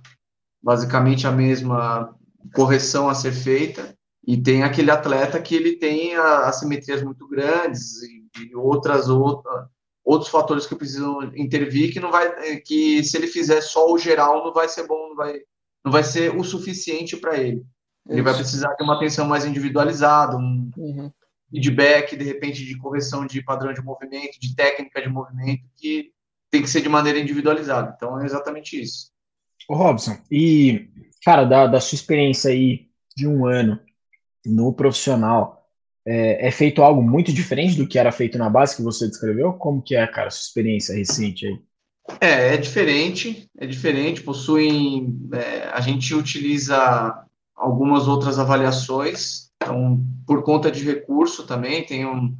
basicamente 0.62 1.26
a 1.26 1.32
mesma 1.32 2.14
correção 2.54 3.08
a 3.08 3.14
ser 3.14 3.32
feita, 3.32 3.94
e 4.26 4.36
tem 4.36 4.62
aquele 4.62 4.90
atleta 4.90 5.40
que 5.40 5.54
ele 5.54 5.76
tem 5.76 6.16
assimetrias 6.16 7.02
muito 7.02 7.28
grandes 7.28 8.02
e, 8.02 8.48
e 8.50 8.56
outras 8.56 9.08
outra, 9.08 9.68
outros 10.04 10.30
fatores 10.30 10.66
que 10.66 10.74
precisam 10.74 11.22
intervir 11.36 11.92
que 11.92 12.00
não 12.00 12.10
vai 12.10 12.60
que 12.60 13.02
se 13.04 13.16
ele 13.16 13.26
fizer 13.26 13.60
só 13.60 13.92
o 13.92 13.98
geral 13.98 14.44
não 14.44 14.52
vai 14.52 14.68
ser 14.68 14.86
bom, 14.86 15.08
não 15.10 15.16
vai 15.16 15.40
não 15.84 15.92
vai 15.92 16.04
ser 16.04 16.36
o 16.36 16.44
suficiente 16.44 17.16
para 17.16 17.36
ele. 17.36 17.64
Ele 18.08 18.20
Isso. 18.20 18.24
vai 18.24 18.34
precisar 18.34 18.74
de 18.74 18.82
uma 18.82 18.96
atenção 18.96 19.26
mais 19.26 19.44
individualizada, 19.44 20.36
um, 20.36 20.70
uhum 20.76 21.10
feedback, 21.50 22.16
de 22.16 22.24
repente, 22.24 22.64
de 22.64 22.78
correção 22.78 23.26
de 23.26 23.42
padrão 23.42 23.72
de 23.72 23.82
movimento, 23.82 24.38
de 24.40 24.54
técnica 24.54 25.02
de 25.02 25.08
movimento, 25.08 25.64
que 25.76 26.12
tem 26.50 26.62
que 26.62 26.70
ser 26.70 26.80
de 26.80 26.88
maneira 26.88 27.18
individualizada. 27.18 27.92
Então, 27.96 28.18
é 28.20 28.24
exatamente 28.24 28.80
isso. 28.80 29.10
Ô, 29.68 29.74
Robson, 29.74 30.16
e, 30.30 30.88
cara, 31.24 31.44
da, 31.44 31.66
da 31.66 31.80
sua 31.80 31.96
experiência 31.96 32.50
aí 32.50 32.88
de 33.16 33.26
um 33.26 33.46
ano 33.46 33.78
no 34.46 34.72
profissional, 34.72 35.59
é, 36.10 36.48
é, 36.48 36.50
feito 36.50 36.82
algo 36.82 37.02
muito 37.02 37.32
diferente 37.32 37.76
do 37.76 37.86
que 37.86 37.98
era 37.98 38.10
feito 38.10 38.38
na 38.38 38.48
base 38.48 38.76
que 38.76 38.82
você 38.82 39.06
descreveu? 39.08 39.52
Como 39.52 39.82
que 39.82 39.94
é, 39.94 40.06
cara, 40.06 40.30
sua 40.30 40.42
experiência 40.42 40.94
recente 40.94 41.46
aí? 41.46 41.58
É, 42.20 42.54
é 42.54 42.56
diferente, 42.56 43.48
é 43.58 43.66
diferente, 43.66 44.22
possuem, 44.22 45.16
é, 45.32 45.68
a 45.72 45.80
gente 45.80 46.14
utiliza 46.14 47.24
algumas 47.54 48.08
outras 48.08 48.38
avaliações 48.38 49.50
então, 49.62 50.02
por 50.26 50.42
conta 50.42 50.70
de 50.70 50.82
recurso 50.82 51.46
também, 51.46 51.84
tem 51.84 52.06
um, 52.06 52.34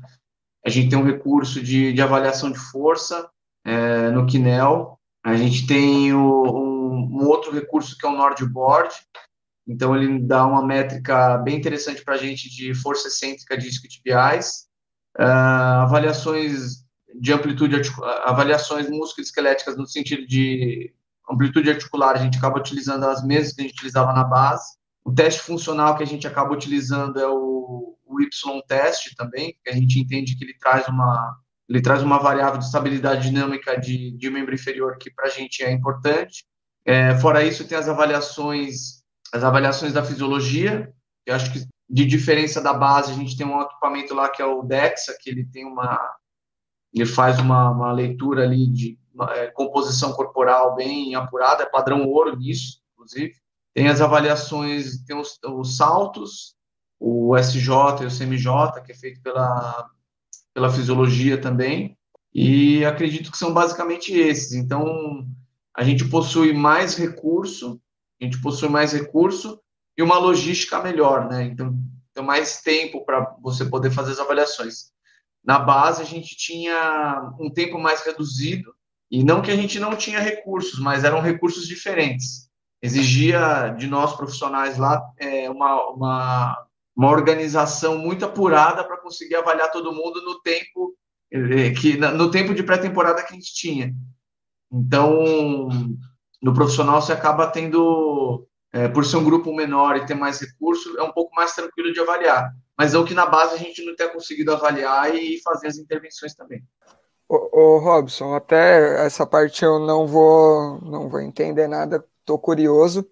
a 0.65 0.71
gente 0.71 0.89
tem 0.89 0.99
um 0.99 1.05
recurso 1.05 1.63
de, 1.63 1.93
de 1.93 2.01
avaliação 2.01 2.51
de 2.51 2.59
força 2.59 3.29
é, 3.65 4.11
no 4.11 4.27
Kinel, 4.27 4.99
a 5.23 5.37
gente 5.37 5.67
tem 5.67 6.15
o, 6.15 6.43
um, 6.45 7.21
um, 7.21 7.27
outro 7.27 7.53
recurso 7.53 7.97
que 7.99 8.07
é 8.07 8.09
o 8.09 8.17
Nordboard, 8.17 8.95
então 9.67 9.97
ele 9.97 10.19
dá 10.21 10.47
uma 10.47 10.65
métrica 10.67 11.39
bem 11.39 11.57
interessante 11.57 12.05
para 12.05 12.15
a 12.15 12.19
gente 12.19 12.49
de 12.49 12.75
força 12.75 13.09
excêntrica 13.09 13.57
de 13.57 13.69
isquiotibiais, 13.69 14.67
uh, 15.19 15.83
avaliações 15.83 16.85
de 17.19 17.33
amplitude, 17.33 17.81
avaliações 18.25 18.89
musculoesqueléticas 18.89 19.77
no 19.77 19.87
sentido 19.87 20.27
de 20.27 20.93
amplitude 21.31 21.71
articular, 21.71 22.17
a 22.17 22.23
gente 22.23 22.39
acaba 22.39 22.59
utilizando 22.59 23.05
as 23.05 23.25
mesmas 23.25 23.53
que 23.53 23.61
a 23.61 23.65
gente 23.65 23.75
utilizava 23.75 24.13
na 24.13 24.25
base. 24.25 24.77
O 25.05 25.13
teste 25.13 25.41
funcional 25.41 25.97
que 25.97 26.03
a 26.03 26.07
gente 26.07 26.27
acaba 26.27 26.53
utilizando 26.53 27.19
é 27.19 27.27
o, 27.27 27.97
o 28.05 28.21
Y-teste 28.21 29.15
também, 29.15 29.57
que 29.63 29.71
a 29.71 29.75
gente 29.75 29.99
entende 29.99 30.37
que 30.37 30.45
ele 30.45 30.55
traz 30.59 30.87
uma, 30.89 31.37
ele 31.69 31.81
traz 31.81 32.03
uma 32.03 32.19
variável 32.19 32.59
de 32.59 32.65
estabilidade 32.65 33.29
dinâmica 33.29 33.79
de, 33.79 34.17
de 34.17 34.31
membro 34.31 34.55
inferior 34.55 34.99
que 34.99 35.11
para 35.11 35.27
a 35.27 35.31
gente 35.31 35.63
é 35.63 35.71
importante. 35.71 36.45
É, 36.85 37.15
fora 37.19 37.45
isso, 37.45 37.67
tem 37.67 37.79
as 37.79 37.89
avaliações, 37.89 39.00
as 39.33 39.45
avaliações 39.45 39.93
da 39.93 40.05
fisiologia, 40.05 40.93
eu 41.27 41.35
acho 41.35 41.53
que 41.53 41.67
de 41.89 42.05
diferença 42.05 42.61
da 42.61 42.73
base, 42.73 43.13
a 43.13 43.15
gente 43.17 43.37
tem 43.37 43.47
um 43.47 43.61
equipamento 43.61 44.15
lá 44.15 44.29
que 44.29 44.41
é 44.41 44.47
o 44.47 44.63
DEXA, 44.63 45.17
que 45.21 45.29
ele 45.29 45.45
tem 45.45 45.65
uma, 45.65 45.99
ele 46.95 47.05
faz 47.07 47.39
uma, 47.41 47.71
uma 47.71 47.93
leitura 47.93 48.45
ali 48.45 48.69
de 48.69 48.99
é, 49.31 49.49
composição 49.49 50.13
corporal 50.13 50.77
bem 50.77 51.15
apurada, 51.17 51.65
é 51.65 51.67
padrão 51.67 52.07
ouro 52.07 52.37
nisso, 52.37 52.81
inclusive. 52.93 53.35
Tem 53.75 53.89
as 53.89 54.01
avaliações, 54.01 55.03
tem 55.05 55.17
os, 55.17 55.39
os 55.45 55.77
saltos, 55.77 56.55
o 56.99 57.37
SJ 57.37 58.03
e 58.03 58.07
o 58.07 58.19
CMJ, 58.19 58.83
que 58.85 58.93
é 58.93 58.95
feito 58.95 59.21
pela, 59.21 59.89
pela 60.55 60.71
fisiologia 60.71 61.41
também, 61.41 61.97
e 62.33 62.85
acredito 62.85 63.33
que 63.33 63.39
são 63.39 63.53
basicamente 63.53 64.13
esses. 64.13 64.53
Então, 64.53 65.27
a 65.77 65.83
gente 65.83 66.05
possui 66.09 66.53
mais 66.53 66.97
recurso, 66.97 67.81
a 68.21 68.25
gente 68.25 68.41
possui 68.41 68.69
mais 68.69 68.93
recurso 68.93 69.61
e 69.97 70.03
uma 70.03 70.19
logística 70.19 70.81
melhor, 70.83 71.29
né? 71.29 71.45
Então, 71.45 71.75
tem 72.13 72.25
mais 72.25 72.61
tempo 72.61 73.05
para 73.05 73.37
você 73.41 73.65
poder 73.65 73.91
fazer 73.91 74.13
as 74.13 74.19
avaliações. 74.19 74.91
Na 75.45 75.59
base, 75.59 76.03
a 76.03 76.05
gente 76.05 76.37
tinha 76.37 77.33
um 77.39 77.51
tempo 77.51 77.79
mais 77.79 78.03
reduzido, 78.03 78.75
e 79.11 79.25
não 79.25 79.43
que 79.43 79.51
a 79.51 79.57
gente 79.57 79.81
não 79.81 79.97
tinha 79.97 80.21
recursos, 80.21 80.79
mas 80.79 81.03
eram 81.03 81.21
recursos 81.21 81.67
diferentes. 81.67 82.49
Exigia 82.83 83.75
de 83.77 83.87
nós 83.87 84.15
profissionais 84.15 84.79
lá 84.79 85.03
é, 85.19 85.51
uma, 85.51 85.91
uma, 85.91 86.67
uma 86.97 87.11
organização 87.11 87.99
muito 87.99 88.25
apurada 88.25 88.85
para 88.85 89.01
conseguir 89.01 89.35
avaliar 89.35 89.71
todo 89.71 89.93
mundo 89.93 90.23
no 90.23 90.41
tempo 90.41 90.95
é, 91.33 91.71
que 91.71 91.97
no 91.97 92.31
tempo 92.31 92.55
de 92.55 92.63
pré-temporada 92.63 93.23
que 93.23 93.33
a 93.33 93.37
gente 93.37 93.55
tinha. 93.55 93.95
Então, 94.73 95.69
no 96.41 96.55
profissional 96.55 97.01
você 97.01 97.13
acaba 97.13 97.47
tendo, 97.47 98.47
é, 98.73 98.89
por 98.89 99.05
ser 99.05 99.17
um 99.17 99.25
grupo 99.25 99.55
menor 99.55 99.97
e 99.97 100.07
ter 100.07 100.15
mais 100.15 100.41
recursos, 100.41 100.97
é 100.97 101.03
um 101.03 101.13
pouco 101.13 101.35
mais 101.35 101.55
tranquilo 101.55 101.93
de 101.93 102.01
avaliar. 102.01 102.51
Mas 102.77 102.95
é 102.95 102.99
o 102.99 103.05
que 103.05 103.15
na 103.15 103.27
base 103.27 103.55
a 103.55 103.59
gente 103.59 103.85
não 103.85 103.95
tem 103.95 104.09
conseguido 104.09 104.53
avaliar 104.53 105.15
e 105.15 105.41
fazer 105.43 105.67
as 105.69 105.77
intervenções 105.77 106.35
também. 106.35 106.63
Ô, 107.29 107.79
Robson, 107.79 108.35
até 108.35 109.07
essa 109.07 109.25
parte 109.25 109.65
eu 109.65 109.79
não 109.79 110.05
vou, 110.07 110.81
não 110.81 111.09
vou 111.09 111.21
entender 111.21 111.69
nada, 111.69 112.05
estou 112.19 112.37
curioso, 112.37 113.09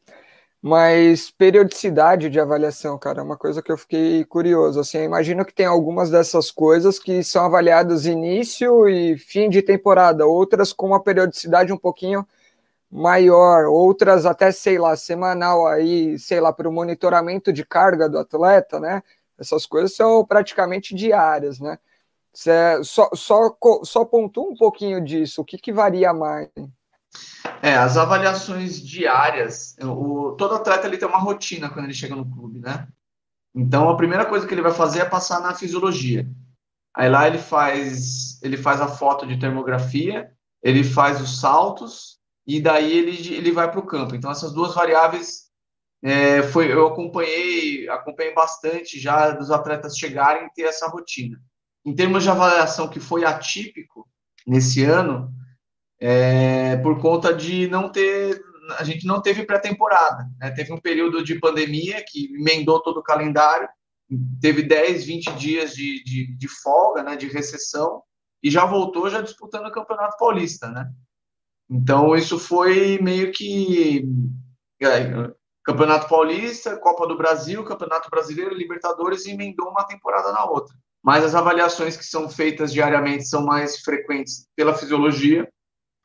mas 0.61 1.31
periodicidade 1.31 2.29
de 2.29 2.41
avaliação, 2.41 2.99
cara, 2.99 3.21
é 3.21 3.23
uma 3.23 3.37
coisa 3.37 3.63
que 3.63 3.71
eu 3.71 3.79
fiquei 3.79 4.25
curioso. 4.25 4.81
Assim, 4.81 4.99
imagino 4.99 5.45
que 5.45 5.55
tem 5.55 5.67
algumas 5.67 6.11
dessas 6.11 6.51
coisas 6.51 6.99
que 6.99 7.23
são 7.23 7.45
avaliadas 7.45 8.07
início 8.07 8.89
e 8.89 9.17
fim 9.17 9.49
de 9.49 9.63
temporada, 9.63 10.27
outras 10.27 10.73
com 10.73 10.89
uma 10.89 11.03
periodicidade 11.03 11.73
um 11.73 11.79
pouquinho 11.79 12.27
maior, 12.91 13.67
outras 13.67 14.25
até, 14.25 14.51
sei 14.51 14.79
lá, 14.79 14.97
semanal 14.97 15.67
aí, 15.67 16.19
sei 16.19 16.41
lá, 16.41 16.53
para 16.53 16.69
o 16.69 16.73
monitoramento 16.73 17.53
de 17.53 17.65
carga 17.65 18.09
do 18.09 18.19
atleta, 18.19 18.81
né? 18.81 19.03
Essas 19.39 19.67
coisas 19.67 19.95
são 19.95 20.25
praticamente 20.25 20.95
diárias, 20.95 21.61
né? 21.61 21.79
Cê 22.33 22.83
só, 22.83 23.11
só, 23.15 23.57
só 23.83 24.05
pontua 24.05 24.51
um 24.51 24.57
pouquinho 24.57 25.03
disso. 25.05 25.43
O 25.43 25.45
que, 25.45 25.59
que 25.59 25.73
varia 25.73 26.13
mais? 26.13 26.49
É, 27.63 27.75
as 27.75 27.97
avaliações 27.97 28.81
diárias, 28.81 29.77
o, 29.83 30.33
todo 30.33 30.55
atleta 30.55 30.87
ele 30.87 30.99
tem 30.99 31.09
uma 31.09 31.19
rotina 31.19 31.69
quando 31.69 31.87
ele 31.87 31.95
chega 31.95 32.15
no 32.15 32.29
clube, 32.29 32.61
né? 32.61 32.87
Então 33.55 33.89
a 33.89 33.97
primeira 33.97 34.25
coisa 34.25 34.47
que 34.47 34.55
ele 34.55 34.63
vai 34.63 34.73
fazer 34.73 35.01
é 35.01 35.05
passar 35.05 35.41
na 35.41 35.55
fisiologia. 35.55 36.29
Aí 36.95 37.09
lá 37.09 37.27
ele 37.27 37.39
faz, 37.39 38.41
ele 38.43 38.57
faz 38.57 38.81
a 38.81 38.89
foto 38.89 39.27
de 39.27 39.39
termografia, 39.39 40.33
ele 40.63 40.85
faz 40.85 41.21
os 41.21 41.41
saltos 41.41 42.18
e 42.49 42.63
daí 42.63 42.97
ele, 42.97 43.35
ele 43.35 43.53
vai 43.53 43.71
para 43.71 43.79
o 43.79 43.87
campo. 43.87 44.15
Então 44.15 44.31
essas 44.31 44.55
duas 44.55 44.75
variáveis 44.75 45.49
é, 46.03 46.43
foi, 46.43 46.73
eu 46.73 46.87
acompanhei, 46.87 47.87
acompanhei 47.91 48.33
bastante 48.33 48.99
já 48.99 49.33
dos 49.33 49.51
atletas 49.51 49.99
chegarem 49.99 50.47
e 50.47 50.53
ter 50.55 50.63
essa 50.63 50.89
rotina. 50.89 51.39
Em 51.85 51.95
termos 51.95 52.23
de 52.23 52.31
avaliação 52.31 52.89
que 52.89 53.01
foi 53.01 53.23
atípico 53.27 54.09
nesse 54.47 54.83
ano, 54.83 55.31
é, 56.01 56.79
por 56.79 56.99
conta 57.03 57.35
de 57.35 57.69
não 57.69 57.93
ter, 57.93 58.41
a 58.79 58.85
gente 58.85 59.07
não 59.07 59.21
teve 59.21 59.45
pré-temporada, 59.45 60.27
né? 60.39 60.51
Teve 60.51 60.73
um 60.73 60.81
período 60.81 61.23
de 61.23 61.39
pandemia 61.39 62.03
que 62.07 62.33
emendou 62.35 62.81
todo 62.83 63.01
o 63.01 63.03
calendário, 63.03 63.69
teve 64.41 64.63
10, 64.63 65.05
20 65.05 65.33
dias 65.33 65.75
de, 65.75 66.03
de, 66.03 66.35
de 66.35 66.49
folga, 66.49 67.03
né, 67.03 67.15
de 67.15 67.29
recessão, 67.29 68.03
e 68.43 68.51
já 68.51 68.65
voltou 68.65 69.11
já 69.11 69.21
disputando 69.21 69.67
o 69.67 69.73
Campeonato 69.73 70.17
Paulista, 70.17 70.71
né? 70.71 70.91
Então, 71.71 72.17
isso 72.17 72.39
foi 72.39 72.99
meio 73.01 73.31
que 73.33 74.05
é, 74.81 75.33
Campeonato 75.65 76.09
Paulista, 76.09 76.79
Copa 76.79 77.07
do 77.07 77.17
Brasil, 77.17 77.65
Campeonato 77.65 78.09
Brasileiro, 78.11 78.55
Libertadores, 78.55 79.27
e 79.27 79.33
emendou 79.33 79.69
uma 79.71 79.85
temporada 79.85 80.33
na 80.33 80.45
outra 80.45 80.75
mas 81.03 81.25
as 81.25 81.35
avaliações 81.35 81.97
que 81.97 82.05
são 82.05 82.29
feitas 82.29 82.73
diariamente 82.73 83.27
são 83.27 83.45
mais 83.45 83.81
frequentes 83.81 84.47
pela 84.57 84.75
fisiologia. 84.75 85.49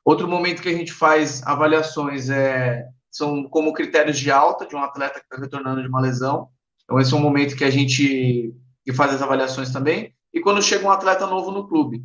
Outro 0.05 0.28
momento 0.28 0.61
que 0.61 0.70
a 0.70 0.74
gente 0.74 0.93
faz 0.93 1.41
avaliações 1.43 2.30
é, 2.30 2.86
são 3.11 3.43
como 3.49 3.74
critérios 3.74 4.18
de 4.18 4.32
alta 4.32 4.66
de 4.66 4.76
um 4.76 4.84
atleta 4.84 5.20
que 5.20 5.26
está 5.26 5.38
retornando 5.38 5.82
de 5.82 5.88
uma 5.88 6.01
lesão. 6.01 6.49
Então, 6.84 6.99
esse 6.99 7.14
é 7.14 7.18
um 7.18 7.22
momento 7.22 7.55
que 7.55 7.64
a 7.64 7.70
gente 7.70 8.53
que 8.86 8.93
faz 8.93 9.14
as 9.14 9.22
avaliações 9.22 9.72
também. 9.72 10.14
E 10.34 10.41
quando 10.41 10.61
chega 10.61 10.86
um 10.86 10.91
atleta 10.91 11.26
novo 11.26 11.51
no 11.51 11.68
clube. 11.68 12.03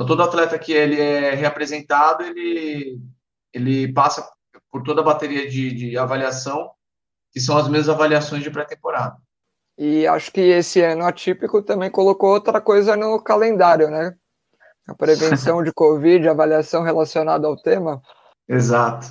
Então, 0.00 0.06
todo 0.06 0.22
atleta 0.22 0.58
que 0.58 0.72
ele 0.72 0.98
é 0.98 1.34
reapresentado, 1.34 2.22
ele, 2.22 2.98
ele 3.52 3.92
passa 3.92 4.26
por 4.72 4.82
toda 4.82 5.02
a 5.02 5.04
bateria 5.04 5.46
de, 5.46 5.74
de 5.74 5.98
avaliação, 5.98 6.70
que 7.30 7.38
são 7.38 7.58
as 7.58 7.68
mesmas 7.68 7.90
avaliações 7.90 8.42
de 8.42 8.50
pré-temporada. 8.50 9.18
E 9.76 10.06
acho 10.06 10.32
que 10.32 10.40
esse 10.40 10.80
ano 10.80 11.04
atípico 11.04 11.60
também 11.60 11.90
colocou 11.90 12.30
outra 12.30 12.62
coisa 12.62 12.96
no 12.96 13.22
calendário, 13.22 13.90
né? 13.90 14.14
A 14.88 14.94
prevenção 14.94 15.60
de 15.62 15.70
Covid, 15.70 16.26
avaliação 16.30 16.82
relacionada 16.82 17.46
ao 17.46 17.54
tema. 17.54 18.00
Exato. 18.48 19.06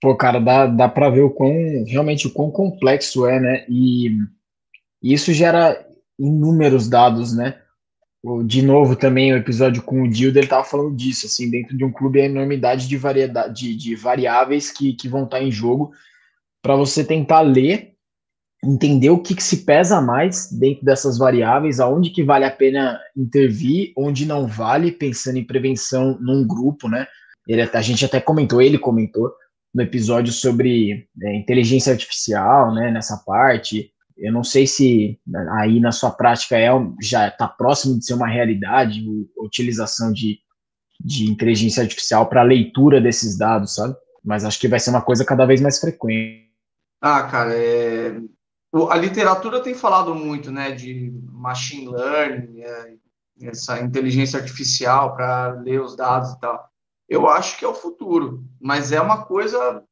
Pô, 0.00 0.16
cara, 0.16 0.40
dá, 0.40 0.66
dá 0.66 0.88
para 0.88 1.10
ver 1.10 1.24
o 1.24 1.30
quão, 1.30 1.52
realmente 1.86 2.26
o 2.26 2.32
quão 2.32 2.50
complexo 2.50 3.26
é, 3.26 3.38
né? 3.38 3.66
E, 3.68 4.16
e 5.02 5.12
isso 5.12 5.30
gera 5.34 5.86
inúmeros 6.18 6.88
dados, 6.88 7.36
né? 7.36 7.60
De 8.44 8.60
novo, 8.60 8.96
também 8.96 9.32
o 9.32 9.36
episódio 9.36 9.82
com 9.82 10.02
o 10.02 10.10
Dildo, 10.10 10.38
ele 10.38 10.48
tava 10.48 10.64
falando 10.64 10.96
disso, 10.96 11.26
assim, 11.26 11.48
dentro 11.48 11.76
de 11.76 11.84
um 11.84 11.92
clube 11.92 12.20
a 12.20 12.24
enormidade 12.24 12.88
de, 12.88 12.96
variedade, 12.96 13.54
de, 13.54 13.76
de 13.76 13.94
variáveis 13.94 14.70
que, 14.70 14.94
que 14.94 15.08
vão 15.08 15.24
estar 15.24 15.40
em 15.40 15.50
jogo 15.50 15.92
para 16.60 16.74
você 16.74 17.04
tentar 17.04 17.42
ler 17.42 17.96
entender 18.64 19.10
o 19.10 19.18
que, 19.18 19.34
que, 19.34 19.42
se 19.42 19.64
pesa 19.64 20.00
mais 20.00 20.50
dentro 20.50 20.84
dessas 20.84 21.18
variáveis, 21.18 21.78
aonde 21.78 22.10
que 22.10 22.24
vale 22.24 22.44
a 22.44 22.50
pena 22.50 22.98
intervir, 23.16 23.92
onde 23.96 24.26
não 24.26 24.46
vale, 24.46 24.90
pensando 24.90 25.38
em 25.38 25.46
prevenção 25.46 26.18
num 26.20 26.46
grupo, 26.46 26.88
né? 26.88 27.06
Ele, 27.46 27.62
a 27.62 27.82
gente 27.82 28.04
até 28.04 28.20
comentou, 28.20 28.60
ele 28.60 28.78
comentou 28.78 29.32
no 29.72 29.82
episódio 29.82 30.32
sobre 30.32 31.06
é, 31.22 31.36
inteligência 31.36 31.92
artificial, 31.92 32.74
né? 32.74 32.90
Nessa 32.90 33.22
parte, 33.24 33.92
eu 34.16 34.32
não 34.32 34.42
sei 34.42 34.66
se 34.66 35.18
aí 35.58 35.78
na 35.78 35.92
sua 35.92 36.10
prática 36.10 36.56
é 36.56 36.70
já 37.00 37.28
está 37.28 37.46
próximo 37.46 37.98
de 37.98 38.04
ser 38.06 38.14
uma 38.14 38.26
realidade 38.26 39.04
a 39.38 39.44
utilização 39.44 40.12
de, 40.12 40.38
de 41.00 41.30
inteligência 41.30 41.82
artificial 41.82 42.26
para 42.26 42.42
leitura 42.42 43.00
desses 43.00 43.36
dados, 43.36 43.74
sabe? 43.74 43.94
Mas 44.24 44.44
acho 44.44 44.58
que 44.58 44.68
vai 44.68 44.80
ser 44.80 44.90
uma 44.90 45.02
coisa 45.02 45.24
cada 45.24 45.44
vez 45.44 45.60
mais 45.60 45.78
frequente. 45.78 46.46
Ah, 47.00 47.22
cara, 47.24 47.54
é, 47.54 48.18
a 48.90 48.96
literatura 48.96 49.62
tem 49.62 49.74
falado 49.74 50.14
muito, 50.14 50.50
né, 50.50 50.72
de 50.72 51.12
machine 51.30 51.88
learning, 51.88 52.62
é, 52.62 52.94
essa 53.42 53.80
inteligência 53.80 54.40
artificial 54.40 55.14
para 55.14 55.48
ler 55.60 55.80
os 55.80 55.94
dados 55.94 56.32
e 56.32 56.40
tal. 56.40 56.68
Eu 57.08 57.28
acho 57.28 57.58
que 57.58 57.64
é 57.64 57.68
o 57.68 57.74
futuro, 57.74 58.44
mas 58.60 58.90
é 58.92 59.00
uma 59.00 59.24
coisa 59.24 59.84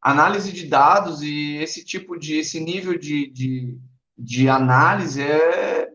análise 0.00 0.52
de 0.52 0.66
dados 0.66 1.22
e 1.22 1.56
esse 1.56 1.84
tipo 1.84 2.18
de 2.18 2.38
esse 2.38 2.58
nível 2.58 2.98
de, 2.98 3.30
de, 3.30 3.78
de 4.16 4.48
análise 4.48 5.22
é, 5.22 5.88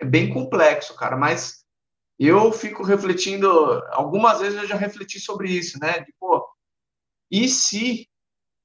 é 0.00 0.04
bem 0.04 0.32
complexo, 0.32 0.94
cara. 0.96 1.16
Mas 1.16 1.64
eu 2.18 2.52
fico 2.52 2.82
refletindo, 2.82 3.48
algumas 3.90 4.40
vezes 4.40 4.58
eu 4.58 4.66
já 4.66 4.76
refleti 4.76 5.20
sobre 5.20 5.50
isso, 5.50 5.78
né? 5.80 6.00
De, 6.00 6.12
pô, 6.18 6.46
e 7.30 7.48
se 7.48 8.08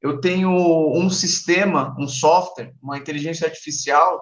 eu 0.01 0.19
tenho 0.21 0.51
um 0.95 1.09
sistema, 1.09 1.95
um 1.99 2.07
software, 2.07 2.73
uma 2.81 2.97
inteligência 2.97 3.47
artificial 3.47 4.21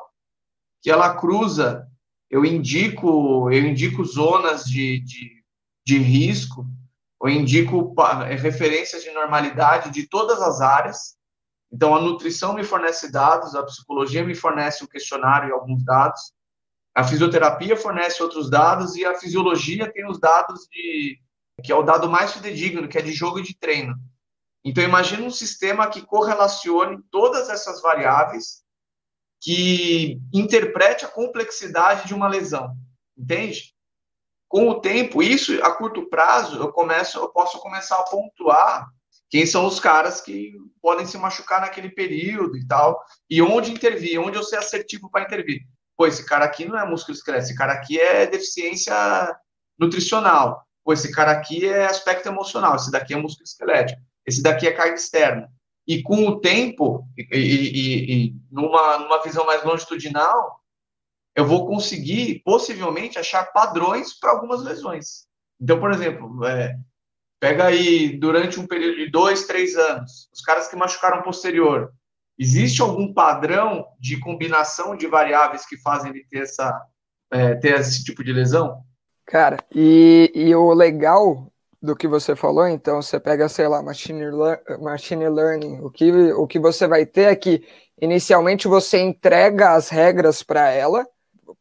que 0.81 0.89
ela 0.89 1.15
cruza, 1.17 1.85
eu 2.29 2.45
indico, 2.45 3.51
eu 3.51 3.65
indico 3.65 4.03
zonas 4.05 4.63
de, 4.65 4.99
de, 4.99 5.43
de 5.85 5.97
risco, 5.97 6.65
eu 7.27 7.33
indico 7.33 7.93
referências 8.39 9.03
de 9.03 9.11
normalidade 9.11 9.89
de 9.91 10.07
todas 10.07 10.41
as 10.41 10.61
áreas. 10.61 11.15
Então, 11.71 11.95
a 11.95 12.01
nutrição 12.01 12.53
me 12.53 12.63
fornece 12.63 13.11
dados, 13.11 13.55
a 13.55 13.63
psicologia 13.63 14.23
me 14.23 14.35
fornece 14.35 14.83
um 14.83 14.87
questionário 14.87 15.49
e 15.49 15.51
alguns 15.51 15.83
dados, 15.83 16.33
a 16.95 17.03
fisioterapia 17.03 17.75
fornece 17.75 18.23
outros 18.23 18.49
dados 18.49 18.95
e 18.95 19.03
a 19.03 19.15
fisiologia 19.15 19.91
tem 19.91 20.07
os 20.07 20.19
dados 20.19 20.67
de 20.71 21.19
que 21.63 21.71
é 21.71 21.75
o 21.75 21.83
dado 21.83 22.09
mais 22.09 22.33
fidedigno, 22.33 22.87
que 22.87 22.97
é 22.97 23.01
de 23.01 23.11
jogo 23.11 23.39
e 23.39 23.43
de 23.43 23.57
treino. 23.57 23.95
Então 24.63 24.83
imagine 24.83 25.23
um 25.23 25.31
sistema 25.31 25.89
que 25.89 26.01
correlacione 26.01 27.01
todas 27.11 27.49
essas 27.49 27.81
variáveis, 27.81 28.63
que 29.41 30.19
interprete 30.33 31.05
a 31.05 31.09
complexidade 31.09 32.07
de 32.07 32.13
uma 32.13 32.27
lesão, 32.27 32.75
entende? 33.17 33.74
Com 34.55 34.69
o 34.69 34.79
tempo, 34.79 35.21
isso 35.21 35.61
a 35.63 35.71
curto 35.71 36.07
prazo, 36.07 36.57
eu 36.57 36.71
começo, 36.71 37.17
eu 37.17 37.27
posso 37.27 37.59
começar 37.59 37.99
a 37.99 38.03
pontuar 38.03 38.87
quem 39.29 39.45
são 39.45 39.65
os 39.65 39.81
caras 39.81 40.21
que 40.21 40.53
podem 40.81 41.05
se 41.05 41.17
machucar 41.17 41.59
naquele 41.59 41.89
período 41.89 42.55
e 42.55 42.65
tal, 42.65 43.03
e 43.29 43.41
onde 43.41 43.69
intervir, 43.69 44.17
onde 44.17 44.37
eu 44.37 44.43
ser 44.43 44.55
assertivo 44.55 45.09
para 45.11 45.25
intervir 45.25 45.61
pô, 45.97 46.05
esse 46.05 46.25
cara 46.25 46.45
aqui 46.45 46.65
não 46.65 46.77
é 46.77 46.85
músculo 46.85 47.15
esqueleto, 47.15 47.45
esse 47.45 47.55
cara 47.55 47.73
aqui 47.73 47.99
é 47.99 48.27
deficiência 48.27 48.95
nutricional, 49.77 50.63
pô, 50.83 50.93
esse 50.93 51.11
cara 51.11 51.31
aqui 51.31 51.67
é 51.67 51.85
aspecto 51.85 52.27
emocional, 52.27 52.75
esse 52.75 52.91
daqui 52.91 53.13
é 53.13 53.17
músculo 53.17 53.43
esquelético, 53.43 54.01
esse 54.25 54.41
daqui 54.41 54.67
é 54.67 54.71
carga 54.71 54.95
externa. 54.95 55.49
E 55.87 56.01
com 56.01 56.27
o 56.27 56.39
tempo, 56.39 57.07
e, 57.17 57.37
e, 57.37 58.27
e 58.27 58.35
numa, 58.51 58.97
numa 58.99 59.21
visão 59.21 59.45
mais 59.45 59.63
longitudinal, 59.63 60.59
eu 61.35 61.45
vou 61.45 61.67
conseguir, 61.67 62.41
possivelmente, 62.43 63.19
achar 63.19 63.51
padrões 63.51 64.17
para 64.17 64.31
algumas 64.31 64.63
lesões. 64.63 65.25
Então, 65.59 65.79
por 65.79 65.91
exemplo, 65.91 66.45
é, 66.45 66.75
pega 67.39 67.65
aí, 67.65 68.17
durante 68.17 68.59
um 68.59 68.67
período 68.67 68.97
de 68.97 69.09
dois, 69.09 69.45
três 69.45 69.75
anos, 69.75 70.29
os 70.33 70.41
caras 70.41 70.67
que 70.67 70.75
machucaram 70.75 71.21
posterior, 71.21 71.91
Existe 72.37 72.81
algum 72.81 73.13
padrão 73.13 73.87
de 73.99 74.19
combinação 74.19 74.95
de 74.95 75.07
variáveis 75.07 75.65
que 75.65 75.77
fazem 75.77 76.11
ele 76.11 76.25
ter, 76.29 76.39
essa, 76.39 76.81
é, 77.31 77.55
ter 77.55 77.79
esse 77.79 78.03
tipo 78.03 78.23
de 78.23 78.33
lesão? 78.33 78.81
Cara, 79.25 79.57
e, 79.73 80.31
e 80.35 80.53
o 80.53 80.73
legal 80.73 81.49
do 81.81 81.95
que 81.95 82.07
você 82.07 82.35
falou, 82.35 82.67
então 82.67 83.01
você 83.01 83.19
pega, 83.19 83.47
sei 83.47 83.67
lá, 83.67 83.81
machine, 83.81 84.25
machine 84.81 85.29
learning, 85.29 85.79
o 85.79 85.89
que, 85.89 86.11
o 86.33 86.45
que 86.45 86.59
você 86.59 86.87
vai 86.87 87.05
ter 87.05 87.31
é 87.31 87.35
que 87.35 87.65
inicialmente 88.01 88.67
você 88.67 88.99
entrega 88.99 89.71
as 89.71 89.87
regras 89.87 90.43
para 90.43 90.69
ela, 90.69 91.07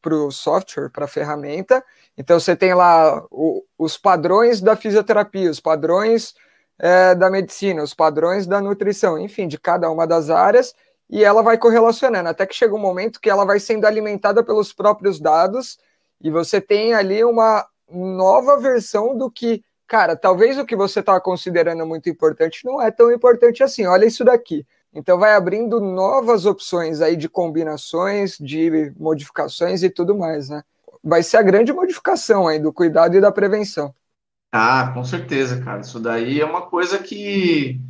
para 0.00 0.14
o 0.14 0.30
software, 0.30 0.90
para 0.90 1.04
a 1.04 1.08
ferramenta. 1.08 1.84
Então 2.16 2.38
você 2.38 2.54
tem 2.54 2.74
lá 2.74 3.24
o, 3.30 3.64
os 3.78 3.96
padrões 3.98 4.60
da 4.60 4.76
fisioterapia, 4.76 5.50
os 5.50 5.60
padrões 5.60 6.34
é, 6.78 7.14
da 7.14 7.30
medicina, 7.30 7.82
os 7.82 7.94
padrões 7.94 8.46
da 8.46 8.60
nutrição, 8.60 9.18
enfim, 9.18 9.46
de 9.46 9.58
cada 9.58 9.90
uma 9.90 10.06
das 10.06 10.30
áreas, 10.30 10.74
e 11.08 11.22
ela 11.22 11.42
vai 11.42 11.58
correlacionando, 11.58 12.28
até 12.28 12.46
que 12.46 12.54
chega 12.54 12.74
um 12.74 12.78
momento 12.78 13.20
que 13.20 13.30
ela 13.30 13.44
vai 13.44 13.60
sendo 13.60 13.86
alimentada 13.86 14.42
pelos 14.42 14.72
próprios 14.72 15.20
dados, 15.20 15.78
e 16.20 16.30
você 16.30 16.60
tem 16.60 16.94
ali 16.94 17.22
uma 17.22 17.66
nova 17.88 18.58
versão 18.58 19.16
do 19.16 19.30
que, 19.30 19.62
cara, 19.86 20.16
talvez 20.16 20.58
o 20.58 20.64
que 20.64 20.74
você 20.74 21.00
está 21.00 21.20
considerando 21.20 21.86
muito 21.86 22.08
importante 22.08 22.64
não 22.64 22.80
é 22.80 22.90
tão 22.90 23.12
importante 23.12 23.62
assim, 23.62 23.86
olha 23.86 24.06
isso 24.06 24.24
daqui. 24.24 24.66
Então 24.94 25.18
vai 25.18 25.34
abrindo 25.34 25.80
novas 25.80 26.46
opções 26.46 27.00
aí 27.00 27.16
de 27.16 27.28
combinações, 27.28 28.38
de 28.38 28.92
modificações 28.96 29.82
e 29.82 29.90
tudo 29.90 30.16
mais, 30.16 30.48
né? 30.48 30.62
Vai 31.02 31.22
ser 31.22 31.38
a 31.38 31.42
grande 31.42 31.72
modificação 31.72 32.46
aí 32.46 32.58
do 32.58 32.72
cuidado 32.72 33.16
e 33.16 33.20
da 33.20 33.32
prevenção. 33.32 33.92
Ah, 34.52 34.92
com 34.94 35.02
certeza, 35.02 35.60
cara. 35.62 35.80
Isso 35.80 35.98
daí 35.98 36.40
é 36.40 36.44
uma 36.44 36.62
coisa 36.62 36.98
que 36.98 37.80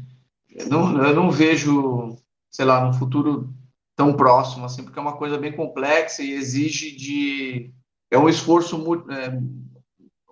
eu 0.50 0.66
não, 0.66 1.04
eu 1.04 1.14
não 1.14 1.30
vejo, 1.30 2.16
sei 2.50 2.64
lá, 2.64 2.84
no 2.84 2.94
futuro 2.94 3.52
tão 3.94 4.14
próximo, 4.14 4.64
assim, 4.64 4.82
porque 4.82 4.98
é 4.98 5.02
uma 5.02 5.16
coisa 5.16 5.36
bem 5.36 5.54
complexa 5.54 6.22
e 6.22 6.32
exige 6.32 6.96
de. 6.96 7.70
É 8.10 8.18
um 8.18 8.28
esforço 8.28 8.76
é, 9.10 9.38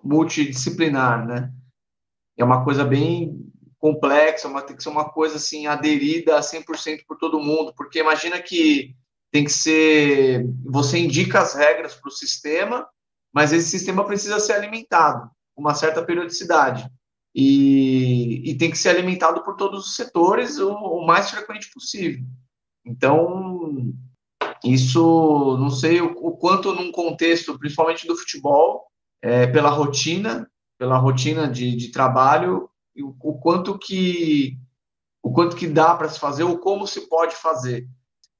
multidisciplinar, 0.03 1.25
né? 1.25 1.53
É 2.35 2.43
uma 2.43 2.63
coisa 2.63 2.83
bem 2.83 3.52
complexa, 3.83 4.47
mas 4.47 4.63
tem 4.63 4.77
que 4.77 4.81
ser 4.81 4.87
uma 4.87 5.09
coisa 5.09 5.35
assim 5.35 5.67
aderida 5.67 6.37
a 6.37 6.39
100% 6.39 7.01
por 7.05 7.17
todo 7.17 7.41
mundo, 7.41 7.73
porque 7.75 7.99
imagina 7.99 8.41
que 8.41 8.95
tem 9.29 9.43
que 9.43 9.51
ser 9.51 10.45
você 10.63 10.97
indica 10.99 11.41
as 11.41 11.53
regras 11.53 11.93
para 11.93 12.07
o 12.07 12.11
sistema, 12.11 12.87
mas 13.33 13.51
esse 13.51 13.69
sistema 13.69 14.05
precisa 14.05 14.39
ser 14.39 14.53
alimentado 14.53 15.29
uma 15.53 15.73
certa 15.73 16.01
periodicidade. 16.01 16.89
E, 17.35 18.49
e 18.49 18.55
tem 18.55 18.71
que 18.71 18.77
ser 18.77 18.87
alimentado 18.87 19.43
por 19.43 19.57
todos 19.57 19.85
os 19.85 19.95
setores 19.97 20.59
o, 20.59 20.71
o 20.71 21.05
mais 21.05 21.29
frequente 21.29 21.69
possível. 21.73 22.23
Então, 22.85 23.91
isso, 24.63 25.57
não 25.59 25.69
sei 25.69 25.99
o, 25.99 26.11
o, 26.21 26.37
quanto 26.37 26.73
num 26.73 26.89
contexto, 26.89 27.59
principalmente 27.59 28.07
do 28.07 28.15
futebol, 28.15 28.85
é, 29.21 29.45
pela 29.45 29.71
rotina, 29.71 30.49
pela 30.79 30.97
rotina 30.97 31.49
de, 31.49 31.75
de 31.75 31.91
trabalho, 31.91 32.69
o, 33.01 33.15
o, 33.19 33.39
quanto 33.39 33.77
que 33.77 34.57
o 35.21 35.31
quanto 35.31 35.55
que 35.55 35.67
dá 35.67 35.95
para 35.95 36.09
se 36.09 36.19
fazer 36.19 36.43
ou 36.43 36.59
como 36.59 36.85
se 36.85 37.07
pode 37.07 37.35
fazer. 37.35 37.87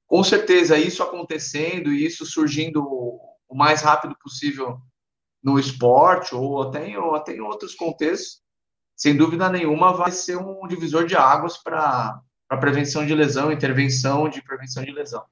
Com 0.06 0.22
certeza, 0.22 0.76
isso 0.76 1.02
acontecendo 1.02 1.92
e 1.92 2.04
isso 2.04 2.26
surgindo 2.26 2.82
o 3.48 3.56
mais 3.56 3.82
rápido 3.82 4.14
possível 4.22 4.78
no 5.42 5.58
esporte 5.58 6.34
ou 6.34 6.62
até 6.62 6.88
em, 6.88 6.96
ou 6.96 7.14
até 7.14 7.34
em 7.34 7.40
outros 7.40 7.74
contextos, 7.74 8.42
sem 8.96 9.16
dúvida 9.16 9.48
nenhuma 9.48 9.92
vai 9.92 10.10
ser 10.10 10.36
um 10.36 10.66
divisor 10.66 11.06
de 11.06 11.16
águas 11.16 11.56
para 11.56 12.20
a 12.48 12.56
prevenção 12.56 13.04
de 13.04 13.14
lesão, 13.14 13.52
intervenção 13.52 14.28
de 14.28 14.42
prevenção 14.42 14.84
de 14.84 14.92
lesão. 14.92 15.24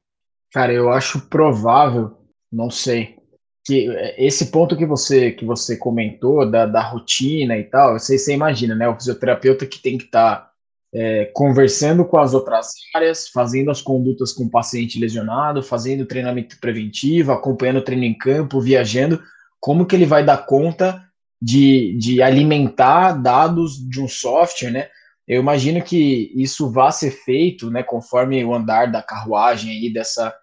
Cara, 0.50 0.72
eu 0.72 0.90
acho 0.90 1.28
provável, 1.28 2.26
não 2.50 2.70
sei, 2.70 3.16
que 3.64 3.88
esse 4.18 4.46
ponto 4.46 4.76
que 4.76 4.84
você 4.84 5.30
que 5.30 5.44
você 5.44 5.76
comentou 5.76 6.50
da, 6.50 6.66
da 6.66 6.82
rotina 6.82 7.56
e 7.56 7.64
tal, 7.64 7.98
você, 7.98 8.18
você 8.18 8.34
imagina, 8.34 8.74
né? 8.74 8.88
O 8.88 8.94
fisioterapeuta 8.94 9.66
que 9.66 9.80
tem 9.80 9.96
que 9.96 10.04
estar 10.04 10.36
tá, 10.36 10.50
é, 10.92 11.26
conversando 11.32 12.04
com 12.04 12.18
as 12.18 12.34
outras 12.34 12.72
áreas, 12.94 13.28
fazendo 13.28 13.70
as 13.70 13.80
condutas 13.80 14.32
com 14.32 14.44
o 14.44 14.50
paciente 14.50 14.98
lesionado, 14.98 15.62
fazendo 15.62 16.06
treinamento 16.06 16.58
preventivo, 16.60 17.32
acompanhando 17.32 17.78
o 17.78 17.84
treino 17.84 18.04
em 18.04 18.16
campo, 18.16 18.60
viajando 18.60 19.22
como 19.60 19.86
que 19.86 19.94
ele 19.94 20.06
vai 20.06 20.24
dar 20.24 20.44
conta 20.44 21.00
de, 21.40 21.96
de 21.98 22.20
alimentar 22.20 23.12
dados 23.12 23.76
de 23.88 24.00
um 24.00 24.08
software, 24.08 24.70
né? 24.70 24.88
Eu 25.26 25.40
imagino 25.40 25.82
que 25.82 26.32
isso 26.34 26.70
vá 26.70 26.90
ser 26.90 27.12
feito, 27.12 27.70
né, 27.70 27.82
conforme 27.82 28.44
o 28.44 28.52
andar 28.52 28.90
da 28.90 29.00
carruagem 29.00 29.70
aí 29.70 29.92
dessa, 29.92 30.34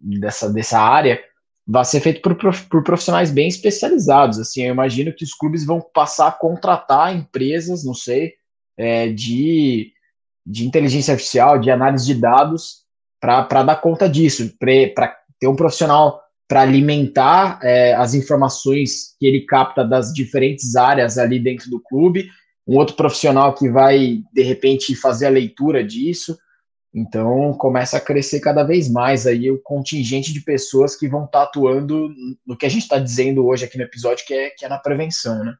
dessa, 0.00 0.52
dessa 0.52 0.78
área, 0.80 1.20
vai 1.68 1.84
ser 1.84 2.00
feito 2.00 2.22
por, 2.22 2.34
por 2.34 2.82
profissionais 2.82 3.30
bem 3.30 3.46
especializados. 3.46 4.38
Assim, 4.38 4.62
eu 4.62 4.72
imagino 4.72 5.12
que 5.12 5.22
os 5.22 5.34
clubes 5.34 5.66
vão 5.66 5.80
passar 5.92 6.28
a 6.28 6.32
contratar 6.32 7.14
empresas, 7.14 7.84
não 7.84 7.92
sei, 7.92 8.32
é, 8.78 9.08
de, 9.08 9.92
de 10.46 10.66
inteligência 10.66 11.12
artificial, 11.12 11.58
de 11.58 11.70
análise 11.70 12.06
de 12.06 12.14
dados, 12.14 12.84
para 13.20 13.62
dar 13.62 13.76
conta 13.76 14.08
disso, 14.08 14.56
para 14.58 15.14
ter 15.38 15.46
um 15.46 15.56
profissional 15.56 16.22
para 16.48 16.62
alimentar 16.62 17.60
é, 17.62 17.92
as 17.94 18.14
informações 18.14 19.14
que 19.20 19.26
ele 19.26 19.42
capta 19.42 19.84
das 19.84 20.14
diferentes 20.14 20.74
áreas 20.76 21.18
ali 21.18 21.38
dentro 21.38 21.68
do 21.68 21.78
clube, 21.78 22.30
um 22.66 22.78
outro 22.78 22.96
profissional 22.96 23.54
que 23.54 23.68
vai, 23.68 24.22
de 24.32 24.42
repente, 24.42 24.94
fazer 24.94 25.26
a 25.26 25.30
leitura 25.30 25.84
disso. 25.84 26.38
Então, 26.98 27.52
começa 27.54 27.96
a 27.96 28.00
crescer 28.00 28.40
cada 28.40 28.64
vez 28.64 28.90
mais 28.90 29.26
aí 29.26 29.50
o 29.50 29.62
contingente 29.62 30.32
de 30.32 30.40
pessoas 30.40 30.96
que 30.96 31.08
vão 31.08 31.24
estar 31.24 31.40
tá 31.40 31.44
atuando 31.44 32.08
no 32.44 32.56
que 32.56 32.66
a 32.66 32.68
gente 32.68 32.82
está 32.82 32.98
dizendo 32.98 33.46
hoje 33.46 33.64
aqui 33.64 33.78
no 33.78 33.84
episódio, 33.84 34.26
que 34.26 34.34
é, 34.34 34.50
que 34.50 34.64
é 34.64 34.68
na 34.68 34.78
prevenção, 34.78 35.44
né? 35.44 35.54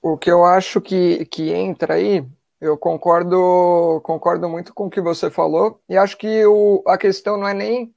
O 0.00 0.16
que 0.16 0.30
eu 0.30 0.44
acho 0.44 0.80
que, 0.80 1.24
que 1.26 1.50
entra 1.52 1.94
aí, 1.94 2.24
eu 2.60 2.78
concordo, 2.78 4.00
concordo 4.04 4.48
muito 4.48 4.72
com 4.72 4.86
o 4.86 4.90
que 4.90 5.00
você 5.00 5.30
falou, 5.30 5.80
e 5.88 5.96
acho 5.96 6.16
que 6.16 6.46
o, 6.46 6.82
a 6.86 6.96
questão 6.96 7.36
não 7.36 7.48
é 7.48 7.54
nem 7.54 7.92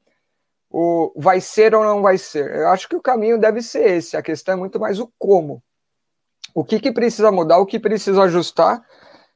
o 0.69 1.13
vai 1.15 1.39
ser 1.39 1.75
ou 1.75 1.83
não 1.83 2.01
vai 2.01 2.17
ser. 2.17 2.49
Eu 2.53 2.69
acho 2.69 2.89
que 2.89 2.95
o 2.95 3.01
caminho 3.01 3.39
deve 3.39 3.61
ser 3.61 3.97
esse. 3.97 4.17
A 4.17 4.21
questão 4.21 4.53
é 4.53 4.57
muito 4.57 4.79
mais 4.79 4.99
o 4.99 5.11
como. 5.17 5.61
O 6.53 6.63
que, 6.63 6.79
que 6.79 6.91
precisa 6.91 7.31
mudar, 7.31 7.59
o 7.59 7.65
que 7.65 7.79
precisa 7.79 8.23
ajustar 8.23 8.83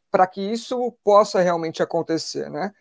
para 0.10 0.26
que 0.28 0.42
isso 0.42 0.92
possa 1.04 1.40
realmente 1.40 1.82
acontecer, 1.84 2.50
né? 2.50 2.74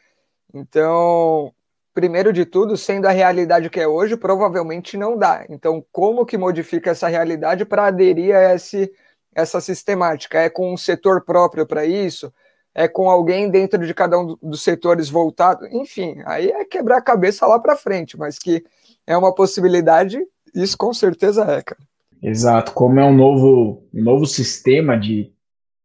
Então, 0.52 1.52
primeiro 1.94 2.32
de 2.32 2.44
tudo, 2.44 2.76
sendo 2.76 3.06
a 3.06 3.10
realidade 3.10 3.70
que 3.70 3.80
é 3.80 3.86
hoje, 3.86 4.16
provavelmente 4.16 4.96
não 4.96 5.16
dá. 5.16 5.44
Então, 5.48 5.84
como 5.92 6.26
que 6.26 6.38
modifica 6.38 6.90
essa 6.90 7.08
realidade 7.08 7.64
para 7.64 7.86
aderir 7.86 8.34
a 8.34 8.54
esse, 8.54 8.90
essa 9.34 9.60
sistemática? 9.60 10.38
É 10.38 10.48
com 10.48 10.72
um 10.72 10.76
setor 10.76 11.24
próprio 11.24 11.66
para 11.66 11.84
isso? 11.84 12.32
É 12.74 12.86
com 12.86 13.10
alguém 13.10 13.50
dentro 13.50 13.84
de 13.84 13.92
cada 13.92 14.18
um 14.18 14.36
dos 14.42 14.62
setores 14.62 15.08
voltado? 15.08 15.66
Enfim, 15.66 16.22
aí 16.24 16.50
é 16.50 16.64
quebrar 16.64 16.98
a 16.98 17.02
cabeça 17.02 17.46
lá 17.46 17.58
para 17.58 17.76
frente, 17.76 18.16
mas 18.16 18.38
que 18.38 18.64
é 19.06 19.16
uma 19.16 19.34
possibilidade, 19.34 20.20
isso 20.54 20.78
com 20.78 20.94
certeza 20.94 21.42
é, 21.44 21.62
cara. 21.62 21.80
Exato, 22.22 22.72
como 22.72 23.00
é 23.00 23.04
um 23.04 23.14
novo, 23.14 23.82
um 23.94 24.02
novo 24.02 24.26
sistema 24.26 24.96
de, 24.96 25.32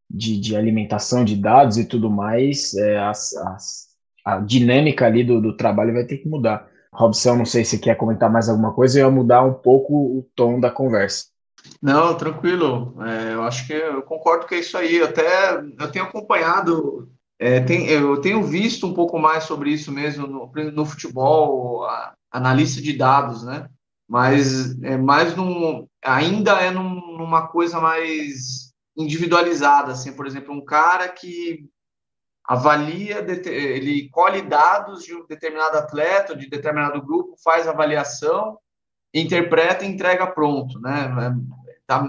de, 0.10 0.40
de 0.40 0.56
alimentação 0.56 1.24
de 1.24 1.36
dados 1.36 1.78
e 1.78 1.86
tudo 1.86 2.10
mais, 2.10 2.74
é, 2.76 2.98
as, 3.00 3.34
as, 3.38 3.85
a 4.26 4.40
dinâmica 4.40 5.06
ali 5.06 5.24
do, 5.24 5.40
do 5.40 5.56
trabalho 5.56 5.94
vai 5.94 6.04
ter 6.04 6.18
que 6.18 6.28
mudar. 6.28 6.68
Robson, 6.92 7.36
não 7.36 7.46
sei 7.46 7.64
se 7.64 7.78
quer 7.78 7.96
comentar 7.96 8.32
mais 8.32 8.50
alguma 8.50 8.74
coisa, 8.74 9.00
eu 9.00 9.06
ia 9.06 9.12
mudar 9.12 9.44
um 9.44 9.54
pouco 9.54 9.94
o 9.94 10.28
tom 10.36 10.60
da 10.60 10.72
conversa. 10.72 11.26
Não, 11.82 12.16
tranquilo. 12.16 12.96
É, 13.04 13.34
eu 13.34 13.44
acho 13.44 13.68
que 13.68 13.74
eu 13.74 14.02
concordo 14.02 14.48
que 14.48 14.56
é 14.56 14.60
isso 14.60 14.78
aí. 14.78 15.02
Até 15.02 15.56
eu 15.56 15.92
tenho 15.92 16.06
acompanhado, 16.06 17.10
é, 17.38 17.60
tem, 17.60 17.88
eu 17.88 18.20
tenho 18.22 18.44
visto 18.44 18.88
um 18.88 18.94
pouco 18.94 19.20
mais 19.20 19.44
sobre 19.44 19.72
isso 19.72 19.92
mesmo 19.92 20.26
no, 20.26 20.52
no 20.72 20.86
futebol, 20.86 21.84
a, 21.86 22.14
analista 22.32 22.82
de 22.82 22.94
dados, 22.94 23.44
né? 23.44 23.68
Mas 24.08 24.80
é 24.84 24.98
mais 24.98 25.36
num, 25.36 25.88
ainda 26.04 26.62
é 26.62 26.70
num, 26.70 27.18
numa 27.18 27.48
coisa 27.48 27.80
mais 27.82 28.72
individualizada, 28.96 29.92
assim, 29.92 30.14
por 30.14 30.26
exemplo, 30.26 30.54
um 30.54 30.64
cara 30.64 31.10
que 31.10 31.66
avalia, 32.48 33.26
ele 33.48 34.10
colhe 34.10 34.42
dados 34.42 35.04
de 35.04 35.16
um 35.16 35.26
determinado 35.26 35.78
atleta, 35.78 36.36
de 36.36 36.50
determinado 36.50 37.02
grupo, 37.02 37.36
faz 37.44 37.68
avaliação, 37.68 38.58
interpreta 39.14 39.84
e 39.84 39.88
entrega 39.88 40.28
pronto, 40.28 40.80
né? 40.80 41.36
Tá, 41.88 42.06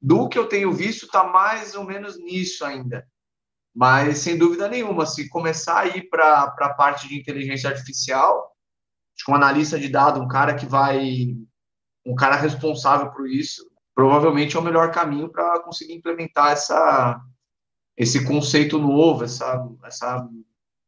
do 0.00 0.28
que 0.28 0.38
eu 0.38 0.46
tenho 0.46 0.72
visto, 0.72 1.06
está 1.06 1.24
mais 1.24 1.74
ou 1.74 1.84
menos 1.84 2.18
nisso 2.18 2.64
ainda. 2.64 3.06
Mas, 3.74 4.18
sem 4.18 4.38
dúvida 4.38 4.68
nenhuma, 4.68 5.04
se 5.04 5.28
começar 5.28 5.80
a 5.80 5.86
ir 5.86 6.08
para 6.08 6.42
a 6.42 6.74
parte 6.74 7.08
de 7.08 7.18
inteligência 7.18 7.68
artificial, 7.68 8.54
acho 9.16 9.24
que 9.24 9.32
um 9.32 9.34
analista 9.34 9.78
de 9.78 9.88
dados, 9.88 10.20
um 10.20 10.28
cara 10.28 10.54
que 10.54 10.66
vai, 10.66 11.34
um 12.06 12.14
cara 12.14 12.36
responsável 12.36 13.10
por 13.10 13.28
isso, 13.28 13.68
provavelmente 13.94 14.56
é 14.56 14.60
o 14.60 14.62
melhor 14.62 14.90
caminho 14.92 15.28
para 15.28 15.60
conseguir 15.60 15.94
implementar 15.94 16.52
essa, 16.52 17.20
esse 17.96 18.24
conceito 18.24 18.78
novo, 18.78 19.24
essa, 19.24 19.68
essa 19.84 20.28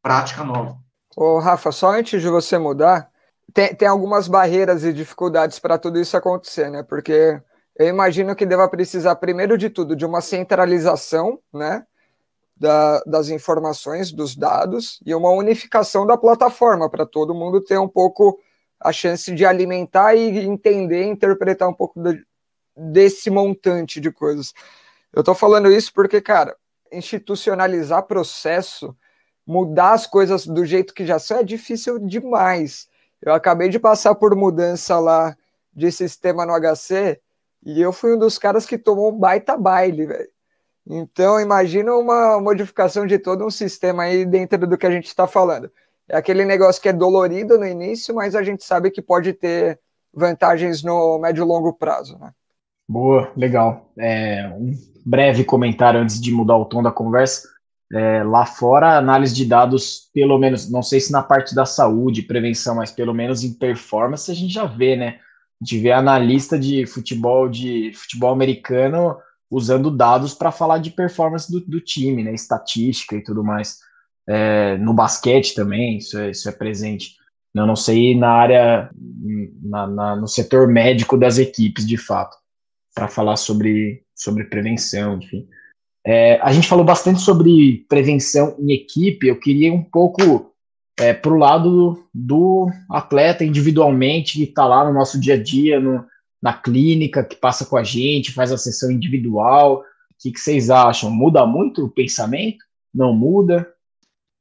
prática 0.01 0.43
nova. 0.43 0.77
Ô, 1.15 1.39
Rafa, 1.39 1.71
só 1.71 1.91
antes 1.91 2.21
de 2.21 2.29
você 2.29 2.57
mudar, 2.57 3.09
tem, 3.53 3.73
tem 3.73 3.87
algumas 3.87 4.27
barreiras 4.27 4.83
e 4.83 4.93
dificuldades 4.93 5.57
para 5.57 5.77
tudo 5.77 5.99
isso 5.99 6.15
acontecer, 6.15 6.69
né? 6.69 6.83
Porque 6.83 7.41
eu 7.75 7.87
imagino 7.87 8.35
que 8.35 8.45
deva 8.45 8.67
precisar, 8.69 9.15
primeiro 9.15 9.57
de 9.57 9.69
tudo, 9.69 9.95
de 9.95 10.05
uma 10.05 10.21
centralização, 10.21 11.39
né? 11.53 11.85
Da, 12.55 13.01
das 13.05 13.29
informações, 13.29 14.11
dos 14.11 14.35
dados, 14.35 14.99
e 15.05 15.13
uma 15.13 15.29
unificação 15.29 16.07
da 16.07 16.17
plataforma, 16.17 16.89
para 16.89 17.05
todo 17.05 17.35
mundo 17.35 17.61
ter 17.61 17.77
um 17.77 17.87
pouco 17.87 18.39
a 18.79 18.91
chance 18.91 19.33
de 19.33 19.45
alimentar 19.45 20.15
e 20.15 20.39
entender, 20.39 21.03
interpretar 21.05 21.69
um 21.69 21.73
pouco 21.73 22.01
de, 22.01 22.23
desse 22.75 23.29
montante 23.29 23.99
de 23.99 24.11
coisas. 24.11 24.53
Eu 25.13 25.21
estou 25.21 25.35
falando 25.35 25.71
isso 25.71 25.91
porque, 25.93 26.19
cara, 26.19 26.55
institucionalizar 26.91 28.03
processo, 28.03 28.95
mudar 29.45 29.93
as 29.93 30.05
coisas 30.05 30.45
do 30.45 30.65
jeito 30.65 30.93
que 30.93 31.05
já 31.05 31.19
são, 31.19 31.37
é 31.37 31.43
difícil 31.43 31.99
demais. 31.99 32.87
Eu 33.21 33.33
acabei 33.33 33.69
de 33.69 33.79
passar 33.79 34.15
por 34.15 34.35
mudança 34.35 34.99
lá 34.99 35.35
de 35.73 35.91
sistema 35.91 36.45
no 36.45 36.53
HC 36.53 37.19
e 37.65 37.81
eu 37.81 37.91
fui 37.91 38.15
um 38.15 38.19
dos 38.19 38.37
caras 38.37 38.65
que 38.65 38.77
tomou 38.77 39.11
um 39.11 39.17
baita 39.17 39.57
baile, 39.57 40.05
velho. 40.05 40.29
Então, 40.89 41.39
imagina 41.39 41.93
uma 41.93 42.39
modificação 42.39 43.05
de 43.05 43.19
todo 43.19 43.45
um 43.45 43.49
sistema 43.49 44.03
aí 44.03 44.25
dentro 44.25 44.65
do 44.65 44.77
que 44.77 44.87
a 44.87 44.91
gente 44.91 45.07
está 45.07 45.27
falando. 45.27 45.69
É 46.07 46.15
aquele 46.15 46.45
negócio 46.45 46.81
que 46.81 46.87
é 46.87 46.93
dolorido 46.93 47.57
no 47.57 47.65
início, 47.65 48.15
mas 48.15 48.35
a 48.35 48.41
gente 48.41 48.63
sabe 48.63 48.89
que 48.89 49.01
pode 49.01 49.33
ter 49.33 49.79
vantagens 50.13 50.81
no 50.81 51.19
médio 51.19 51.43
e 51.43 51.47
longo 51.47 51.73
prazo, 51.73 52.17
né? 52.17 52.31
Boa, 52.87 53.29
legal. 53.35 53.91
É, 53.97 54.49
breve 55.07 55.45
comentário 55.45 56.01
antes 56.01 56.19
de 56.19 56.31
mudar 56.31 56.57
o 56.57 56.65
tom 56.65 56.83
da 56.83 56.91
conversa. 56.91 57.47
É, 57.93 58.21
lá 58.23 58.45
fora, 58.45 58.97
análise 58.97 59.33
de 59.33 59.45
dados, 59.45 60.09
pelo 60.13 60.37
menos, 60.37 60.69
não 60.69 60.83
sei 60.83 60.99
se 60.99 61.11
na 61.11 61.23
parte 61.23 61.55
da 61.55 61.65
saúde, 61.65 62.21
prevenção, 62.21 62.75
mas 62.75 62.91
pelo 62.91 63.13
menos 63.13 63.43
em 63.43 63.53
performance, 63.53 64.29
a 64.29 64.33
gente 64.33 64.53
já 64.53 64.65
vê, 64.65 64.97
né? 64.97 65.19
A 65.61 65.65
gente 65.65 65.79
vê 65.79 65.91
analista 65.93 66.59
de 66.59 66.85
futebol 66.85 67.47
de 67.47 67.93
futebol 67.93 68.33
americano 68.33 69.15
usando 69.49 69.89
dados 69.89 70.33
para 70.33 70.51
falar 70.51 70.79
de 70.79 70.91
performance 70.91 71.49
do, 71.49 71.61
do, 71.61 71.79
time, 71.79 72.23
né? 72.23 72.33
Estatística 72.33 73.15
e 73.15 73.23
tudo 73.23 73.41
mais. 73.43 73.77
É, 74.27 74.77
no 74.77 74.93
basquete 74.93 75.55
também, 75.55 75.97
isso 75.97 76.17
é, 76.19 76.31
isso 76.31 76.49
é 76.49 76.51
presente. 76.51 77.15
Eu 77.55 77.65
não 77.65 77.77
sei 77.77 78.15
na 78.15 78.29
área, 78.29 78.89
na, 79.63 79.87
na, 79.87 80.15
no 80.17 80.27
setor 80.27 80.67
médico 80.67 81.17
das 81.17 81.37
equipes, 81.37 81.87
de 81.87 81.97
fato 81.97 82.35
para 82.97 83.07
falar 83.07 83.35
sobre, 83.35 84.01
sobre 84.17 84.45
prevenção, 84.45 85.19
enfim. 85.19 85.47
É, 86.05 86.39
a 86.41 86.51
gente 86.51 86.67
falou 86.67 86.83
bastante 86.83 87.21
sobre 87.21 87.85
prevenção 87.87 88.55
em 88.59 88.71
equipe, 88.71 89.27
eu 89.27 89.39
queria 89.39 89.73
um 89.73 89.83
pouco 89.83 90.53
é, 90.99 91.13
para 91.13 91.31
o 91.31 91.37
lado 91.37 92.07
do 92.13 92.69
atleta 92.89 93.43
individualmente, 93.43 94.37
que 94.37 94.43
está 94.43 94.65
lá 94.65 94.85
no 94.85 94.93
nosso 94.93 95.19
dia 95.19 95.35
a 95.35 95.41
dia, 95.41 95.79
no, 95.79 96.03
na 96.41 96.53
clínica, 96.53 97.23
que 97.23 97.35
passa 97.35 97.65
com 97.65 97.77
a 97.77 97.83
gente, 97.83 98.33
faz 98.33 98.51
a 98.51 98.57
sessão 98.57 98.89
individual. 98.89 99.79
O 99.79 99.83
que, 100.19 100.31
que 100.31 100.39
vocês 100.39 100.69
acham? 100.69 101.11
Muda 101.11 101.45
muito 101.45 101.85
o 101.85 101.89
pensamento? 101.89 102.65
Não 102.93 103.13
muda? 103.13 103.71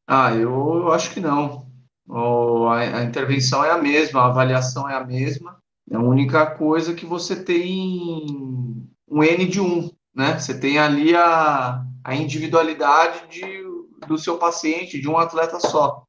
Ah, 0.07 0.35
eu, 0.35 0.93
acho 0.93 1.13
que 1.13 1.21
não. 1.21 1.67
A, 2.09 3.01
a 3.01 3.05
intervenção 3.05 3.65
é 3.65 3.71
a 3.71 3.79
mesma, 3.79 4.21
a 4.21 4.27
avaliação 4.27 4.89
é 4.89 4.95
a 4.95 5.05
mesma. 5.05 5.59
É 5.91 5.97
a 5.97 6.01
única 6.01 6.47
coisa 6.47 6.95
que 6.95 7.05
você 7.05 7.37
tem 7.37 8.89
um 9.09 9.23
N 9.23 9.47
de 9.47 9.61
1, 9.61 9.91
né? 10.15 10.39
Você 10.39 10.59
tem 10.59 10.79
ali 10.79 11.15
a, 11.15 11.83
a 12.05 12.15
individualidade 12.15 13.29
de, 13.29 13.63
do 14.07 14.19
seu 14.19 14.39
paciente, 14.39 15.01
de 15.01 15.09
um 15.09 15.17
atleta 15.17 15.61
só. 15.61 16.05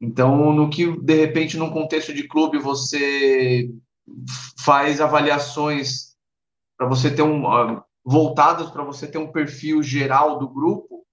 Então, 0.00 0.52
no 0.52 0.68
que, 0.68 0.90
de 1.00 1.14
repente, 1.14 1.56
num 1.56 1.70
contexto 1.70 2.12
de 2.12 2.26
clube, 2.26 2.58
você 2.58 3.70
faz 4.58 5.00
avaliações 5.00 6.16
para 6.76 6.88
você 6.88 7.14
ter 7.14 7.22
um 7.22 7.42
voltadas 8.04 8.68
para 8.70 8.82
você 8.82 9.06
ter 9.06 9.18
um 9.18 9.30
perfil 9.30 9.80
geral 9.80 10.38
do 10.38 10.48
grupo 10.48 11.06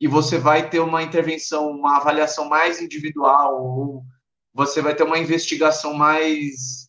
e 0.00 0.08
você 0.08 0.36
vai 0.36 0.68
ter 0.68 0.80
uma 0.80 1.02
intervenção, 1.02 1.70
uma 1.70 1.96
avaliação 1.96 2.48
mais 2.48 2.82
individual 2.82 3.64
ou 3.64 4.04
você 4.52 4.82
vai 4.82 4.94
ter 4.94 5.04
uma 5.04 5.18
investigação 5.18 5.94
mais 5.94 6.83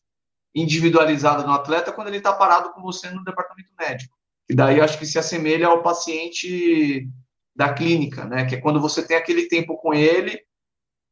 individualizada 0.55 1.43
no 1.43 1.51
atleta 1.51 1.91
quando 1.91 2.07
ele 2.07 2.17
está 2.17 2.31
parado 2.31 2.71
com 2.71 2.81
você 2.81 3.09
no 3.11 3.23
departamento 3.23 3.69
médico. 3.77 4.15
E 4.49 4.55
daí 4.55 4.79
acho 4.79 4.97
que 4.97 5.05
se 5.05 5.19
assemelha 5.19 5.67
ao 5.67 5.83
paciente 5.83 7.09
da 7.55 7.73
clínica, 7.73 8.25
né? 8.25 8.45
Que 8.45 8.55
é 8.55 8.61
quando 8.61 8.79
você 8.79 9.05
tem 9.05 9.17
aquele 9.17 9.47
tempo 9.47 9.77
com 9.77 9.93
ele 9.93 10.39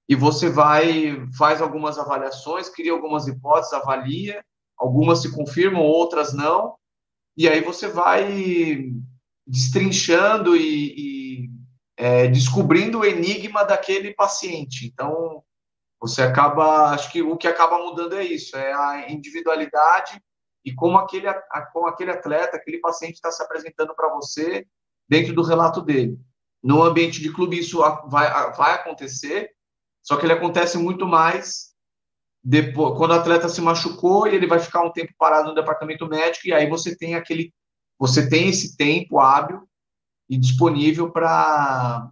e 0.07 0.15
você 0.15 0.49
vai, 0.49 1.27
faz 1.37 1.61
algumas 1.61 1.97
avaliações, 1.97 2.69
cria 2.69 2.91
algumas 2.91 3.27
hipóteses, 3.27 3.73
avalia, 3.73 4.43
algumas 4.77 5.21
se 5.21 5.31
confirmam, 5.31 5.81
outras 5.81 6.33
não, 6.33 6.75
e 7.35 7.47
aí 7.47 7.61
você 7.61 7.87
vai 7.87 8.91
destrinchando 9.45 10.55
e, 10.55 10.93
e 11.45 11.49
é, 11.97 12.27
descobrindo 12.27 12.99
o 12.99 13.05
enigma 13.05 13.63
daquele 13.63 14.13
paciente. 14.13 14.85
Então, 14.85 15.43
você 16.03 16.21
acaba, 16.21 16.89
acho 16.89 17.09
que 17.13 17.21
o 17.21 17.37
que 17.37 17.47
acaba 17.47 17.77
mudando 17.77 18.17
é 18.17 18.25
isso, 18.25 18.57
é 18.57 18.73
a 18.73 19.09
individualidade 19.09 20.21
e 20.65 20.73
como 20.73 20.97
aquele, 20.97 21.27
como 21.71 21.87
aquele 21.87 22.11
atleta, 22.11 22.57
aquele 22.57 22.79
paciente 22.79 23.13
está 23.13 23.31
se 23.31 23.41
apresentando 23.41 23.95
para 23.95 24.13
você 24.13 24.67
dentro 25.07 25.33
do 25.33 25.41
relato 25.41 25.81
dele. 25.81 26.19
No 26.61 26.83
ambiente 26.83 27.21
de 27.21 27.31
clube 27.31 27.57
isso 27.57 27.79
vai, 28.09 28.29
vai 28.51 28.73
acontecer, 28.73 29.51
só 30.01 30.17
que 30.17 30.25
ele 30.25 30.33
acontece 30.33 30.77
muito 30.77 31.07
mais 31.07 31.73
depois, 32.43 32.97
quando 32.97 33.11
o 33.11 33.13
atleta 33.13 33.47
se 33.47 33.61
machucou 33.61 34.27
e 34.27 34.35
ele 34.35 34.45
vai 34.45 34.59
ficar 34.59 34.83
um 34.83 34.91
tempo 34.91 35.13
parado 35.17 35.47
no 35.47 35.55
departamento 35.55 36.05
médico 36.05 36.49
e 36.49 36.53
aí 36.53 36.69
você 36.69 36.97
tem 36.97 37.15
aquele, 37.15 37.53
você 37.97 38.27
tem 38.27 38.49
esse 38.49 38.75
tempo 38.75 39.21
hábil 39.21 39.65
e 40.29 40.37
disponível 40.37 41.09
para 41.09 42.11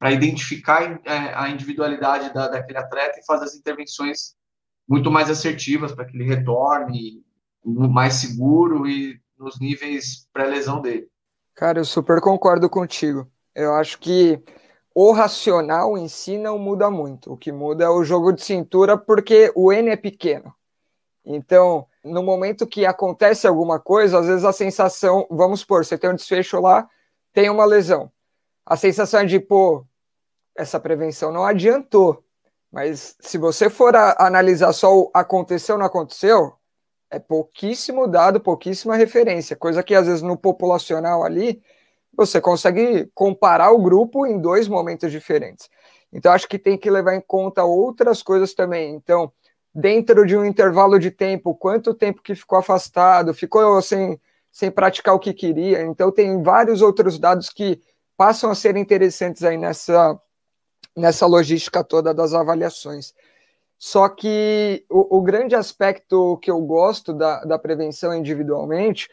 para 0.00 0.12
identificar 0.12 0.98
é, 1.04 1.34
a 1.34 1.50
individualidade 1.50 2.32
da, 2.32 2.48
daquele 2.48 2.78
atleta 2.78 3.20
e 3.20 3.26
fazer 3.26 3.44
as 3.44 3.54
intervenções 3.54 4.34
muito 4.88 5.10
mais 5.10 5.28
assertivas 5.28 5.92
para 5.92 6.06
que 6.06 6.16
ele 6.16 6.24
retorne 6.24 7.22
mais 7.62 8.14
seguro 8.14 8.88
e 8.88 9.20
nos 9.38 9.60
níveis 9.60 10.26
pré-lesão 10.32 10.80
dele. 10.80 11.06
Cara, 11.54 11.78
eu 11.78 11.84
super 11.84 12.18
concordo 12.22 12.68
contigo. 12.70 13.30
Eu 13.54 13.74
acho 13.74 13.98
que 13.98 14.42
o 14.94 15.12
racional 15.12 15.98
em 15.98 16.08
si 16.08 16.38
não 16.38 16.58
muda 16.58 16.90
muito. 16.90 17.34
O 17.34 17.36
que 17.36 17.52
muda 17.52 17.84
é 17.84 17.88
o 17.90 18.02
jogo 18.02 18.32
de 18.32 18.42
cintura, 18.42 18.96
porque 18.96 19.52
o 19.54 19.70
N 19.70 19.90
é 19.90 19.96
pequeno. 19.96 20.54
Então, 21.22 21.86
no 22.02 22.22
momento 22.22 22.66
que 22.66 22.86
acontece 22.86 23.46
alguma 23.46 23.78
coisa, 23.78 24.18
às 24.18 24.26
vezes 24.26 24.44
a 24.46 24.52
sensação, 24.52 25.26
vamos 25.30 25.60
supor, 25.60 25.84
você 25.84 25.98
tem 25.98 26.08
um 26.08 26.14
desfecho 26.14 26.58
lá, 26.58 26.88
tem 27.34 27.50
uma 27.50 27.66
lesão. 27.66 28.10
A 28.64 28.76
sensação 28.76 29.20
é 29.20 29.26
de, 29.26 29.38
pô, 29.38 29.86
essa 30.60 30.78
prevenção 30.78 31.32
não 31.32 31.44
adiantou. 31.44 32.22
Mas 32.70 33.16
se 33.20 33.36
você 33.38 33.68
for 33.68 33.94
analisar 33.96 34.72
só 34.72 34.96
o 34.96 35.10
aconteceu 35.12 35.76
não 35.76 35.86
aconteceu, 35.86 36.52
é 37.10 37.18
pouquíssimo 37.18 38.06
dado, 38.06 38.40
pouquíssima 38.40 38.94
referência, 38.96 39.56
coisa 39.56 39.82
que 39.82 39.94
às 39.94 40.06
vezes 40.06 40.22
no 40.22 40.36
populacional 40.36 41.24
ali 41.24 41.60
você 42.12 42.40
consegue 42.40 43.10
comparar 43.14 43.72
o 43.72 43.82
grupo 43.82 44.26
em 44.26 44.38
dois 44.38 44.68
momentos 44.68 45.10
diferentes. 45.10 45.68
Então 46.12 46.32
acho 46.32 46.48
que 46.48 46.58
tem 46.58 46.78
que 46.78 46.90
levar 46.90 47.14
em 47.14 47.20
conta 47.20 47.64
outras 47.64 48.22
coisas 48.22 48.54
também. 48.54 48.94
Então, 48.94 49.32
dentro 49.74 50.26
de 50.26 50.36
um 50.36 50.44
intervalo 50.44 50.98
de 50.98 51.10
tempo, 51.10 51.54
quanto 51.54 51.94
tempo 51.94 52.22
que 52.22 52.34
ficou 52.34 52.58
afastado, 52.58 53.32
ficou 53.32 53.80
sem, 53.82 54.20
sem 54.52 54.70
praticar 54.70 55.14
o 55.14 55.18
que 55.18 55.32
queria. 55.32 55.82
Então 55.82 56.12
tem 56.12 56.42
vários 56.42 56.82
outros 56.82 57.18
dados 57.18 57.48
que 57.48 57.80
passam 58.16 58.50
a 58.50 58.54
ser 58.54 58.76
interessantes 58.76 59.42
aí 59.42 59.56
nessa 59.56 60.20
nessa 61.00 61.26
logística 61.26 61.82
toda 61.82 62.14
das 62.14 62.34
avaliações. 62.34 63.14
Só 63.78 64.08
que 64.08 64.84
o, 64.90 65.18
o 65.18 65.22
grande 65.22 65.54
aspecto 65.54 66.36
que 66.42 66.50
eu 66.50 66.60
gosto 66.60 67.14
da, 67.14 67.42
da 67.44 67.58
prevenção 67.58 68.14
individualmente 68.14 69.08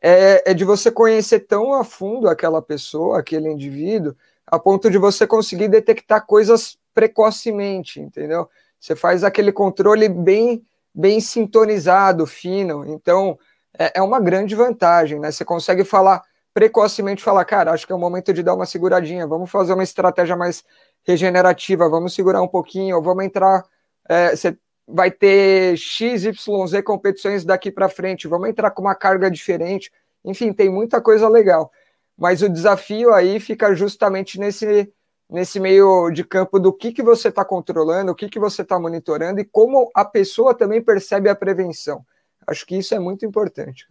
é, 0.00 0.50
é, 0.50 0.54
de 0.54 0.64
você 0.64 0.90
conhecer 0.90 1.40
tão 1.40 1.74
a 1.74 1.82
fundo 1.82 2.28
aquela 2.28 2.62
pessoa, 2.62 3.18
aquele 3.18 3.50
indivíduo, 3.50 4.14
a 4.46 4.58
ponto 4.58 4.90
de 4.90 4.98
você 4.98 5.26
conseguir 5.26 5.66
detectar 5.66 6.24
coisas 6.26 6.78
precocemente, 6.94 8.00
entendeu? 8.00 8.48
Você 8.78 8.94
faz 8.94 9.24
aquele 9.24 9.50
controle 9.50 10.08
bem, 10.08 10.64
bem 10.94 11.18
sintonizado, 11.20 12.26
fino. 12.26 12.84
Então, 12.86 13.38
é, 13.76 13.98
é 13.98 14.02
uma 14.02 14.20
grande 14.20 14.54
vantagem, 14.54 15.18
né? 15.18 15.32
Você 15.32 15.44
consegue 15.44 15.84
falar 15.84 16.22
precocemente, 16.52 17.22
falar, 17.22 17.44
cara, 17.44 17.72
acho 17.72 17.84
que 17.84 17.92
é 17.92 17.96
o 17.96 17.98
momento 17.98 18.32
de 18.32 18.42
dar 18.42 18.54
uma 18.54 18.64
seguradinha, 18.64 19.26
vamos 19.26 19.50
fazer 19.50 19.72
uma 19.72 19.82
estratégia 19.82 20.36
mais 20.36 20.62
regenerativa, 21.06 21.88
vamos 21.88 22.14
segurar 22.14 22.42
um 22.42 22.48
pouquinho, 22.48 22.96
ou 22.96 23.02
vamos 23.02 23.24
entrar 23.24 23.62
é, 24.08 24.34
você 24.34 24.56
vai 24.86 25.10
ter 25.10 25.76
X, 25.76 26.24
Y, 26.24 26.66
Z 26.66 26.82
competições 26.82 27.44
daqui 27.44 27.70
para 27.70 27.88
frente, 27.88 28.28
vamos 28.28 28.48
entrar 28.48 28.70
com 28.70 28.82
uma 28.82 28.94
carga 28.94 29.30
diferente. 29.30 29.90
Enfim, 30.24 30.52
tem 30.52 30.70
muita 30.70 31.00
coisa 31.00 31.28
legal. 31.28 31.70
Mas 32.16 32.42
o 32.42 32.48
desafio 32.48 33.12
aí 33.12 33.40
fica 33.40 33.74
justamente 33.74 34.38
nesse, 34.38 34.92
nesse 35.28 35.58
meio 35.58 36.10
de 36.10 36.22
campo 36.22 36.58
do 36.60 36.72
que, 36.72 36.92
que 36.92 37.02
você 37.02 37.28
está 37.28 37.44
controlando, 37.44 38.12
o 38.12 38.14
que, 38.14 38.28
que 38.28 38.38
você 38.38 38.62
está 38.62 38.78
monitorando 38.78 39.40
e 39.40 39.44
como 39.44 39.90
a 39.94 40.04
pessoa 40.04 40.54
também 40.54 40.82
percebe 40.82 41.28
a 41.28 41.34
prevenção. 41.34 42.04
Acho 42.46 42.66
que 42.66 42.76
isso 42.76 42.94
é 42.94 42.98
muito 42.98 43.24
importante. 43.24 43.86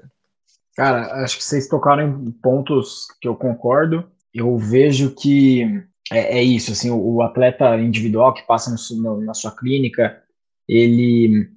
Cara, 0.75 1.07
cara 1.07 1.23
acho 1.23 1.37
que 1.37 1.43
vocês 1.43 1.67
tocaram 1.67 2.03
em 2.03 2.31
pontos 2.31 3.07
que 3.19 3.27
eu 3.27 3.35
concordo. 3.35 4.07
Eu 4.33 4.57
vejo 4.57 5.13
que 5.13 5.83
é, 6.11 6.39
é 6.39 6.43
isso, 6.43 6.71
assim, 6.71 6.89
o, 6.89 6.97
o, 6.97 7.21
atleta 7.21 7.77
individual 7.77 8.33
que 8.33 8.45
passa 8.45 8.71
no, 8.71 9.01
no, 9.01 9.21
na 9.21 9.33
sua 9.33 9.51
clínica, 9.51 10.21
ele, 10.67 11.49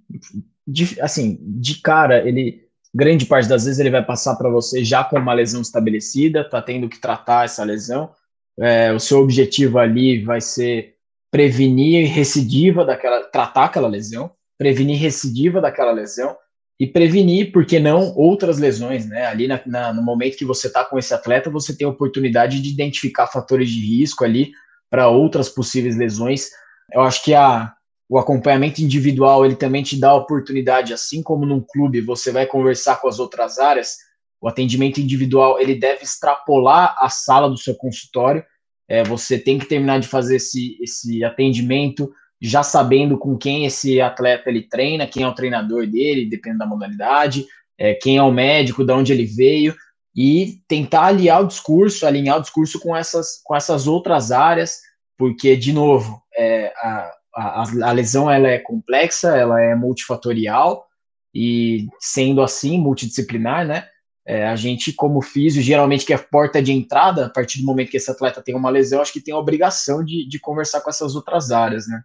de, 0.66 1.00
assim, 1.00 1.38
de 1.40 1.80
cara, 1.80 2.26
ele, 2.26 2.66
grande 2.94 3.26
parte 3.26 3.48
das 3.48 3.64
vezes 3.64 3.78
ele 3.78 3.90
vai 3.90 4.04
passar 4.04 4.36
para 4.36 4.48
você 4.48 4.84
já 4.84 5.04
com 5.04 5.18
uma 5.18 5.34
lesão 5.34 5.60
estabelecida, 5.60 6.48
tá 6.48 6.62
tendo 6.62 6.88
que 6.88 7.00
tratar 7.00 7.44
essa 7.44 7.64
lesão, 7.64 8.10
é, 8.58 8.92
o 8.92 9.00
seu 9.00 9.18
objetivo 9.18 9.78
ali 9.78 10.22
vai 10.22 10.40
ser 10.40 10.94
prevenir 11.30 12.08
recidiva 12.10 12.84
daquela, 12.84 13.24
tratar 13.24 13.64
aquela 13.64 13.88
lesão, 13.88 14.30
prevenir 14.56 14.98
recidiva 14.98 15.60
daquela 15.60 15.92
lesão, 15.92 16.36
e 16.78 16.86
prevenir, 16.86 17.52
por 17.52 17.64
que 17.64 17.78
não, 17.80 18.14
outras 18.14 18.58
lesões, 18.58 19.08
né? 19.08 19.26
Ali 19.26 19.48
na, 19.48 19.60
na, 19.66 19.92
no 19.94 20.02
momento 20.02 20.36
que 20.36 20.44
você 20.44 20.66
está 20.66 20.84
com 20.84 20.98
esse 20.98 21.12
atleta, 21.14 21.48
você 21.48 21.74
tem 21.74 21.86
a 21.86 21.90
oportunidade 21.90 22.60
de 22.60 22.68
identificar 22.68 23.26
fatores 23.26 23.70
de 23.70 23.80
risco 23.80 24.24
ali 24.24 24.52
para 24.90 25.08
outras 25.08 25.48
possíveis 25.48 25.96
lesões. 25.96 26.50
Eu 26.92 27.00
acho 27.00 27.24
que 27.24 27.34
a, 27.34 27.72
o 28.08 28.18
acompanhamento 28.18 28.82
individual 28.82 29.44
ele 29.44 29.56
também 29.56 29.82
te 29.82 29.98
dá 29.98 30.10
a 30.10 30.16
oportunidade, 30.16 30.92
assim 30.92 31.22
como 31.22 31.46
num 31.46 31.60
clube 31.60 32.02
você 32.02 32.30
vai 32.30 32.46
conversar 32.46 33.00
com 33.00 33.08
as 33.08 33.18
outras 33.18 33.58
áreas, 33.58 33.96
o 34.40 34.46
atendimento 34.46 35.00
individual 35.00 35.58
ele 35.58 35.74
deve 35.74 36.04
extrapolar 36.04 36.94
a 36.98 37.08
sala 37.08 37.48
do 37.48 37.56
seu 37.56 37.74
consultório. 37.74 38.44
É, 38.88 39.02
você 39.02 39.38
tem 39.38 39.58
que 39.58 39.66
terminar 39.66 39.98
de 39.98 40.06
fazer 40.06 40.36
esse, 40.36 40.76
esse 40.80 41.24
atendimento 41.24 42.12
já 42.40 42.62
sabendo 42.62 43.16
com 43.18 43.36
quem 43.36 43.64
esse 43.64 44.00
atleta 44.00 44.50
ele 44.50 44.62
treina, 44.62 45.06
quem 45.06 45.22
é 45.22 45.28
o 45.28 45.34
treinador 45.34 45.86
dele, 45.86 46.28
dependendo 46.28 46.60
da 46.60 46.66
modalidade, 46.66 47.46
é, 47.78 47.94
quem 47.94 48.16
é 48.16 48.22
o 48.22 48.32
médico, 48.32 48.84
de 48.84 48.92
onde 48.92 49.12
ele 49.12 49.24
veio, 49.24 49.74
e 50.14 50.60
tentar 50.66 51.06
aliar 51.06 51.42
o 51.42 51.46
discurso, 51.46 52.06
alinhar 52.06 52.38
o 52.38 52.42
discurso 52.42 52.80
com 52.80 52.96
essas, 52.96 53.40
com 53.44 53.54
essas 53.54 53.86
outras 53.86 54.32
áreas, 54.32 54.80
porque, 55.16 55.56
de 55.56 55.72
novo, 55.72 56.22
é, 56.36 56.72
a, 56.76 57.12
a, 57.34 57.64
a 57.88 57.92
lesão 57.92 58.30
ela 58.30 58.48
é 58.48 58.58
complexa, 58.58 59.36
ela 59.36 59.60
é 59.60 59.74
multifatorial, 59.74 60.86
e 61.34 61.86
sendo 62.00 62.40
assim, 62.40 62.78
multidisciplinar, 62.78 63.66
né? 63.66 63.86
É, 64.26 64.48
a 64.48 64.56
gente, 64.56 64.92
como 64.92 65.22
físio, 65.22 65.62
geralmente 65.62 66.04
que 66.04 66.12
é 66.12 66.18
porta 66.18 66.62
de 66.62 66.72
entrada, 66.72 67.26
a 67.26 67.30
partir 67.30 67.60
do 67.60 67.66
momento 67.66 67.90
que 67.90 67.98
esse 67.98 68.10
atleta 68.10 68.42
tem 68.42 68.56
uma 68.56 68.70
lesão, 68.70 69.00
acho 69.00 69.12
que 69.12 69.20
tem 69.20 69.34
a 69.34 69.38
obrigação 69.38 70.02
de, 70.02 70.26
de 70.26 70.40
conversar 70.40 70.80
com 70.80 70.90
essas 70.90 71.14
outras 71.14 71.52
áreas, 71.52 71.86
né? 71.86 72.02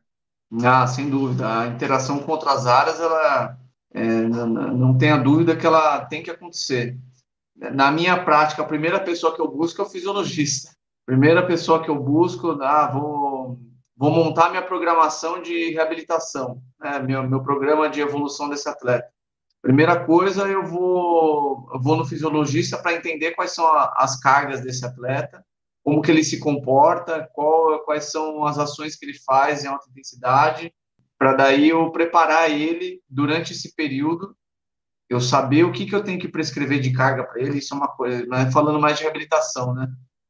Ah, 0.64 0.86
sem 0.88 1.10
dúvida. 1.10 1.62
A 1.62 1.68
interação 1.68 2.20
com 2.20 2.32
outras 2.32 2.68
áreas, 2.68 3.00
ela 3.00 3.58
é, 3.94 4.04
não, 4.04 4.98
tenha 4.98 5.18
dúvida 5.18 5.56
que 5.56 5.66
ela 5.66 6.06
tem 6.06 6.24
que 6.24 6.32
acontecer. 6.32 6.98
Na 7.56 7.92
minha 7.92 8.24
prática, 8.24 8.62
a 8.62 8.68
primeira 8.68 9.00
pessoa 9.00 9.34
que 9.36 9.42
eu 9.42 9.50
busco 9.50 9.82
é 9.82 9.86
o 9.86 9.90
fisiologista. 9.90 10.72
Primeira 11.06 11.46
pessoa 11.46 11.84
que 11.84 11.90
eu 11.90 12.00
busco, 12.00 12.62
ah, 12.62 12.88
vou, 12.88 13.60
vou 13.96 14.12
montar 14.12 14.50
minha 14.50 14.62
programação 14.62 15.42
de 15.42 15.72
reabilitação, 15.72 16.62
né, 16.80 17.00
meu, 17.00 17.28
meu 17.28 17.42
programa 17.44 17.90
de 17.90 18.02
evolução 18.02 18.50
desse 18.50 18.68
atleta. 18.68 19.10
Primeira 19.62 20.06
coisa, 20.06 20.48
eu 20.48 20.66
vou, 20.66 21.70
eu 21.74 21.80
vou 21.80 21.96
no 21.96 22.06
fisiologista 22.06 22.78
para 22.78 22.94
entender 22.94 23.32
quais 23.32 23.52
são 23.52 23.66
a, 23.66 23.94
as 23.98 24.20
cargas 24.20 24.62
desse 24.62 24.86
atleta, 24.86 25.46
como 25.84 26.02
que 26.02 26.12
ele 26.12 26.24
se 26.24 26.40
comporta, 26.40 27.28
qual, 27.34 27.84
quais 27.84 28.12
são 28.12 28.46
as 28.46 28.58
ações 28.58 28.96
que 28.96 29.06
ele 29.06 29.18
faz 29.26 29.64
em 29.64 29.68
alta 29.68 29.90
intensidade, 29.90 30.74
para 31.18 31.34
daí 31.34 31.70
eu 31.70 31.92
preparar 31.92 32.50
ele 32.50 33.02
durante 33.10 33.54
esse 33.54 33.76
período, 33.76 34.36
eu 35.10 35.20
saber 35.20 35.64
o 35.64 35.72
que, 35.72 35.86
que 35.86 35.94
eu 35.94 36.04
tenho 36.04 36.20
que 36.20 36.28
prescrever 36.28 36.80
de 36.80 36.92
carga 36.94 37.24
para 37.24 37.42
ele, 37.42 37.58
isso 37.58 37.74
é 37.74 37.78
uma 37.78 37.88
coisa, 37.88 38.26
não 38.26 38.38
é 38.38 38.52
falando 38.52 38.80
mais 38.80 38.98
de 38.98 39.04
reabilitação, 39.04 39.74
né? 39.74 39.88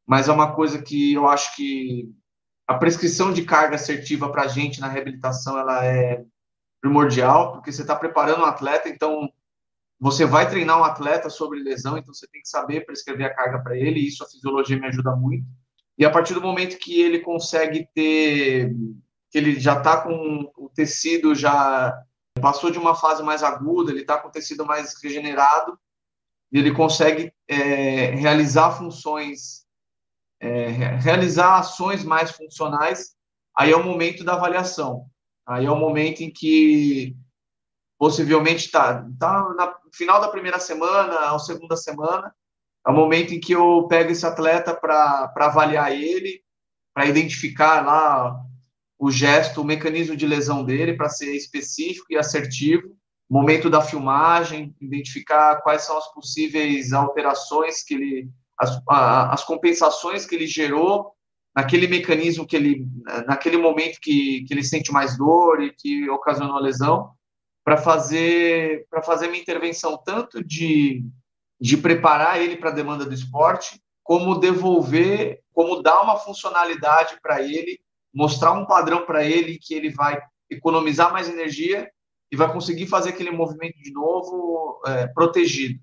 Mas 0.07 0.27
é 0.27 0.31
uma 0.31 0.53
coisa 0.53 0.81
que 0.81 1.13
eu 1.13 1.27
acho 1.27 1.55
que 1.55 2.09
a 2.67 2.73
prescrição 2.73 3.31
de 3.31 3.43
carga 3.43 3.75
assertiva 3.75 4.29
para 4.31 4.43
a 4.43 4.47
gente 4.47 4.81
na 4.81 4.87
reabilitação 4.87 5.57
ela 5.57 5.85
é 5.85 6.23
primordial, 6.81 7.53
porque 7.53 7.71
você 7.71 7.81
está 7.81 7.95
preparando 7.95 8.41
um 8.41 8.45
atleta, 8.45 8.89
então 8.89 9.29
você 10.01 10.25
vai 10.25 10.49
treinar 10.49 10.79
um 10.79 10.83
atleta 10.83 11.29
sobre 11.29 11.61
lesão, 11.61 11.95
então 11.95 12.11
você 12.11 12.25
tem 12.25 12.41
que 12.41 12.49
saber 12.49 12.87
prescrever 12.87 13.27
a 13.27 13.35
carga 13.35 13.59
para 13.59 13.77
ele, 13.77 13.99
e 13.99 14.07
isso 14.07 14.23
a 14.23 14.27
fisiologia 14.27 14.79
me 14.79 14.87
ajuda 14.87 15.15
muito. 15.15 15.45
E 15.95 16.03
a 16.03 16.09
partir 16.09 16.33
do 16.33 16.41
momento 16.41 16.79
que 16.79 16.99
ele 16.99 17.19
consegue 17.19 17.87
ter, 17.93 18.75
que 19.29 19.37
ele 19.37 19.59
já 19.59 19.77
está 19.77 20.01
com 20.01 20.51
o 20.57 20.69
tecido 20.69 21.35
já 21.35 21.95
passou 22.41 22.71
de 22.71 22.79
uma 22.79 22.95
fase 22.95 23.21
mais 23.21 23.43
aguda, 23.43 23.91
ele 23.91 24.01
está 24.01 24.17
com 24.17 24.27
o 24.27 24.31
tecido 24.31 24.65
mais 24.65 24.99
regenerado, 25.03 25.77
e 26.51 26.57
ele 26.57 26.71
consegue 26.71 27.31
é, 27.47 28.15
realizar 28.15 28.71
funções, 28.71 29.67
é, 30.39 30.67
realizar 30.97 31.59
ações 31.59 32.03
mais 32.03 32.31
funcionais, 32.31 33.15
aí 33.55 33.71
é 33.71 33.77
o 33.77 33.83
momento 33.83 34.23
da 34.23 34.33
avaliação. 34.33 35.05
Aí 35.45 35.67
é 35.67 35.71
o 35.71 35.75
momento 35.75 36.21
em 36.21 36.31
que 36.31 37.15
possivelmente 38.01 38.65
está 38.65 39.07
tá 39.19 39.53
na 39.55 39.75
final 39.93 40.19
da 40.19 40.27
primeira 40.27 40.59
semana 40.59 41.33
ou 41.33 41.37
segunda 41.37 41.77
semana, 41.77 42.33
é 42.87 42.89
o 42.89 42.95
momento 42.95 43.31
em 43.31 43.39
que 43.39 43.53
eu 43.53 43.85
pego 43.87 44.09
esse 44.09 44.25
atleta 44.25 44.73
para 44.73 45.31
avaliar 45.35 45.91
ele, 45.91 46.41
para 46.95 47.05
identificar 47.05 47.85
lá 47.85 48.35
o 48.97 49.11
gesto, 49.11 49.61
o 49.61 49.63
mecanismo 49.63 50.15
de 50.15 50.25
lesão 50.25 50.65
dele, 50.65 50.95
para 50.95 51.09
ser 51.09 51.35
específico 51.35 52.07
e 52.09 52.17
assertivo. 52.17 52.97
Momento 53.29 53.69
da 53.69 53.81
filmagem, 53.81 54.75
identificar 54.81 55.61
quais 55.61 55.83
são 55.83 55.95
as 55.95 56.11
possíveis 56.11 56.93
alterações 56.93 57.83
que 57.83 57.93
ele, 57.93 58.29
as, 58.57 58.81
as 58.87 59.43
compensações 59.43 60.25
que 60.25 60.33
ele 60.33 60.47
gerou 60.47 61.11
naquele 61.55 61.85
mecanismo 61.85 62.47
que 62.47 62.55
ele, 62.55 62.87
naquele 63.27 63.57
momento 63.57 63.99
que, 64.01 64.43
que 64.45 64.55
ele 64.55 64.63
sente 64.63 64.91
mais 64.91 65.15
dor 65.15 65.61
e 65.61 65.71
que 65.71 66.09
ocasionou 66.09 66.57
a 66.57 66.61
lesão 66.61 67.11
para 67.63 67.77
fazer 67.77 68.87
para 68.89 69.01
fazer 69.01 69.27
minha 69.27 69.41
intervenção 69.41 69.97
tanto 69.97 70.43
de, 70.43 71.05
de 71.59 71.77
preparar 71.77 72.41
ele 72.41 72.57
para 72.57 72.69
a 72.69 72.73
demanda 72.73 73.05
do 73.05 73.13
esporte, 73.13 73.81
como 74.03 74.39
devolver, 74.39 75.41
como 75.53 75.81
dar 75.81 76.01
uma 76.01 76.17
funcionalidade 76.17 77.19
para 77.21 77.41
ele, 77.41 77.79
mostrar 78.13 78.51
um 78.51 78.65
padrão 78.65 79.05
para 79.05 79.23
ele 79.23 79.59
que 79.59 79.73
ele 79.73 79.91
vai 79.91 80.21
economizar 80.49 81.13
mais 81.13 81.29
energia 81.29 81.89
e 82.31 82.35
vai 82.35 82.51
conseguir 82.51 82.87
fazer 82.87 83.09
aquele 83.09 83.31
movimento 83.31 83.77
de 83.81 83.91
novo 83.91 84.81
é, 84.85 85.07
protegido. 85.07 85.79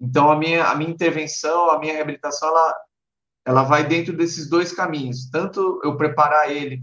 Então, 0.00 0.30
a 0.30 0.36
minha, 0.36 0.66
a 0.66 0.74
minha 0.74 0.90
intervenção, 0.90 1.70
a 1.70 1.78
minha 1.78 1.94
reabilitação, 1.94 2.48
ela, 2.48 2.76
ela 3.46 3.62
vai 3.62 3.86
dentro 3.86 4.16
desses 4.16 4.48
dois 4.48 4.72
caminhos. 4.72 5.30
Tanto 5.30 5.80
eu 5.84 5.96
preparar 5.96 6.50
ele, 6.50 6.80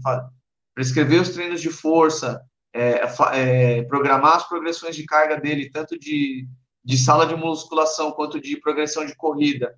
prescrever 0.74 1.20
os 1.20 1.30
treinos 1.30 1.60
de 1.60 1.70
força, 1.70 2.40
é, 2.72 3.02
é, 3.34 3.82
programar 3.82 4.36
as 4.36 4.48
progressões 4.48 4.96
de 4.96 5.04
carga 5.04 5.38
dele, 5.38 5.70
tanto 5.70 5.98
de, 5.98 6.46
de 6.84 6.98
sala 6.98 7.26
de 7.26 7.36
musculação 7.36 8.12
quanto 8.12 8.40
de 8.40 8.56
progressão 8.58 9.04
de 9.04 9.14
corrida, 9.14 9.74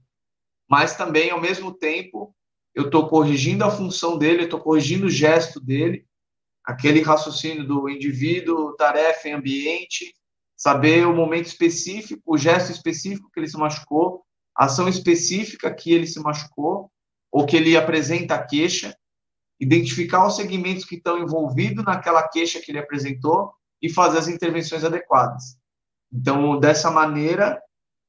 mas 0.69 0.97
também, 0.97 1.31
ao 1.31 1.41
mesmo 1.41 1.73
tempo, 1.73 2.35
eu 2.75 2.87
estou 2.87 3.09
corrigindo 3.09 3.65
a 3.65 3.71
função 3.71 4.19
dele, 4.19 4.45
estou 4.45 4.61
corrigindo 4.61 5.07
o 5.07 5.11
gesto 5.11 5.61
dele, 5.61 6.07
aquele 6.65 7.03
raciocínio 7.03 7.67
do 7.67 7.89
indivíduo, 7.89 8.75
tarefa 8.77 9.29
ambiente, 9.29 10.15
saber 10.57 11.07
o 11.07 11.15
momento 11.15 11.47
específico, 11.47 12.23
o 12.25 12.39
gesto 12.39 12.73
específico 12.73 13.31
que 13.33 13.41
ele 13.41 13.49
se 13.49 13.57
machucou, 13.57 14.23
a 14.57 14.65
ação 14.65 14.89
específica 14.89 15.73
que 15.73 15.93
ele 15.93 16.07
se 16.07 16.21
machucou, 16.21 16.91
ou 17.31 17.45
que 17.45 17.57
ele 17.57 17.77
apresenta 17.77 18.37
a 18.37 18.43
queixa, 18.43 18.97
identificar 19.65 20.27
os 20.27 20.37
segmentos 20.37 20.85
que 20.85 20.97
estão 20.97 21.19
envolvidos 21.19 21.85
naquela 21.85 22.27
queixa 22.29 22.61
que 22.61 22.71
ele 22.71 22.79
apresentou 22.79 23.53
e 23.81 23.91
fazer 23.91 24.19
as 24.19 24.29
intervenções 24.29 24.85
adequadas. 24.85 25.57
Então, 26.13 26.61
dessa 26.61 26.91
maneira, 26.91 27.61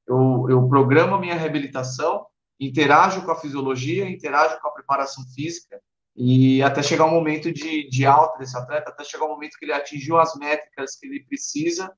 eu, 0.07 0.45
eu 0.49 0.67
programo 0.67 1.15
a 1.15 1.19
minha 1.19 1.35
reabilitação, 1.35 2.25
interajo 2.59 3.23
com 3.23 3.31
a 3.31 3.39
fisiologia, 3.39 4.09
interajo 4.09 4.59
com 4.61 4.67
a 4.67 4.71
preparação 4.71 5.23
física 5.33 5.81
e 6.15 6.61
até 6.61 6.81
chegar 6.83 7.05
o 7.05 7.11
momento 7.11 7.51
de, 7.51 7.89
de 7.89 8.05
alta 8.05 8.37
desse 8.37 8.57
atleta, 8.57 8.89
até 8.89 9.03
chegar 9.03 9.25
o 9.25 9.29
momento 9.29 9.57
que 9.57 9.65
ele 9.65 9.73
atingiu 9.73 10.17
as 10.17 10.35
métricas 10.35 10.95
que 10.95 11.07
ele 11.07 11.25
precisa, 11.25 11.91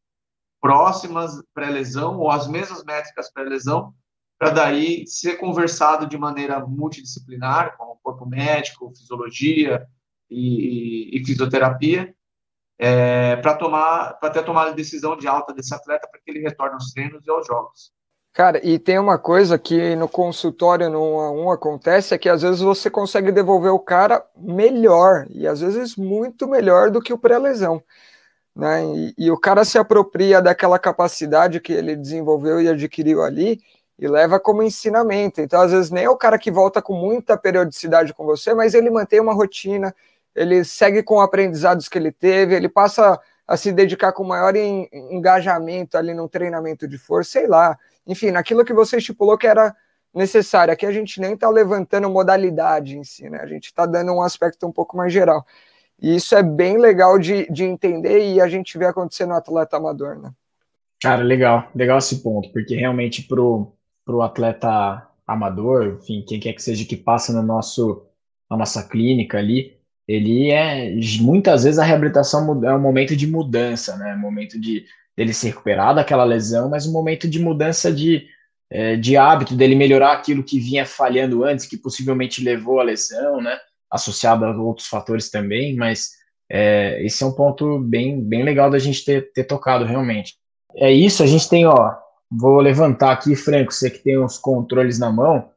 próximas 0.62 1.42
pré-lesão 1.54 2.18
ou 2.18 2.32
as 2.32 2.48
mesmas 2.48 2.84
métricas 2.84 3.32
pré-lesão, 3.32 3.94
para 4.38 4.52
daí 4.52 5.06
ser 5.08 5.38
conversado 5.38 6.06
de 6.06 6.18
maneira 6.18 6.60
multidisciplinar, 6.60 7.76
com 7.78 7.86
o 7.86 7.98
corpo 7.98 8.26
médico, 8.26 8.94
fisiologia 8.96 9.88
e, 10.30 11.16
e, 11.16 11.18
e 11.18 11.26
fisioterapia, 11.26 12.14
é, 12.78 13.36
para 13.38 13.56
tomar, 13.56 14.14
para 14.20 14.30
ter 14.30 14.44
tomado 14.44 14.70
a 14.70 14.74
decisão 14.74 15.18
de 15.18 15.28
alta 15.28 15.54
desse 15.54 15.74
atleta 15.74 16.08
para 16.08 16.20
que 16.22 16.30
ele 16.30 16.42
retorne 16.42 16.76
aos 16.76 16.92
treinos 16.92 17.26
e 17.26 17.32
aos 17.32 17.48
jogos. 17.48 17.92
Cara, 18.38 18.64
e 18.64 18.78
tem 18.78 19.00
uma 19.00 19.18
coisa 19.18 19.58
que 19.58 19.96
no 19.96 20.08
consultório 20.08 20.92
no 20.92 21.02
1 21.02 21.20
a 21.22 21.32
1 21.32 21.52
acontece 21.52 22.14
é 22.14 22.20
que 22.20 22.30
às 22.30 22.44
vezes 22.44 22.60
você 22.60 22.88
consegue 22.88 23.32
devolver 23.32 23.72
o 23.72 23.80
cara 23.80 24.24
melhor 24.36 25.26
e 25.32 25.48
às 25.48 25.60
vezes 25.60 25.96
muito 25.96 26.48
melhor 26.48 26.92
do 26.92 27.02
que 27.02 27.12
o 27.12 27.18
pré-lesão. 27.18 27.82
Né? 28.56 28.86
E, 28.86 29.14
e, 29.18 29.32
o 29.32 29.40
cara 29.40 29.66
se 29.66 29.80
apropria 29.80 30.40
daquela 30.40 30.78
capacidade 30.78 31.60
que 31.60 31.74
ele 31.74 31.96
desenvolveu 31.96 32.62
e 32.62 32.70
adquiriu 32.70 33.24
ali 33.24 33.60
e 34.00 34.08
leva 34.08 34.40
como 34.40 34.62
ensinamento. 34.62 35.42
Então, 35.42 35.62
às 35.62 35.72
vezes, 35.72 35.92
nem 35.92 36.04
é 36.06 36.10
o 36.10 36.18
cara 36.18 36.38
que 36.38 36.52
volta 36.52 36.82
com 36.82 36.94
muita 36.94 37.38
periodicidade 37.38 38.14
com 38.14 38.26
você, 38.26 38.54
mas 38.54 38.74
ele 38.74 38.90
mantém 38.90 39.20
uma 39.20 39.34
rotina, 39.34 39.94
ele 40.36 40.64
segue 40.64 41.02
com 41.02 41.20
aprendizados 41.20 41.90
que 41.90 41.98
ele 41.98 42.12
teve, 42.12 42.56
ele 42.56 42.70
passa 42.70 43.20
a 43.48 43.58
se 43.58 43.72
dedicar 43.72 44.12
com 44.12 44.24
maior 44.24 44.56
engajamento 44.56 45.98
ali 45.98 46.14
no 46.14 46.28
treinamento 46.28 46.88
de 46.88 46.98
força, 46.98 47.32
sei 47.32 47.48
lá. 47.48 47.78
Enfim, 48.06 48.30
naquilo 48.32 48.66
que 48.66 48.74
você 48.74 48.98
estipulou 48.98 49.38
que 49.38 49.48
era 49.48 49.76
necessário. 50.14 50.74
Aqui 50.74 50.86
a 50.86 50.92
gente 50.92 51.22
nem 51.22 51.34
está 51.34 51.50
levantando 51.50 52.10
modalidade 52.10 52.98
em 52.98 53.04
si, 53.04 53.30
né? 53.30 53.40
A 53.42 53.48
gente 53.48 53.66
está 53.66 53.86
dando 53.86 54.12
um 54.12 54.22
aspecto 54.22 54.68
um 54.68 54.72
pouco 54.72 54.98
mais 54.98 55.14
geral. 55.14 55.46
E 56.00 56.16
isso 56.16 56.36
é 56.36 56.44
bem 56.44 56.78
legal 56.78 57.18
de, 57.18 57.50
de 57.52 57.64
entender 57.64 58.34
e 58.34 58.42
a 58.42 58.48
gente 58.48 58.78
vê 58.78 58.86
acontecer 58.86 59.26
no 59.26 59.34
atleta 59.34 59.78
amador, 59.78 60.20
né? 60.20 60.32
Cara, 61.02 61.24
legal, 61.24 61.70
legal 61.76 62.00
esse 62.00 62.22
ponto, 62.24 62.52
porque 62.52 62.76
realmente 62.76 63.24
pro, 63.24 63.72
para 64.08 64.16
o 64.16 64.22
atleta 64.22 65.06
amador, 65.28 65.98
enfim, 66.00 66.24
quem 66.26 66.40
quer 66.40 66.54
que 66.54 66.64
seja 66.64 66.86
que 66.86 66.96
passa 66.96 67.34
no 67.34 67.44
nosso, 67.44 68.06
na 68.50 68.56
nossa 68.56 68.82
clínica 68.88 69.38
ali, 69.38 69.76
ele 70.08 70.50
é 70.50 70.96
muitas 71.20 71.66
vezes 71.66 71.78
a 71.78 71.84
reabilitação 71.84 72.64
é 72.64 72.74
um 72.74 72.80
momento 72.80 73.14
de 73.18 73.28
mudança, 73.28 73.98
né? 73.98 74.16
Um 74.16 74.20
momento 74.20 74.60
de 74.60 74.86
dele 75.18 75.34
se 75.34 75.48
recuperar 75.48 75.94
daquela 75.96 76.24
lesão, 76.24 76.70
mas 76.70 76.86
um 76.86 76.94
momento 76.94 77.28
de 77.28 77.40
mudança 77.40 77.92
de, 77.92 78.28
é, 78.70 78.96
de 78.96 79.18
hábito, 79.18 79.56
dele 79.56 79.76
melhorar 79.76 80.14
aquilo 80.14 80.44
que 80.44 80.60
vinha 80.60 80.86
falhando 80.86 81.44
antes, 81.44 81.66
que 81.66 81.76
possivelmente 81.76 82.42
levou 82.42 82.80
à 82.80 82.84
lesão, 82.84 83.42
né? 83.42 83.58
Associado 83.92 84.46
a 84.46 84.56
outros 84.56 84.88
fatores 84.88 85.30
também, 85.30 85.76
mas 85.76 86.12
é, 86.50 87.04
esse 87.04 87.24
é 87.24 87.26
um 87.26 87.34
ponto 87.34 87.80
bem, 87.80 88.22
bem 88.22 88.44
legal 88.44 88.70
da 88.70 88.80
gente 88.80 89.04
ter, 89.04 89.32
ter 89.34 89.44
tocado 89.44 89.84
realmente. 89.84 90.36
É 90.76 90.92
isso, 90.92 91.24
a 91.24 91.28
gente 91.28 91.50
tem, 91.50 91.66
ó, 91.66 91.96
Vou 92.30 92.60
levantar 92.60 93.14
aqui, 93.14 93.36
Franco, 93.36 93.74
você 93.74 93.90
que 93.90 94.00
tem 94.00 94.18
os 94.18 94.38
controles 94.38 95.00
na 95.00 95.12
mão. 95.12 95.50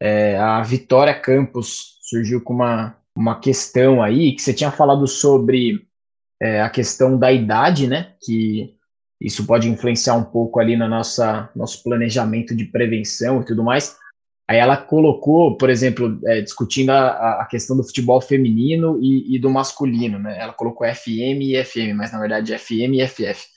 É, 0.00 0.38
a 0.38 0.62
Vitória 0.62 1.14
Campos 1.14 1.98
surgiu 2.00 2.40
com 2.40 2.54
uma, 2.54 2.96
uma 3.16 3.38
questão 3.38 4.02
aí, 4.02 4.32
que 4.32 4.40
você 4.40 4.54
tinha 4.54 4.70
falado 4.70 5.06
sobre 5.06 5.86
é, 6.40 6.62
a 6.62 6.70
questão 6.70 7.18
da 7.18 7.30
idade, 7.30 7.86
né? 7.86 8.14
Que 8.22 8.74
isso 9.20 9.46
pode 9.46 9.68
influenciar 9.68 10.14
um 10.14 10.24
pouco 10.24 10.58
ali 10.58 10.76
na 10.76 10.88
nossa 10.88 11.50
nosso 11.54 11.82
planejamento 11.82 12.54
de 12.54 12.64
prevenção 12.64 13.40
e 13.40 13.44
tudo 13.44 13.62
mais. 13.62 13.96
Aí 14.48 14.58
ela 14.58 14.76
colocou, 14.76 15.56
por 15.56 15.68
exemplo, 15.68 16.18
é, 16.24 16.40
discutindo 16.40 16.90
a, 16.90 17.42
a, 17.42 17.46
questão 17.46 17.76
do 17.76 17.82
futebol 17.82 18.20
feminino 18.20 18.98
e, 19.02 19.34
e, 19.34 19.38
do 19.38 19.50
masculino, 19.50 20.18
né? 20.18 20.38
Ela 20.38 20.52
colocou 20.52 20.86
FM 20.86 21.40
e 21.42 21.64
FM, 21.64 21.96
mas 21.96 22.12
na 22.12 22.20
verdade 22.20 22.54
é 22.54 22.58
FM 22.58 22.94
e 22.94 23.06
FF 23.06 23.55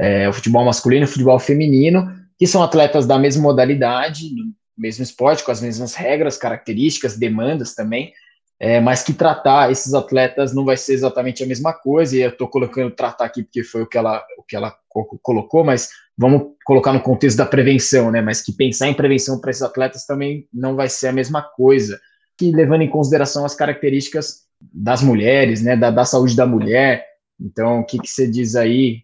é, 0.00 0.26
o 0.26 0.32
futebol 0.32 0.64
masculino 0.64 1.02
e 1.02 1.04
o 1.04 1.08
futebol 1.08 1.38
feminino, 1.38 2.10
que 2.38 2.46
são 2.46 2.62
atletas 2.62 3.06
da 3.06 3.18
mesma 3.18 3.42
modalidade, 3.42 4.34
do 4.34 4.44
mesmo 4.76 5.02
esporte, 5.02 5.44
com 5.44 5.52
as 5.52 5.60
mesmas 5.60 5.94
regras, 5.94 6.38
características, 6.38 7.18
demandas 7.18 7.74
também, 7.74 8.14
é, 8.58 8.80
mas 8.80 9.02
que 9.02 9.12
tratar 9.12 9.70
esses 9.70 9.92
atletas 9.92 10.54
não 10.54 10.64
vai 10.64 10.76
ser 10.78 10.94
exatamente 10.94 11.44
a 11.44 11.46
mesma 11.46 11.74
coisa, 11.74 12.16
e 12.16 12.22
eu 12.22 12.30
estou 12.30 12.48
colocando 12.48 12.94
tratar 12.94 13.26
aqui 13.26 13.42
porque 13.42 13.62
foi 13.62 13.82
o 13.82 13.86
que 13.86 13.98
ela, 13.98 14.24
o 14.38 14.42
que 14.42 14.56
ela 14.56 14.74
colocou, 15.22 15.64
mas 15.64 15.90
vamos 16.16 16.52
colocar 16.64 16.94
no 16.94 17.00
contexto 17.00 17.36
da 17.36 17.46
prevenção, 17.46 18.10
né? 18.10 18.22
Mas 18.22 18.42
que 18.42 18.52
pensar 18.52 18.88
em 18.88 18.94
prevenção 18.94 19.38
para 19.38 19.50
esses 19.50 19.62
atletas 19.62 20.06
também 20.06 20.46
não 20.52 20.76
vai 20.76 20.88
ser 20.88 21.08
a 21.08 21.12
mesma 21.12 21.42
coisa, 21.42 22.00
que 22.38 22.50
levando 22.50 22.82
em 22.82 22.90
consideração 22.90 23.44
as 23.44 23.54
características 23.54 24.44
das 24.60 25.02
mulheres, 25.02 25.62
né? 25.62 25.76
Da, 25.76 25.90
da 25.90 26.04
saúde 26.04 26.34
da 26.34 26.46
mulher. 26.46 27.06
Então, 27.38 27.80
o 27.80 27.84
que, 27.84 27.98
que 27.98 28.08
você 28.08 28.26
diz 28.26 28.56
aí? 28.56 29.02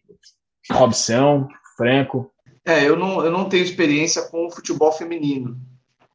Robson, 0.71 1.49
Franco. 1.77 2.31
É, 2.65 2.87
eu 2.87 2.97
não, 2.97 3.25
eu 3.25 3.31
não 3.31 3.49
tenho 3.49 3.63
experiência 3.63 4.23
com 4.23 4.47
o 4.47 4.51
futebol 4.51 4.93
feminino, 4.93 5.57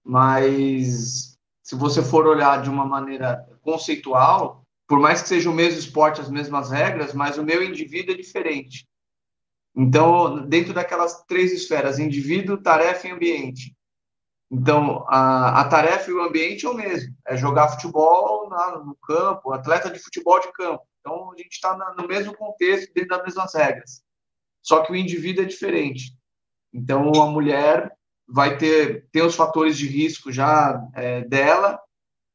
mas 0.04 1.38
se 1.64 1.76
você 1.76 2.04
for 2.04 2.28
olhar 2.28 2.62
de 2.62 2.70
uma 2.70 2.86
maneira 2.86 3.48
conceitual, 3.62 4.66
por 4.88 5.00
mais 5.00 5.22
que 5.22 5.30
seja 5.30 5.50
o 5.50 5.54
mesmo 5.54 5.80
esporte, 5.80 6.20
as 6.20 6.30
mesmas 6.30 6.70
regras, 6.70 7.14
mas 7.14 7.38
o 7.38 7.44
meu 7.44 7.64
indivíduo 7.64 8.14
é 8.14 8.18
diferente. 8.18 8.86
Então, 9.74 10.46
dentro 10.46 10.74
daquelas 10.74 11.24
três 11.24 11.54
esferas, 11.54 11.98
indivíduo, 11.98 12.62
tarefa 12.62 13.08
e 13.08 13.12
ambiente. 13.12 13.74
Então, 14.52 15.06
a, 15.08 15.62
a 15.62 15.70
tarefa 15.70 16.12
e 16.12 16.14
o 16.14 16.22
ambiente 16.22 16.66
é 16.66 16.70
o 16.70 16.74
mesmo, 16.74 17.16
é 17.26 17.38
jogar 17.38 17.70
futebol 17.70 18.50
na, 18.50 18.80
no 18.80 18.96
campo, 18.96 19.54
atleta 19.54 19.90
de 19.90 19.98
futebol 19.98 20.42
de 20.42 20.52
campo. 20.52 20.84
Então, 21.00 21.32
a 21.32 21.38
gente 21.38 21.54
está 21.54 21.96
no 21.98 22.06
mesmo 22.06 22.36
contexto, 22.36 22.94
dentro 22.94 23.16
das 23.16 23.24
mesmas 23.24 23.54
regras. 23.56 24.04
Só 24.62 24.84
que 24.84 24.92
o 24.92 24.96
indivíduo 24.96 25.44
é 25.44 25.48
diferente. 25.48 26.16
Então, 26.74 27.12
a 27.22 27.28
mulher 27.28 27.92
vai 28.28 28.58
ter, 28.58 29.08
ter 29.12 29.24
os 29.24 29.36
fatores 29.36 29.78
de 29.78 29.88
risco 29.88 30.32
já 30.32 30.82
é, 30.94 31.22
dela, 31.26 31.80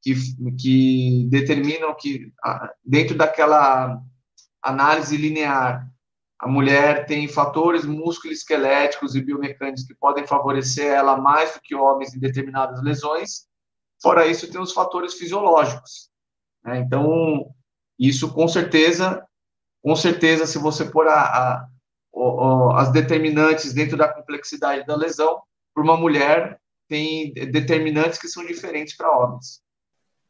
que, 0.02 0.14
que 0.60 1.26
determinam 1.30 1.94
que, 1.94 2.32
dentro 2.84 3.16
daquela 3.16 4.00
análise 4.62 5.16
linear, 5.16 5.90
a 6.38 6.46
mulher 6.46 7.06
tem 7.06 7.26
fatores 7.26 7.86
músculo-esqueléticos 7.86 9.14
e 9.14 9.22
biomecânicos 9.22 9.84
que 9.84 9.94
podem 9.94 10.26
favorecer 10.26 10.92
ela 10.92 11.16
mais 11.16 11.54
do 11.54 11.60
que 11.60 11.74
homens 11.74 12.14
em 12.14 12.20
determinadas 12.20 12.82
lesões. 12.82 13.46
Fora 14.02 14.26
isso, 14.26 14.50
tem 14.50 14.60
os 14.60 14.72
fatores 14.72 15.14
fisiológicos. 15.14 16.10
Né? 16.62 16.78
Então, 16.78 17.50
isso 17.98 18.32
com 18.34 18.46
certeza, 18.46 19.26
com 19.82 19.96
certeza, 19.96 20.46
se 20.46 20.58
você 20.58 20.84
pôr 20.84 21.08
a, 21.08 21.22
a 21.22 21.68
as 22.74 22.90
determinantes 22.92 23.72
dentro 23.72 23.96
da 23.96 24.08
complexidade 24.08 24.86
da 24.86 24.96
lesão, 24.96 25.40
para 25.74 25.82
uma 25.82 25.96
mulher, 25.96 26.58
tem 26.88 27.32
determinantes 27.32 28.18
que 28.18 28.28
são 28.28 28.46
diferentes 28.46 28.96
para 28.96 29.10
homens. 29.10 29.60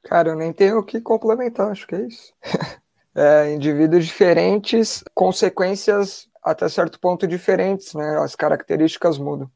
Cara, 0.05 0.30
eu 0.30 0.37
nem 0.37 0.53
tenho 0.53 0.78
o 0.78 0.84
que 0.84 1.01
complementar, 1.01 1.70
acho 1.70 1.87
que 1.87 1.95
é 1.95 2.07
isso. 2.07 2.32
É, 3.18 3.51
indivíduos 3.55 4.05
diferentes, 4.05 5.03
consequências 5.14 6.28
até 6.45 6.68
certo 6.68 7.01
ponto 7.01 7.26
diferentes, 7.26 7.95
né? 7.95 8.18
As 8.18 8.37
características 8.37 9.16
mudam. 9.16 9.51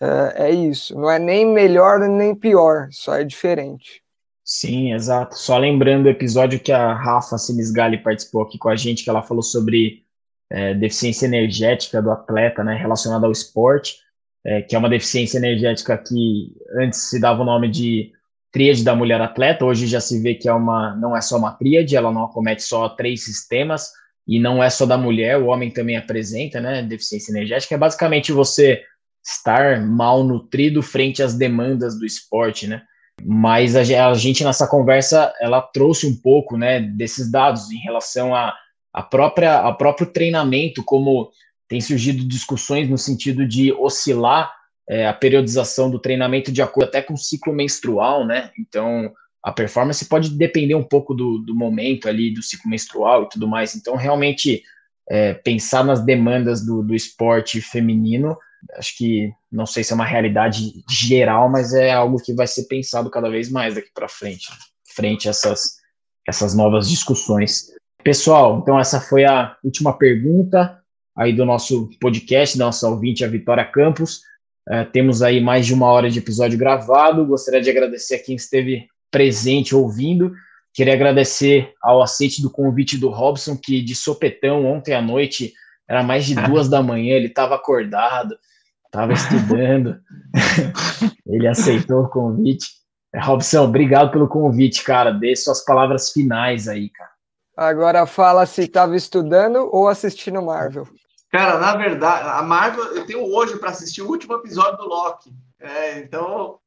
É, 0.00 0.48
é, 0.48 0.50
isso. 0.50 0.94
Não 0.94 1.10
é 1.10 1.18
nem 1.18 1.46
melhor 1.46 1.98
nem 2.00 2.34
pior, 2.34 2.88
só 2.92 3.14
é 3.14 3.24
diferente. 3.24 4.02
Sim, 4.44 4.92
exato. 4.92 5.34
Só 5.36 5.56
lembrando 5.56 6.06
o 6.06 6.10
episódio 6.10 6.60
que 6.60 6.70
a 6.70 6.92
Rafa 6.92 7.38
Sinisgali 7.38 8.02
participou 8.02 8.42
aqui 8.42 8.58
com 8.58 8.68
a 8.68 8.76
gente, 8.76 9.02
que 9.02 9.10
ela 9.10 9.22
falou 9.22 9.42
sobre 9.42 10.05
é, 10.50 10.74
deficiência 10.74 11.26
energética 11.26 12.00
do 12.00 12.10
atleta, 12.10 12.62
né, 12.62 12.74
relacionada 12.74 13.26
ao 13.26 13.32
esporte, 13.32 13.96
é, 14.44 14.62
que 14.62 14.76
é 14.76 14.78
uma 14.78 14.88
deficiência 14.88 15.38
energética 15.38 15.98
que 15.98 16.52
antes 16.78 17.10
se 17.10 17.20
dava 17.20 17.42
o 17.42 17.44
nome 17.44 17.68
de 17.68 18.12
tríade 18.52 18.84
da 18.84 18.94
mulher 18.94 19.20
atleta, 19.20 19.64
hoje 19.64 19.86
já 19.86 20.00
se 20.00 20.22
vê 20.22 20.34
que 20.34 20.48
é 20.48 20.52
uma, 20.52 20.94
não 20.96 21.16
é 21.16 21.20
só 21.20 21.36
uma 21.36 21.52
tríade, 21.52 21.96
ela 21.96 22.12
não 22.12 22.24
acomete 22.24 22.62
só 22.62 22.88
três 22.88 23.24
sistemas, 23.24 23.90
e 24.26 24.40
não 24.40 24.62
é 24.62 24.68
só 24.68 24.86
da 24.86 24.96
mulher, 24.96 25.38
o 25.38 25.46
homem 25.46 25.70
também 25.70 25.96
apresenta, 25.96 26.60
né, 26.60 26.82
deficiência 26.82 27.30
energética, 27.32 27.74
é 27.74 27.78
basicamente 27.78 28.32
você 28.32 28.82
estar 29.24 29.80
mal 29.84 30.24
nutrido 30.24 30.82
frente 30.82 31.22
às 31.22 31.34
demandas 31.34 31.98
do 31.98 32.06
esporte, 32.06 32.66
né, 32.66 32.82
mas 33.22 33.74
a, 33.74 34.14
gente 34.14 34.44
nessa 34.44 34.66
conversa, 34.66 35.32
ela 35.40 35.60
trouxe 35.60 36.06
um 36.06 36.14
pouco, 36.14 36.56
né, 36.56 36.80
desses 36.80 37.30
dados 37.30 37.70
em 37.70 37.78
relação 37.78 38.34
a 38.34 38.54
a 38.96 39.02
própria 39.02 39.58
a 39.58 39.74
próprio 39.74 40.06
treinamento, 40.06 40.82
como 40.82 41.30
tem 41.68 41.82
surgido 41.82 42.26
discussões 42.26 42.88
no 42.88 42.96
sentido 42.96 43.46
de 43.46 43.70
oscilar 43.70 44.50
é, 44.88 45.06
a 45.06 45.12
periodização 45.12 45.90
do 45.90 45.98
treinamento 45.98 46.50
de 46.50 46.62
acordo 46.62 46.88
até 46.88 47.02
com 47.02 47.12
o 47.12 47.18
ciclo 47.18 47.52
menstrual, 47.52 48.26
né? 48.26 48.50
Então 48.58 49.12
a 49.42 49.52
performance 49.52 50.02
pode 50.08 50.30
depender 50.30 50.74
um 50.74 50.82
pouco 50.82 51.12
do, 51.12 51.38
do 51.40 51.54
momento 51.54 52.08
ali 52.08 52.32
do 52.32 52.42
ciclo 52.42 52.70
menstrual 52.70 53.24
e 53.24 53.28
tudo 53.28 53.46
mais. 53.46 53.74
Então 53.74 53.96
realmente 53.96 54.62
é, 55.10 55.34
pensar 55.34 55.84
nas 55.84 56.02
demandas 56.02 56.64
do, 56.64 56.82
do 56.82 56.94
esporte 56.94 57.60
feminino, 57.60 58.34
acho 58.78 58.96
que 58.96 59.30
não 59.52 59.66
sei 59.66 59.84
se 59.84 59.92
é 59.92 59.94
uma 59.94 60.06
realidade 60.06 60.72
geral, 60.88 61.50
mas 61.50 61.74
é 61.74 61.92
algo 61.92 62.16
que 62.16 62.32
vai 62.32 62.46
ser 62.46 62.64
pensado 62.66 63.10
cada 63.10 63.28
vez 63.28 63.50
mais 63.50 63.74
daqui 63.74 63.90
para 63.94 64.08
frente, 64.08 64.46
frente 64.94 65.28
a 65.28 65.32
essas 65.32 65.84
essas 66.26 66.56
novas 66.56 66.88
discussões. 66.88 67.76
Pessoal, 68.06 68.60
então 68.62 68.78
essa 68.78 69.00
foi 69.00 69.24
a 69.24 69.56
última 69.64 69.92
pergunta 69.92 70.80
aí 71.18 71.32
do 71.32 71.44
nosso 71.44 71.90
podcast, 72.00 72.56
da 72.56 72.66
nossa 72.66 72.88
ouvinte, 72.88 73.24
a 73.24 73.28
Vitória 73.28 73.64
Campos. 73.64 74.20
É, 74.68 74.84
temos 74.84 75.22
aí 75.22 75.40
mais 75.40 75.66
de 75.66 75.74
uma 75.74 75.88
hora 75.88 76.08
de 76.08 76.20
episódio 76.20 76.56
gravado. 76.56 77.26
Gostaria 77.26 77.60
de 77.60 77.68
agradecer 77.68 78.14
a 78.14 78.22
quem 78.22 78.36
esteve 78.36 78.86
presente 79.10 79.74
ouvindo. 79.74 80.32
Queria 80.72 80.94
agradecer 80.94 81.72
ao 81.82 82.00
aceite 82.00 82.40
do 82.40 82.48
convite 82.48 82.96
do 82.96 83.08
Robson, 83.08 83.56
que 83.60 83.82
de 83.82 83.96
sopetão 83.96 84.64
ontem 84.64 84.94
à 84.94 85.02
noite, 85.02 85.52
era 85.90 86.04
mais 86.04 86.24
de 86.24 86.36
duas 86.36 86.68
da 86.68 86.80
manhã, 86.80 87.16
ele 87.16 87.26
estava 87.26 87.56
acordado, 87.56 88.38
estava 88.84 89.14
estudando. 89.14 89.98
ele 91.26 91.48
aceitou 91.48 92.04
o 92.04 92.08
convite. 92.08 92.68
Robson, 93.16 93.64
obrigado 93.64 94.12
pelo 94.12 94.28
convite, 94.28 94.84
cara. 94.84 95.10
Dê 95.10 95.34
suas 95.34 95.64
palavras 95.64 96.12
finais 96.12 96.68
aí, 96.68 96.88
cara. 96.88 97.15
Agora 97.56 98.06
fala 98.06 98.44
se 98.44 98.62
estava 98.62 98.94
estudando 98.94 99.70
ou 99.72 99.88
assistindo 99.88 100.42
Marvel. 100.42 100.86
Cara, 101.30 101.58
na 101.58 101.74
verdade, 101.74 102.28
a 102.28 102.42
Marvel, 102.42 102.84
eu 102.94 103.06
tenho 103.06 103.24
hoje 103.24 103.58
para 103.58 103.70
assistir 103.70 104.02
o 104.02 104.08
último 104.08 104.34
episódio 104.34 104.78
do 104.78 104.88
Loki. 104.88 105.32
É, 105.58 105.98
então, 105.98 106.58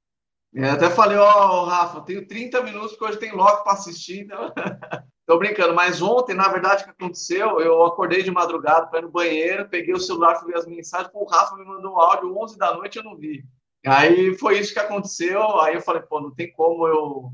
eu 0.54 0.72
até 0.72 0.90
falei, 0.90 1.18
ó, 1.18 1.62
oh, 1.62 1.66
Rafa, 1.66 2.02
tenho 2.02 2.28
30 2.28 2.64
minutos 2.64 2.92
porque 2.92 3.06
hoje 3.06 3.20
tem 3.20 3.32
Loki 3.32 3.64
para 3.64 3.74
assistir. 3.74 4.22
Então... 4.22 4.52
Tô 5.30 5.38
brincando, 5.38 5.76
mas 5.76 6.02
ontem, 6.02 6.34
na 6.34 6.48
verdade, 6.48 6.82
o 6.82 6.86
que 6.86 6.90
aconteceu? 6.90 7.60
Eu 7.60 7.84
acordei 7.86 8.24
de 8.24 8.32
madrugada 8.32 8.88
para 8.88 8.98
ir 8.98 9.04
no 9.04 9.12
banheiro, 9.12 9.70
peguei 9.70 9.94
o 9.94 10.00
celular, 10.00 10.38
fui 10.38 10.52
ver 10.52 10.58
as 10.58 10.66
mensagens, 10.66 11.12
o 11.14 11.24
Rafa 11.24 11.56
me 11.56 11.64
mandou 11.66 11.94
um 11.94 12.00
áudio 12.00 12.36
11 12.36 12.58
da 12.58 12.74
noite, 12.74 12.98
eu 12.98 13.04
não 13.04 13.16
vi. 13.16 13.46
Aí 13.86 14.36
foi 14.40 14.58
isso 14.58 14.74
que 14.74 14.80
aconteceu. 14.80 15.60
Aí 15.62 15.76
eu 15.76 15.82
falei, 15.82 16.02
pô, 16.02 16.20
não 16.20 16.34
tem 16.34 16.52
como 16.52 16.88
eu 16.88 17.30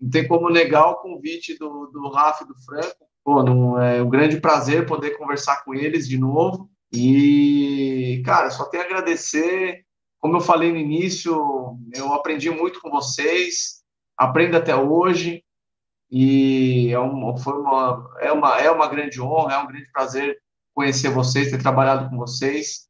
não 0.00 0.10
tem 0.10 0.26
como 0.26 0.48
negar 0.48 0.88
o 0.88 0.96
convite 0.96 1.58
do, 1.58 1.86
do 1.86 2.08
Rafa 2.08 2.44
e 2.44 2.46
do 2.46 2.54
Franco. 2.64 3.06
Pô, 3.22 3.42
não, 3.42 3.80
é 3.80 4.02
um 4.02 4.08
grande 4.08 4.40
prazer 4.40 4.86
poder 4.86 5.18
conversar 5.18 5.62
com 5.62 5.74
eles 5.74 6.08
de 6.08 6.16
novo. 6.16 6.70
E, 6.92 8.22
cara, 8.24 8.50
só 8.50 8.64
tenho 8.64 8.82
a 8.82 8.86
agradecer. 8.86 9.84
Como 10.18 10.36
eu 10.36 10.40
falei 10.40 10.72
no 10.72 10.78
início, 10.78 11.78
eu 11.94 12.12
aprendi 12.14 12.50
muito 12.50 12.80
com 12.80 12.90
vocês, 12.90 13.82
aprendo 14.16 14.56
até 14.56 14.74
hoje. 14.74 15.44
E 16.10 16.90
é 16.90 16.98
uma, 16.98 17.36
foi 17.36 17.54
uma, 17.54 18.10
é, 18.20 18.32
uma, 18.32 18.58
é 18.58 18.70
uma 18.70 18.88
grande 18.88 19.20
honra, 19.20 19.54
é 19.54 19.58
um 19.58 19.66
grande 19.66 19.90
prazer 19.92 20.38
conhecer 20.74 21.10
vocês, 21.10 21.50
ter 21.50 21.58
trabalhado 21.58 22.08
com 22.08 22.16
vocês, 22.16 22.88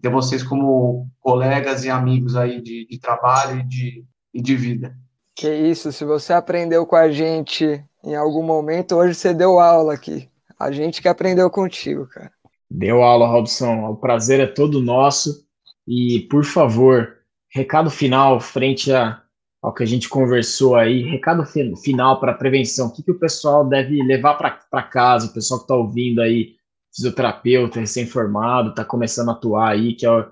ter 0.00 0.08
vocês 0.08 0.42
como 0.42 1.08
colegas 1.20 1.84
e 1.84 1.90
amigos 1.90 2.34
aí 2.36 2.60
de, 2.60 2.86
de 2.86 2.98
trabalho 2.98 3.60
e 3.60 3.64
de, 3.64 4.04
e 4.34 4.42
de 4.42 4.56
vida. 4.56 4.96
Que 5.38 5.54
isso, 5.54 5.92
se 5.92 6.04
você 6.04 6.32
aprendeu 6.32 6.84
com 6.84 6.96
a 6.96 7.12
gente 7.12 7.80
em 8.02 8.16
algum 8.16 8.42
momento, 8.42 8.96
hoje 8.96 9.14
você 9.14 9.32
deu 9.32 9.60
aula 9.60 9.94
aqui. 9.94 10.28
A 10.58 10.72
gente 10.72 11.00
que 11.00 11.06
aprendeu 11.06 11.48
contigo, 11.48 12.08
cara. 12.08 12.32
Deu 12.68 13.04
aula, 13.04 13.28
Robson. 13.28 13.84
O 13.84 13.94
prazer 13.94 14.40
é 14.40 14.48
todo 14.48 14.82
nosso. 14.82 15.46
E, 15.86 16.26
por 16.28 16.44
favor, 16.44 17.18
recado 17.54 17.88
final 17.88 18.40
frente 18.40 18.92
a, 18.92 19.22
ao 19.62 19.72
que 19.72 19.84
a 19.84 19.86
gente 19.86 20.08
conversou 20.08 20.74
aí, 20.74 21.02
recado 21.02 21.44
final 21.46 22.18
para 22.18 22.34
prevenção. 22.34 22.88
O 22.88 22.92
que, 22.92 23.04
que 23.04 23.12
o 23.12 23.18
pessoal 23.20 23.64
deve 23.64 24.02
levar 24.02 24.34
para 24.34 24.82
casa, 24.82 25.28
o 25.28 25.32
pessoal 25.32 25.60
que 25.60 25.64
está 25.66 25.76
ouvindo 25.76 26.20
aí, 26.20 26.56
fisioterapeuta, 26.92 27.78
recém-formado, 27.78 28.70
está 28.70 28.84
começando 28.84 29.28
a 29.28 29.34
atuar 29.34 29.70
aí, 29.70 29.94
que 29.94 30.04
é 30.04 30.26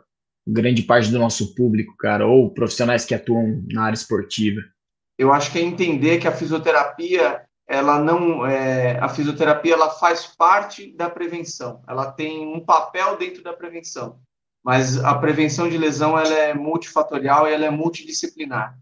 grande 0.44 0.82
parte 0.82 1.12
do 1.12 1.18
nosso 1.20 1.54
público, 1.54 1.96
cara, 1.96 2.26
ou 2.26 2.52
profissionais 2.52 3.04
que 3.04 3.14
atuam 3.14 3.62
na 3.70 3.84
área 3.84 3.94
esportiva 3.94 4.60
eu 5.18 5.32
acho 5.32 5.50
que 5.50 5.58
é 5.58 5.62
entender 5.62 6.18
que 6.18 6.28
a 6.28 6.32
fisioterapia 6.32 7.42
ela 7.68 7.98
não 7.98 8.46
é, 8.46 8.98
a 9.00 9.08
fisioterapia 9.08 9.74
ela 9.74 9.90
faz 9.90 10.26
parte 10.26 10.92
da 10.92 11.10
prevenção. 11.10 11.82
Ela 11.88 12.12
tem 12.12 12.46
um 12.46 12.60
papel 12.60 13.16
dentro 13.16 13.42
da 13.42 13.52
prevenção. 13.52 14.20
Mas 14.64 15.02
a 15.02 15.14
prevenção 15.14 15.68
de 15.68 15.76
lesão 15.76 16.18
ela 16.18 16.34
é 16.34 16.54
multifatorial 16.54 17.48
e 17.48 17.52
ela 17.52 17.66
é 17.66 17.70
multidisciplinar. 17.70 18.78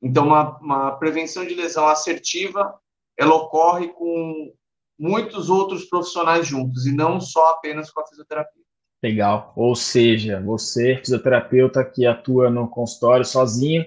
Então 0.00 0.28
uma, 0.28 0.56
uma 0.58 0.90
prevenção 0.92 1.44
de 1.44 1.54
lesão 1.54 1.88
assertiva 1.88 2.78
ela 3.16 3.34
ocorre 3.34 3.88
com 3.88 4.52
muitos 4.98 5.50
outros 5.50 5.84
profissionais 5.84 6.46
juntos 6.46 6.86
e 6.86 6.92
não 6.92 7.20
só 7.20 7.50
apenas 7.50 7.90
com 7.90 8.00
a 8.00 8.06
fisioterapia. 8.06 8.62
Legal. 9.02 9.52
Ou 9.56 9.74
seja 9.74 10.40
você 10.40 10.96
fisioterapeuta 10.96 11.84
que 11.84 12.06
atua 12.06 12.50
no 12.50 12.68
consultório 12.68 13.24
sozinho 13.24 13.84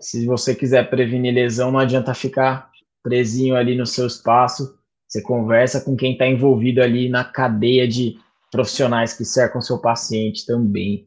se 0.00 0.26
você 0.26 0.54
quiser 0.54 0.88
prevenir 0.90 1.34
lesão, 1.34 1.70
não 1.70 1.78
adianta 1.78 2.14
ficar 2.14 2.70
presinho 3.02 3.56
ali 3.56 3.76
no 3.76 3.86
seu 3.86 4.06
espaço. 4.06 4.78
Você 5.08 5.20
conversa 5.22 5.80
com 5.80 5.96
quem 5.96 6.12
está 6.12 6.26
envolvido 6.26 6.82
ali 6.82 7.08
na 7.08 7.24
cadeia 7.24 7.86
de 7.86 8.16
profissionais 8.50 9.14
que 9.14 9.24
cercam 9.24 9.60
seu 9.60 9.78
paciente 9.78 10.46
também. 10.46 11.06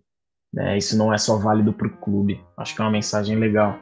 Né? 0.53 0.77
Isso 0.77 0.97
não 0.97 1.14
é 1.14 1.18
só 1.18 1.38
válido 1.38 1.73
para 1.73 1.88
o 1.88 1.97
clube. 1.97 2.39
Acho 2.57 2.76
que 2.76 2.81
é 2.81 2.85
uma 2.85 2.91
mensagem 2.91 3.38
legal. 3.38 3.77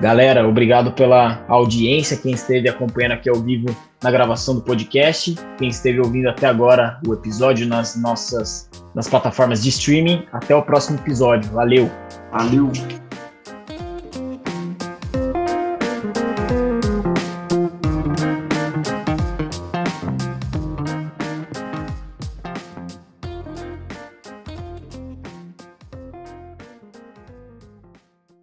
Galera, 0.00 0.46
obrigado 0.46 0.92
pela 0.92 1.44
audiência, 1.46 2.16
quem 2.16 2.32
esteve 2.32 2.68
acompanhando 2.68 3.12
aqui 3.12 3.28
ao 3.28 3.36
vivo 3.36 3.74
na 4.02 4.10
gravação 4.10 4.56
do 4.56 4.60
podcast, 4.60 5.36
quem 5.56 5.68
esteve 5.68 6.00
ouvindo 6.00 6.28
até 6.28 6.48
agora 6.48 7.00
o 7.06 7.14
episódio 7.14 7.64
nas 7.66 7.94
nossas 7.94 8.68
nas 8.94 9.08
plataformas 9.08 9.62
de 9.62 9.68
streaming. 9.70 10.26
Até 10.32 10.54
o 10.54 10.62
próximo 10.62 10.98
episódio. 10.98 11.50
Valeu. 11.50 11.90
Valeu. 12.32 13.03